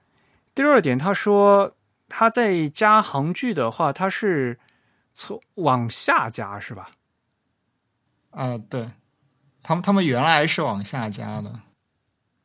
[0.53, 1.75] 第二点，他说
[2.07, 4.59] 他在加行距的话，他是
[5.19, 6.91] 从往下加，是吧？
[8.29, 8.89] 啊，对，
[9.61, 11.59] 他们他们原来是往下加的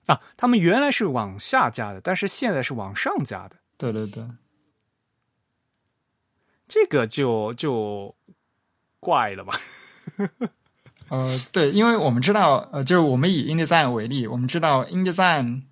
[0.07, 3.55] 啊，他们原来是往下加的，但是现在是往上加的。
[3.77, 4.29] 对对对，
[6.67, 8.13] 这个就就
[8.99, 9.55] 怪了吧？
[11.11, 15.63] 呃，对，因为我们知道，呃，就是我们以 InDesign 为例，我们知道 InDesign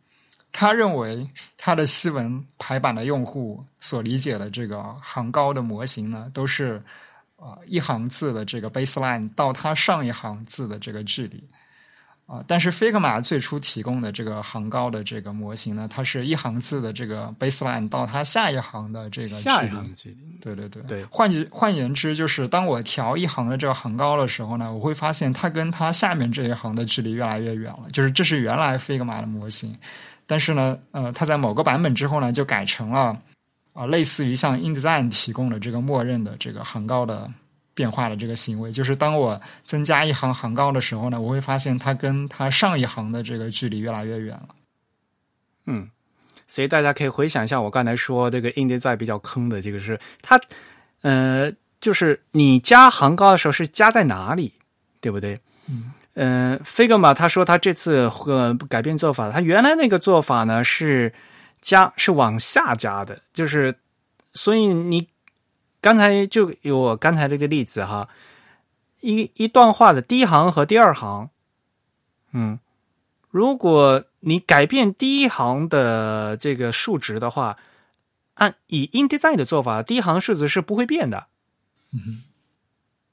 [0.53, 6.83] 他认为他的西文排版的用户所理解的这个行高的模型呢，都是
[7.37, 11.43] 啊一行字的这个 baseline 到它上一行字的这个距离
[12.27, 20.39] 啊，但是 Figma 最初提供的这个行高的这个模型呢，它是一行字的这个 baseline 到它下一行的这个下一行距离。
[20.41, 27.89] 对对对对，换句换言之，就是当我调一行的这个行高的时候呢，我会发现它跟它下面这一行的距离越来越远了。
[27.93, 29.77] 就是这是原来 Figma 的模型，
[30.27, 33.17] 但是呢，呃，它在某个版本之后呢，就改成了
[33.73, 37.31] 啊、类似于像 InDesign 提供的这个默认的这个行高的
[37.75, 38.71] 变化的这个行为。
[38.71, 44.49] 就是当我增加一行行高的时候呢，我会发现它跟它上一行的这个距离越来越远了。
[45.67, 45.89] 嗯。
[46.47, 50.39] 所以大家可以回想一下，我刚才说这个 InDesign 比较坑的这个是它，
[51.01, 51.51] 呃，
[51.81, 54.53] 就是你加行高的时候是加在哪里，
[55.01, 55.41] 对不对？
[55.67, 55.93] 嗯。
[56.15, 61.15] 呃，Figma 他说他这次呃改变做法，他原来那个做法呢是
[61.61, 63.75] 加是往下加的，就是
[64.35, 65.09] 所以你
[65.81, 68.09] 刚才就有我刚才这个例子哈，
[69.01, 71.31] 一一段话的第一行和第二行，
[72.33, 72.59] 嗯，
[73.31, 77.57] 如果你改变第一行的这个数值的话，
[78.35, 81.27] 按以 InDesign 的做法，第一行数值是不会变的。
[81.93, 82.23] 嗯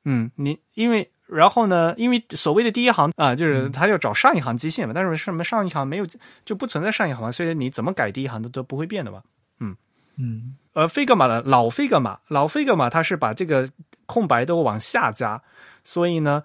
[0.04, 6.08] 嗯，你因为然后呢，因为所谓的第一行啊，就是他要找上一行基线嘛，但是什么上一行没有
[6.44, 9.22] 就不存在上一行嘛，所以你怎么改第一行的都不会变的嘛。
[9.60, 9.76] 嗯
[10.18, 13.70] 嗯，而 Figma 的老 Figma 老 Figma 它是把这个
[14.06, 15.42] 空白都往下加，
[15.84, 16.44] 所以呢，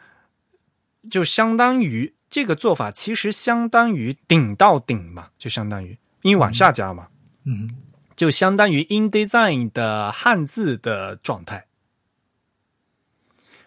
[1.11, 2.15] 就相当于。
[2.31, 7.07] 这个做法其实相当于顶到顶嘛，就相当于因为往下加嘛，
[7.47, 7.71] 嗯，
[8.17, 11.67] 就相当于 InDesign 的汉字的状态。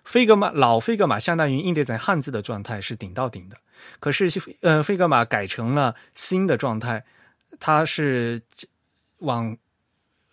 [0.08, 3.58] Figma 老 Figma 相当于 InDesign 汉字的状态是顶到顶的，
[4.00, 4.30] 可是
[4.62, 7.04] 呃 Figma 改成了新的状态，
[7.60, 8.42] 它是
[9.18, 9.58] 往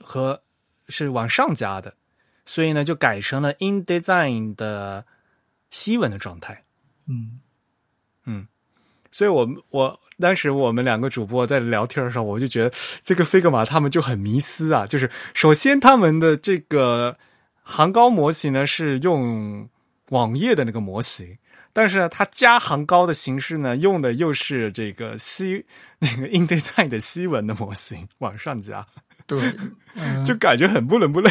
[0.01, 0.43] 和
[0.89, 1.95] 是往上加的，
[2.47, 5.05] 所以呢就改成了 InDesign 的
[5.71, 6.65] 西文的状态。
[7.07, 7.41] 嗯。
[8.27, 8.47] 嗯，
[9.11, 12.73] 所以我我当时我们两个主播在聊天的时候，我就觉得
[13.03, 14.87] 这个 Figma 他们就很迷思啊。
[14.87, 17.19] 就是首先他们的这个
[17.65, 19.69] 行高模型呢是用
[20.11, 21.37] 网页的那个模型，
[21.73, 25.67] 但是呢，它加行高的形式呢用的又是这个西
[25.99, 28.87] 那个 InDesign 的西文的模型往上加，
[29.27, 29.53] 对，
[29.97, 31.31] 嗯、就感觉很不伦不类。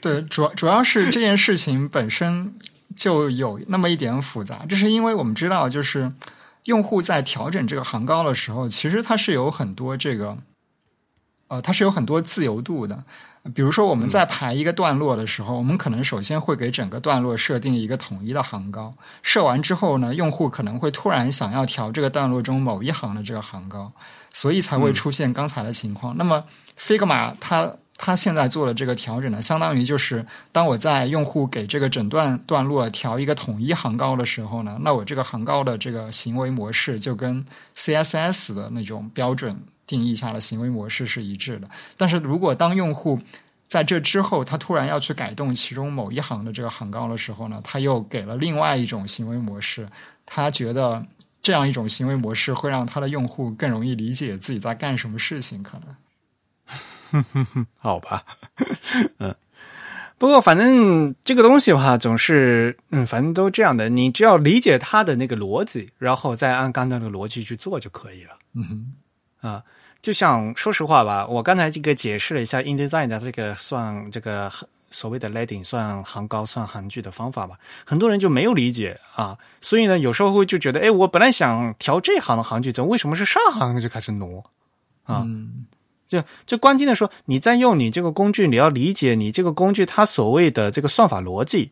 [0.00, 2.54] 对，主要主要是这件事情本身。
[2.94, 6.12] 就有那么一点复杂，这是因为我们知道，就是
[6.64, 10.36] 用户在调整这个行高的时候，其实它是有很多这个，
[11.52, 13.04] 呃，它是有很多自由度的。
[13.54, 23.92] 比如说，我们在排一个段落的时候，我们可能首先会给整个段落设定一个统一的行高，设完之后呢，用户可能会突然想要调这个段落中某一行的这个行高，
[24.32, 26.16] 所以才会出现刚才的情况。
[26.16, 26.42] 那么
[26.78, 27.76] ，Figma 它。
[28.04, 37.44] 它现在做的这个调整呢，相当于就是当我在用户给这个整段段落调一个统一行高的时候呢，那我这个行高的这个行为模式就跟
[37.76, 39.56] CSS 的那种标准
[39.92, 41.68] 定义下的行为模式是一致的。
[41.98, 43.18] 但是如果当用户
[43.68, 49.86] 在这之后，他突然要去改动其中某一行的这个行高的时候呢，他又给了另外一种行为模式，
[50.24, 51.04] 他觉得
[51.42, 55.94] 这样一种行为模式会让他的用户更容易理解自己在干什么事情，可能。
[57.78, 58.24] 好吧，
[59.20, 59.34] 嗯，
[60.16, 63.90] 不过反正这个东西的话，总是嗯，反正都这样的。
[63.90, 68.38] 你只要理解它的那个逻辑，然后再按刚才那个逻辑去做就可以了。
[68.54, 69.62] 嗯哼，啊，
[70.02, 74.50] 就像说实话吧，我刚才这个解释了一下 InDesign 的这个算这个
[74.90, 77.56] 所谓的 leading 算行高算行距的方法吧，
[77.86, 84.44] 很多人就没有理解啊，所以呢，有时候会就觉得，哎，我本来想调这行的行距，怎么为什么是上行就开始挪
[85.04, 85.24] 啊？
[86.08, 91.70] 就就关键的说，你在用你这个工具，你要理解你这个工具它所谓的这个算法逻辑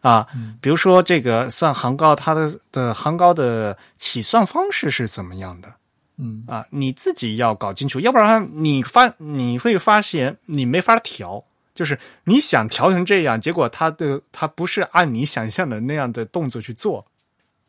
[0.00, 0.26] 啊，
[0.60, 5.74] 比如说这个算行高，它的的行高的起算方式是怎么样的？
[6.18, 6.44] 嗯。
[6.46, 17.06] 啊，你自己要搞清楚，要不然你发你会发现你没法调，就是你想调成这样，结果它的它不是按你想象的那样的动作去做，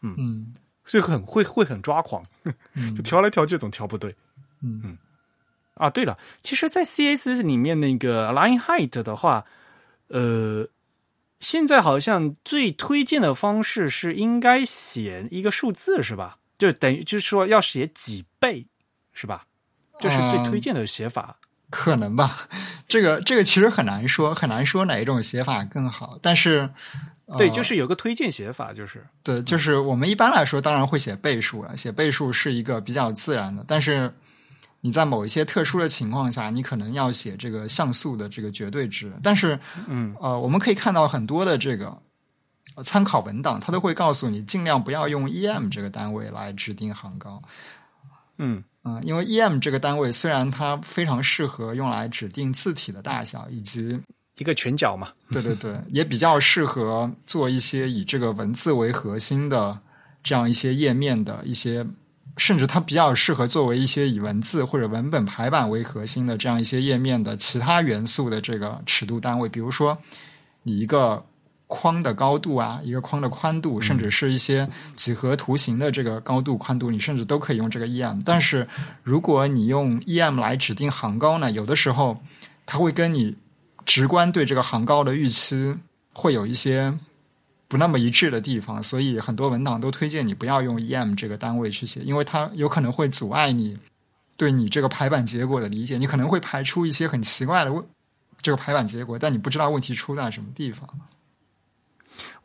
[0.01, 0.53] 嗯。
[0.85, 2.23] 所以很会会很抓狂，
[2.73, 2.93] 嗯。
[2.97, 4.15] 就调来调去总调不对。
[4.61, 4.97] 嗯。
[5.75, 9.45] 啊，对了，其实，在 CS 里面那个 Line Height 的话，
[10.07, 10.67] 呃，
[11.39, 16.38] 现在好像最推荐的方式是应该写一个数字是吧？
[16.59, 18.67] 就等于就是说要写几倍
[19.13, 19.47] 是吧？
[19.97, 21.37] 这是最推荐的写法。
[21.71, 22.47] 可能吧。
[22.87, 26.17] 这个这个其实很难说，很难说哪一种写法更好。
[26.21, 26.69] 但是，
[27.25, 34.11] 呃对，就是有个推荐写法，就是对，就是我们一般来说当然会写倍数了，写倍数是一个比较自然的，但是
[34.81, 39.13] 你在某一些特殊的情况下，你可能要写这个像素的这个绝对值。
[39.21, 42.01] 但是，嗯呃，我们可以看到很多的这个呃
[42.83, 47.41] 参考文档，它都会告诉你尽量不要用 em 这个单位来指定行高。
[48.37, 53.99] 嗯嗯，因为 em 这个单位虽然它非常适合用来指定字体的大小，以及
[54.37, 55.09] 一个全角嘛。
[55.31, 59.79] 对对对，也比较适合做一些以这个文字为核心的
[60.23, 61.85] 这样一些页面的一些，
[62.37, 69.97] 甚至它比较适合作为一些以文字或者文本排版为核心的这样一些页面的其他元素的这个尺度单位，比如说
[70.63, 71.25] 你一个
[71.71, 78.19] 框的高度啊，一个框的宽度，甚至是一些几何图形的这个高度、宽度，你甚至都可以用这个 em。
[78.25, 78.67] 但是
[79.03, 82.19] 如果你用 em 来指定行高呢，有的时候
[82.65, 83.37] 它会跟你
[83.85, 85.75] 直观对这个行高的预期
[86.11, 86.91] 会有一些
[87.67, 93.77] 不那么一致的地方，所以很多文档都推荐你不要用 em 这个单位去写，因为它有可能会阻碍你
[94.35, 97.85] 对你这个排版结果的理解，你可能会排出一些很奇怪的问
[98.41, 100.89] 这个排版结果，但你不知道问题出在什么地方。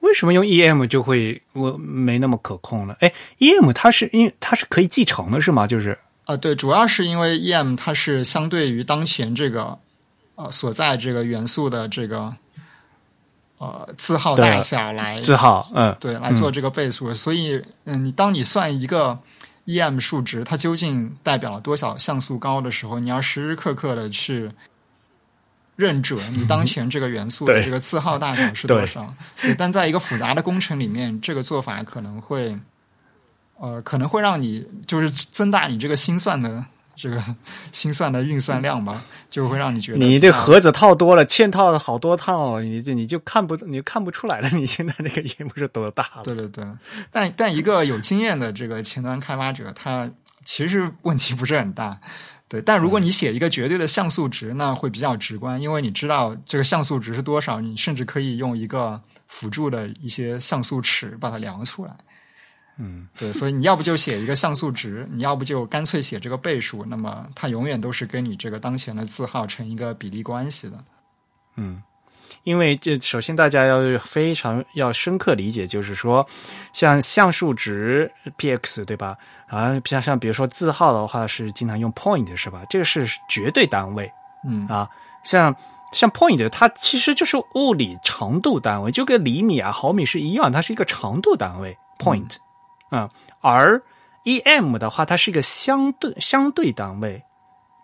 [0.01, 2.95] 为什么用 EM 就会我没那么可控呢？
[3.01, 5.67] 哎，EM 它是因为它是可以继承的是吗？
[5.67, 9.79] 就是啊，对，主要是因为 em 它是相对于当前这个
[10.37, 12.35] 呃所在这个元素的这个
[13.59, 19.19] 呃字号大小来字号，嗯，对来做这个倍数，所以嗯，你当你算一个
[19.67, 24.51] em 数值，它究竟代表了多少像素高的时候，你要时时刻刻的去
[25.77, 29.13] 认准你当前这个元素的这个字号大小是多少。
[29.41, 32.57] 对，但在一个复杂的工程里面，这个做法可能会
[33.59, 36.65] 呃可能会让你就是增大你这个心算的
[36.95, 37.21] 这个
[37.73, 46.23] 心算的运算量吧，就会让你觉得你这盒子套多了，嵌套了好多套，你就你就看不你就看不出来了，你现在这个 EM 是多大了？
[46.23, 46.65] 对对对，
[47.11, 50.09] 但但一个有经验的这个前端开发者，他
[50.45, 51.99] 其实问题不是很大。
[52.47, 61.97] 对，但如果你写一个绝对的像素值，那会比较直观，因为你知道这个像素值是多少，你甚至可以用一个辅助的一些像素尺把它量出来。
[62.77, 70.85] 嗯，对，所以你要不就写一个像素值，你要不就干脆写这个倍数，那么它永远都是跟你这个当前的字号成一个比例关系的。
[71.57, 71.81] 嗯，
[72.45, 76.25] 因为这首先大家要非常要深刻理解，就是说，
[76.73, 79.17] 像像数值 px 对吧？
[79.49, 82.63] 啊，像像比如说字号的话是经常用 point 是吧？
[82.71, 84.11] 这个是绝对单位
[84.49, 84.89] 嗯啊，
[85.25, 85.55] 像。
[85.93, 92.35] 像 point，它其实就是物理长度单位，就跟厘米啊、毫米是一样，它是一个长度单位 point
[92.91, 93.09] 啊、
[93.41, 93.81] 而
[94.25, 97.23] em 的话，它是一个相对相对单位，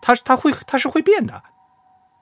[0.01, 1.41] 它它会它是会变的。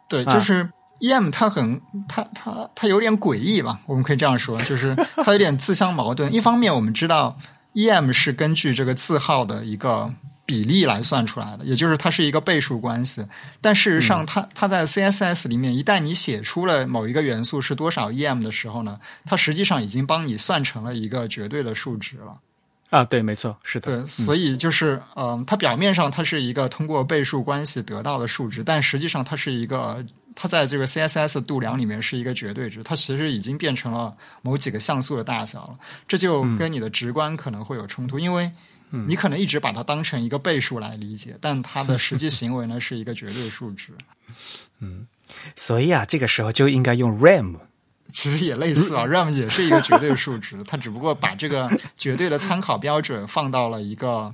[0.07, 6.31] 对，啊就是 em 它很它它它有点诡异吧，我们可以这样说，就是它有点自相矛盾。
[6.33, 7.37] 一方面，我们知道
[7.73, 10.13] em 是根据这个字号的一个
[10.45, 13.25] 比例来算出来的，也就是它是一个倍数关系。
[13.61, 22.37] 但事实上它，它在 CSS 里面，一旦你写出了某一个元素是多少 em 的时候呢，它实际上已经帮你算成了一个绝对的数值了。
[22.89, 30.03] 啊，对，没错，是的，对，所以就是，嗯、它表面上它是一个通过倍数关系得到的数值，但实际上它是一个，
[30.41, 38.49] 它在这个 CSS 度量里面是一个绝对值，它其实已经变成了某几个像素的大小了，这就跟你的直观可能会有冲突，因为
[38.89, 43.91] 你可能一直把它当成一个倍数来理解，但它的实际 行为呢是一个绝对数值，
[44.79, 45.05] 嗯
[45.57, 47.57] 所以啊，这个时候就应该用 RAM。
[48.11, 54.33] 其实也类似啊，RAM 也是一个绝对数值，它只不过把这个绝对的参考标准放到了一个。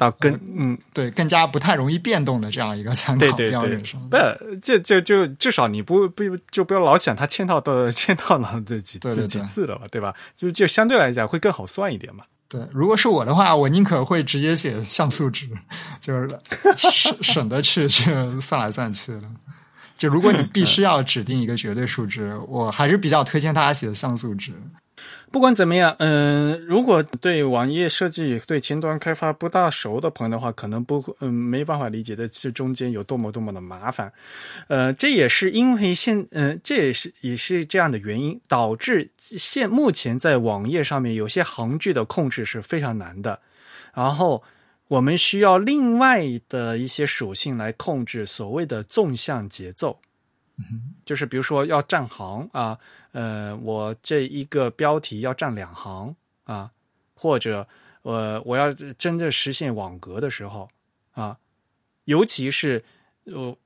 [0.00, 4.16] 到更嗯，对，更加不太容易变动的这样一个参考对对对标准上。，不，
[4.62, 10.14] 这就就至少你不不就不要老想它嵌套的 嵌套了这几对对对这几次了吧，对吧？
[10.38, 12.24] 就就相对来讲会更好算一点嘛。
[12.48, 15.46] 对，如果是我的话，我宁可会直接写像素值，
[16.00, 16.28] 就是
[16.78, 18.04] 省省得去去
[18.40, 19.22] 算来算去的。
[19.98, 24.52] 就如果你必须要指定一个绝对数值，我还是比较推荐大家写的像素值。
[25.30, 34.12] 不管怎么样，嗯，如果对网页设计、对前端开发不大熟的朋友的话，可能不，嗯，没办法理解的这中间有多么多么的麻烦。
[34.66, 43.38] 呃，这也是因为现，嗯，这也是也是这样的原因，导致现目前在网页上面有些行距的控制是非常难的。
[43.94, 44.42] 然后
[44.88, 50.00] 我们需要另外的一些属性来控制所谓的纵向节奏，
[51.04, 52.76] 就是比如说要占行啊。
[53.12, 56.14] 呃，我这一个标题要占两行
[56.44, 56.70] 啊，
[57.14, 57.66] 或者
[58.02, 60.68] 呃，我要真正实现网格的时候
[61.12, 61.38] 啊，
[62.04, 62.84] 尤其是
[63.24, 63.56] 呃，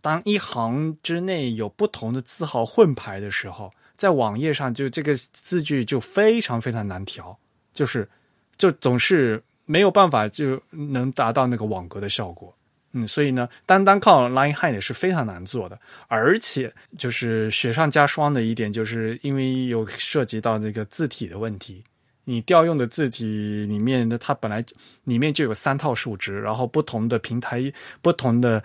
[0.00, 7.38] 当一行之内有不同的字号混排的时候，在网页上就这个字句就非常非常难调，
[7.72, 8.08] 就是
[8.56, 12.54] 就总是没有办法就能达到那个网格的效果。
[12.92, 15.78] 嗯，所以呢，单单靠 line height 是非常难做的，
[16.08, 21.82] 而且就是雪上加霜的一点，就是因为有涉及到这个字体的问题。
[22.24, 24.64] 你调用的字体里面的，它本来
[25.04, 28.62] 里面就有三套数值，然后不同的平台、不同的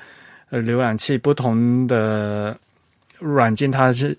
[0.49, 2.56] 呃浏览器、不同的
[3.18, 4.16] 软件，它是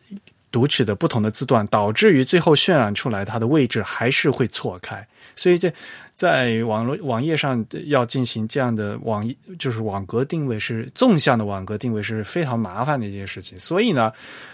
[0.50, 5.06] 读取的不同的字段，导致于最后渲染出来它的位置还是会错开。
[5.38, 5.72] 所以这
[6.10, 9.24] 在网络网页上要进行这样的网
[9.56, 13.56] 就是网格定位是纵向的网格定位是非常麻烦的一件事情。
[13.58, 14.12] 所以呢，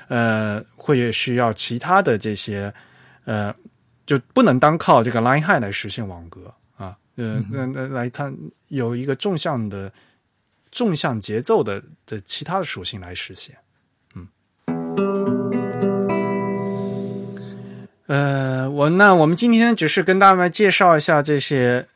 [0.08, 2.72] 呃，会需要其他的这些
[3.24, 3.54] 呃，
[4.04, 8.30] 就不能单靠这个 line height 来实现网格啊，呃，那那来它
[8.68, 9.90] 有一个纵向的
[10.70, 13.56] 纵向节奏的的其他的属性来实现。
[18.06, 21.86] 呃，我那我们今天只是跟大家介绍一下这些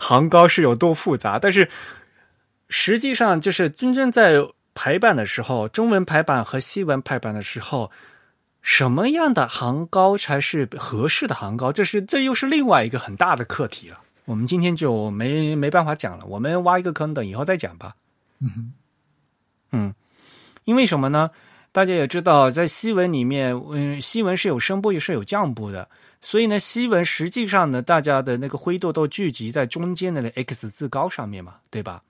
[0.00, 1.70] 行高是有多复杂，但是
[2.68, 4.40] 实际上就是真正在
[4.74, 7.92] 排版的时候，中文排版和西文排版的时候，
[8.60, 11.70] 什么样的行高才是合适的行高？
[11.70, 14.00] 这是这又是另外一个很大的课题了。
[14.24, 17.94] 我们今天就没没办法讲了，我们挖一个坑，等以后再讲吧。
[18.40, 18.72] 嗯
[19.72, 19.94] 嗯，
[20.64, 21.30] 因为什么呢？
[21.72, 25.88] 大家也知道，在西文里面，嗯，西文是有声部也是有降部的，
[26.20, 32.02] 所以呢，西文实际上呢，大家的那个灰度都聚集在中间的那 x 字高上面嘛，对吧？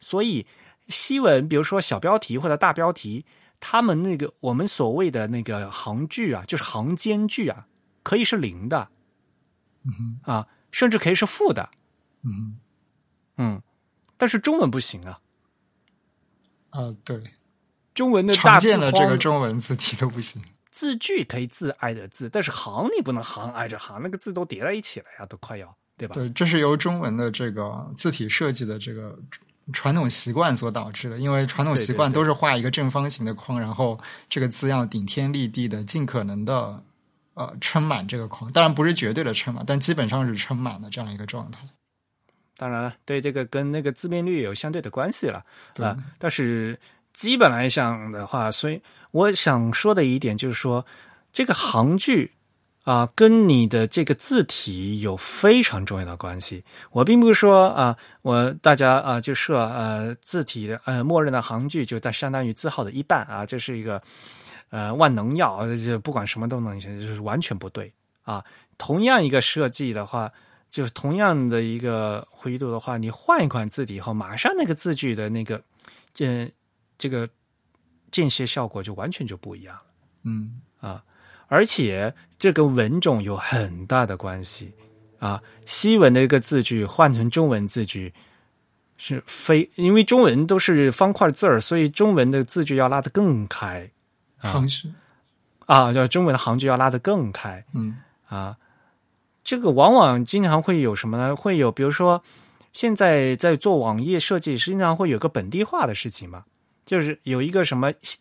[0.00, 0.44] 所以
[0.88, 3.24] 西文，比如说小标题或者大标题，
[3.60, 7.68] 他们那个我们所谓的那个行距啊，就是行间距啊，
[8.02, 8.88] 可以是零的，
[9.84, 11.70] 嗯啊，甚至可以是负的，
[12.24, 12.58] 嗯
[13.36, 13.62] 嗯，
[14.16, 15.20] 但是中文不行啊，
[16.70, 17.16] 啊，对。
[17.94, 26.14] 中文的常见的这个中文字体都不行，字句可以字挨着字，但是行你不能行挨着行，那个字都叠在一起了呀，都快要对吧？
[26.14, 29.16] 对，这是由中文的这个字体设计的这个
[29.72, 33.98] 传统习惯所导致的，因为传统习惯都是画一个正方形的框，然后
[34.28, 36.82] 这个字要顶天立地的，尽可能的
[37.34, 41.60] 呃撑满这个框，当然不是绝对的撑满，但基本上是撑满的这样一个状态。
[42.56, 45.44] 当然了，对这个跟那个字面率有相对的关系了
[45.76, 46.76] 啊，但是。
[47.14, 48.82] 基本来讲的话，所以
[49.12, 50.84] 我想说的一点就是说，
[51.32, 52.32] 这个行距
[52.82, 56.64] 啊，跟你的这个字体有非常重要的关系。
[56.90, 64.02] 我并不是说啊，我大家啊就设呃字体的呃默认的行距就在相当于字号的一半啊，这是一个
[64.70, 67.90] 呃万能药，就不管什么都能行，就是完全不对
[68.24, 68.44] 啊。
[68.76, 70.28] 同样一个设计的话，
[70.68, 75.62] 就是同样的一个灰度的话，你换一款字体以后，马上那个字距的那个
[76.12, 76.50] 这。
[77.04, 77.28] 这个
[78.10, 79.82] 间歇效果就完全就不一样了，
[80.22, 80.62] 嗯。
[80.80, 81.04] 啊，
[81.48, 84.72] 而且这跟文种有很大的关系。
[85.18, 85.42] 啊。
[85.66, 88.14] 西文的一个字句换成中文字句
[88.96, 93.90] 是非，因为中文都是方块字儿，所以中文的字句要拉得更开，
[94.38, 94.66] 行。
[94.66, 94.90] 距
[95.66, 97.98] 啊，叫中文的行距要拉得更开，嗯。
[98.30, 98.56] 啊，
[99.44, 101.36] 这个往往经常会有什么呢？
[101.36, 102.22] 会有比如说
[102.72, 106.46] 现在在做网页设计，实际上会有个本地化的事情嘛。
[106.84, 108.18] 就是有一个什么西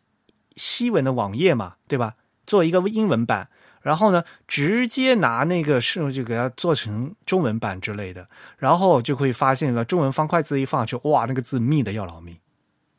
[0.55, 2.15] 西文的网页嘛，对吧？
[2.45, 3.47] 做一个英文版，
[3.81, 8.27] 然后呢，直接拿那个是就给它做成中文版之类的，
[8.57, 12.37] 然后就会发现了中文方块字一放去，哇，那个字密的要老命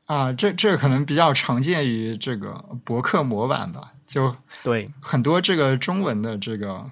[0.07, 0.33] 啊！
[0.33, 2.53] 这这可能比较常见于这个
[2.85, 3.93] 博客模板吧？
[4.07, 6.91] 就对很多这个中文的这个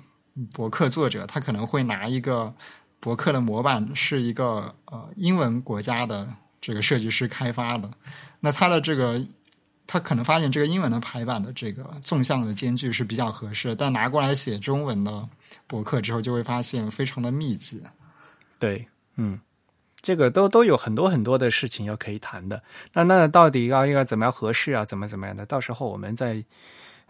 [0.53, 2.55] 博客作者，他可能会拿一个
[3.01, 6.28] 博客的模板，是一个呃英文国家的
[6.61, 7.90] 这个设计师开发的。
[8.44, 9.24] 那他的这个，
[9.86, 15.28] 他可能发现这个英文的排版的这个纵向的间距是比较合适，但拿过来写中文的
[15.69, 17.81] 博客之后，就会发现非常的密集。
[18.59, 19.40] 对，嗯，
[20.01, 22.60] 这个都都有很多很多的事情要可以谈的。
[22.93, 24.85] 那那到底要要怎么样合适啊？
[24.85, 25.47] 怎么怎么样的？
[25.47, 26.44] 到时候我们再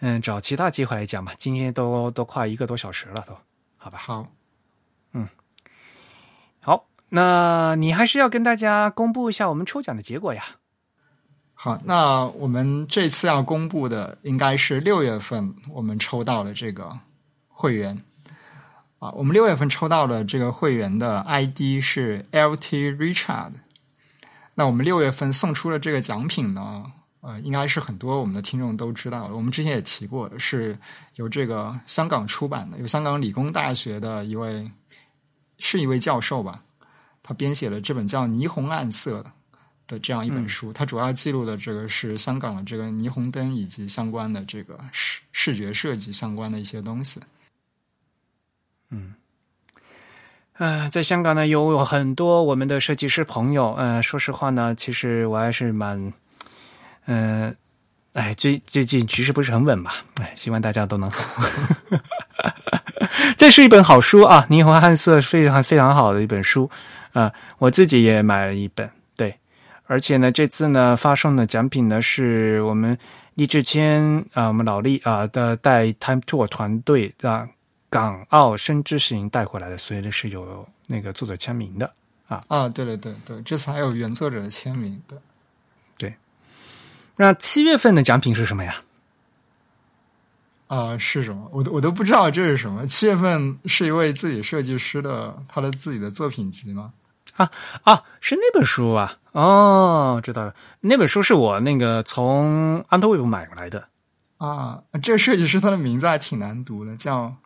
[0.00, 1.32] 嗯找其他机会来讲吧。
[1.38, 3.34] 今天都都快一个多小时了，都
[3.78, 3.96] 好吧？
[3.96, 4.28] 好，
[5.12, 5.26] 嗯，
[6.62, 10.44] 好，那你还是要跟大家公布一下我们抽奖的结果呀。
[11.64, 16.98] 好，那我们这次要公布的应该是六月份我们抽到了这个
[17.46, 18.02] 会员。
[18.98, 23.52] 啊，我们六月份抽到了这个会员的 ID 是 LT Richard。
[24.54, 26.84] 那我们六月份送出的这个奖品呢，
[27.20, 29.36] 呃，应该是很多我们的听众都知道的。
[29.36, 30.76] 我们之前也提过，是
[31.14, 34.68] 由这个香港出版的，由香港理工大学的一位
[35.60, 36.60] 是一位教授吧，
[37.22, 39.30] 他编写了这本叫《霓虹暗色》的
[39.98, 40.72] 这样一本书。
[40.72, 47.20] 它主要记录的这个是香港的这个霓虹灯以及相关的这个视视觉设计相关的一些东西。
[48.90, 49.14] 嗯，
[50.54, 53.72] 啊，在香港呢，有很多我们的设计师朋友。
[53.74, 56.12] 呃，说实话呢，其实我还是蛮，
[57.06, 57.56] 嗯，
[58.12, 59.94] 哎，最最近局势不是很稳吧？
[60.20, 61.42] 哎，希望大家都能好。
[63.36, 66.70] 这是一本好书啊，《霓虹汉色》非常非常好的一本书
[67.12, 68.90] 啊，我自己也买了一本。
[69.86, 72.98] 对，而且呢，这次呢发送的奖品呢是我们
[73.34, 77.48] 励志谦啊，我们老力啊的带 Time Tour 团队的。
[77.92, 81.92] 港澳深知行带回来的，所以呢是有那个作者签名的
[82.26, 85.20] 啊啊，对对对对，这次还有原作者的签名的。
[85.98, 86.16] 对，
[87.16, 88.76] 那七月份的奖品是什么呀？
[90.68, 91.50] 啊，是什么？
[91.52, 92.86] 我都我都不知道这是什么。
[92.86, 96.94] 七月份是一位自己设计师的他的自己的作品集吗？
[97.36, 97.50] 啊
[97.84, 99.18] 啊，是那本书啊！
[99.32, 103.88] 哦，知道了，那本书是我那个从安特卫普买过来的
[104.38, 104.82] 啊。
[105.02, 107.36] 这个设计师他的名字还挺难读的，叫。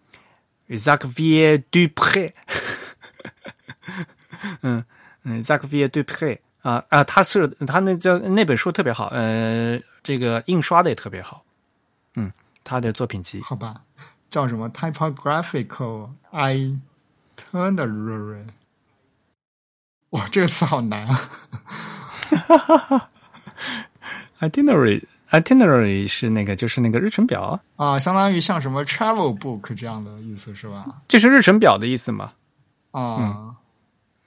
[0.69, 2.33] Zavier Dupre，
[4.63, 4.85] 嗯
[5.23, 11.45] 嗯，Xavier Dupre 啊啊，他是他那叫那本书特别好，呃，这个印刷的也特别好，
[12.17, 12.33] 嗯，
[12.65, 13.83] 他的作品集好吧，
[14.29, 18.47] 叫什么 Typographical Itinerary，
[20.11, 21.31] 哇，这个词好难啊
[24.41, 25.05] ，Itinerary。
[25.29, 30.87] Itinerary 是那个，就是那个日程表啊，相当于像什么 travel book 这样的意思是吧？
[31.09, 32.33] 这是日程表的意思吗？
[32.93, 33.57] 啊，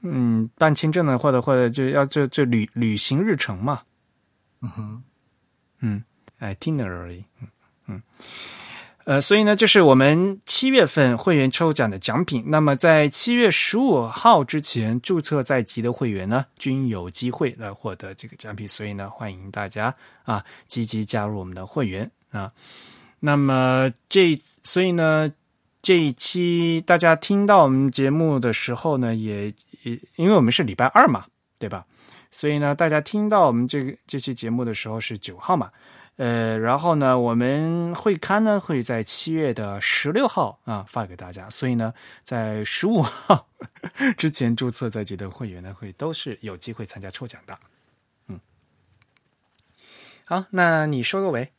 [0.01, 3.81] 嗯，办签证的或者或者就要就就旅旅行日程嘛。
[4.61, 5.03] 嗯哼，
[5.79, 6.03] 嗯
[6.41, 7.47] ，Itinerary，嗯
[7.87, 8.03] 嗯。
[9.05, 12.43] 呃，所以呢，就是我们七月份会员抽奖的奖品。
[12.47, 18.67] 那么，在七月十五号之前注册在即的会员呢，均有机会来获得这个奖品。
[18.67, 19.95] 所以呢，欢迎大家
[20.25, 22.51] 啊，积极加入我们的会员啊。
[23.19, 25.31] 那么这，所以呢，
[25.81, 29.47] 这一期大家听到我们节目的时候呢，也
[29.81, 31.25] 也因为我们是礼拜二嘛，
[31.57, 31.83] 对吧？
[32.29, 35.71] 所以呢，大家听到我们这个这期节目的时候是九号嘛。
[36.19, 41.93] 呃，然后呢，我们会刊呢会在七月的十六号啊发给大家，所以呢，
[42.25, 43.47] 在十五号
[44.17, 47.57] 之前注册在籍的会员呢，会都是有机会参加抽奖的。
[48.27, 48.37] 嗯，
[50.25, 51.53] 好，那你收个尾。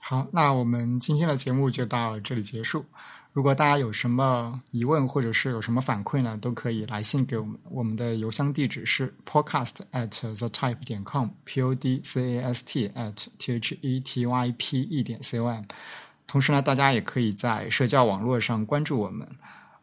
[0.00, 2.86] 好，那我们今天的节目就到这里结束。
[3.36, 7.54] 如果大家有什么疑问或者是有什么反馈呢，都可以来信给我们。
[7.64, 10.08] 我们的邮箱地址是 podcast at
[10.38, 14.24] the type 点 com，p o d c a s t at t h e t
[14.24, 15.62] y p e 点 c o m。
[16.26, 19.28] 同时呢，大家也可以在社交网络上关注我们。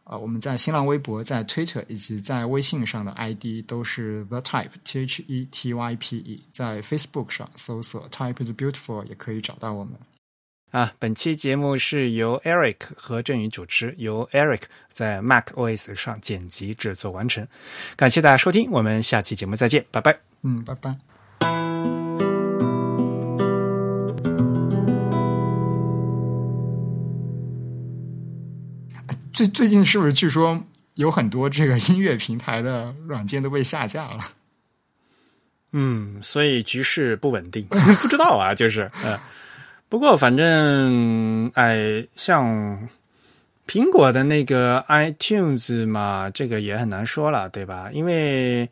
[0.02, 6.42] 呃，我们在新浪微博、在 Twitter 以及在微信上的 ID 都是 the type，t h e t y p e。
[6.50, 9.94] 在 Facebook 上搜索 type is beautiful 也可以找到我们。
[10.70, 17.46] 啊，本期节目是由 Eric 和振宇主持，由 Eric 在 Mac OS 上剪辑制作完成。
[17.94, 20.18] 感谢大家收听，我们下期节目再见，拜拜。
[20.42, 20.92] 嗯，拜拜。
[29.32, 30.64] 最最近是不是据说
[30.94, 34.24] 有很多这个音乐平台的软件都被下架了？
[35.70, 37.64] 嗯，所以局势不稳定，
[38.02, 39.16] 不知道啊，就是嗯。
[39.94, 42.88] 不过，反正哎，像
[43.64, 47.88] 苹果的那个 iTunes 嘛，这个也很难说了，对吧？
[47.92, 48.68] 因为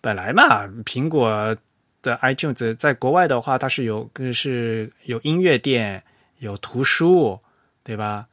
[0.00, 1.56] 本来嘛，苹果
[2.02, 6.02] 的 iTunes 在国外的话，它是有是有音乐店、
[6.40, 7.38] 有图书，
[7.84, 8.26] 对吧？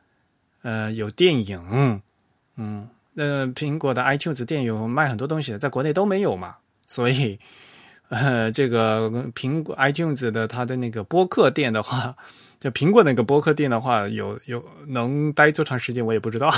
[0.64, 2.02] 呃，有电影，
[2.56, 6.56] 嗯，那苹果的 iTunes 店有卖很多东西，在国内都没有嘛，
[6.88, 7.40] 所以。
[8.12, 12.14] 呃，这个苹果 iTunes 的它的那个播客店的话，
[12.60, 16.52] 就苹果那个播客店的话，有有能待多长时间我也不知道。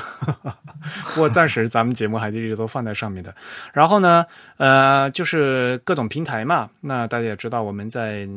[1.14, 3.34] 不过暂时咱们节目还是一直都放在上面的。
[3.72, 4.26] 然后呢，
[4.58, 8.28] 呃，就是各种平台嘛，那大家也知道我们在。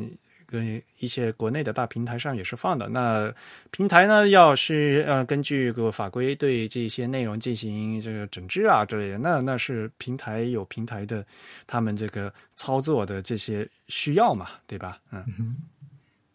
[0.47, 2.89] 跟一些国内的大平台上也是放的。
[2.89, 3.33] 那
[3.71, 11.25] 平台呢，要是呃根据个法规对这些内容进行这个整治啊之类的，那那是平台有平台的
[11.67, 14.99] 他们这个操作的这些需要嘛，对吧？
[15.11, 15.57] 嗯，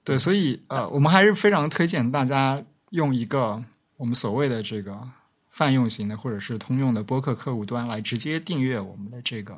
[0.03, 3.63] 对，所以呃，我们还是非常推荐大家用一个
[3.97, 4.99] 我们所谓的这个
[5.49, 9.57] 泛用型的或者是通用的播客客户端来直接订阅我们的这个。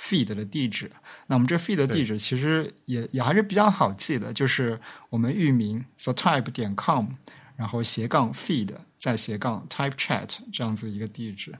[0.00, 0.90] Feed 的地址，
[1.26, 7.08] 那我们这 feed 的地址其实也也还是比较好记的，就是我们域名 the type 点 com，
[7.54, 11.54] 然后斜杠 feed 再斜杠 type chat 这样子一个地址。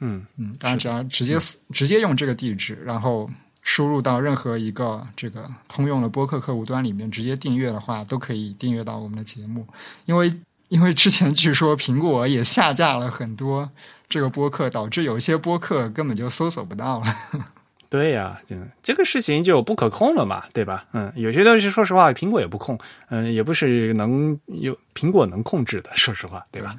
[0.00, 1.38] 嗯嗯，大家只要直接
[1.72, 3.30] 直接用这个地址，然后
[3.62, 9.64] 输入到任何一个这个通用的播客客户端里面，直接订阅的话，都可以订阅到我们的节目。
[10.06, 10.34] 因为
[10.68, 13.70] 因为之前据说苹果也下架了很多。
[14.12, 17.06] 这个播客导致有一些播客根本就搜索不到了。
[17.88, 18.38] 对呀，
[18.82, 20.84] 这个事情就不可控了嘛，对吧？
[20.92, 22.78] 嗯，有些东西说实话，苹果也不控，
[23.08, 26.76] 嗯，也不是能有苹果能控制的， 说实话，对吧？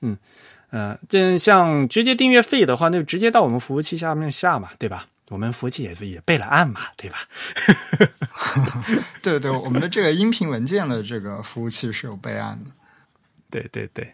[0.00, 0.16] 嗯
[0.70, 5.06] 嗯，这像直接订阅费的话，那就直接到我们服务器下面下嘛，对吧？
[5.30, 7.18] 我们服务器也也备了案嘛，对吧？
[9.22, 12.70] 对对，我们的这个音频文件的这个服务器是有备案的。
[13.50, 14.12] 对对对。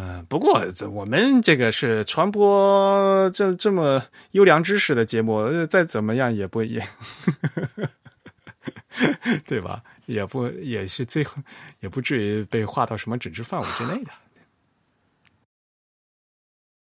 [0.00, 4.00] 嗯，不过这我们这个是传播这这么
[4.30, 6.80] 优良知识的节目，再怎么样也不也，
[9.44, 9.82] 对吧？
[10.06, 11.34] 也不也是最后
[11.80, 14.10] 也不至于被划到什么整治范围之内的。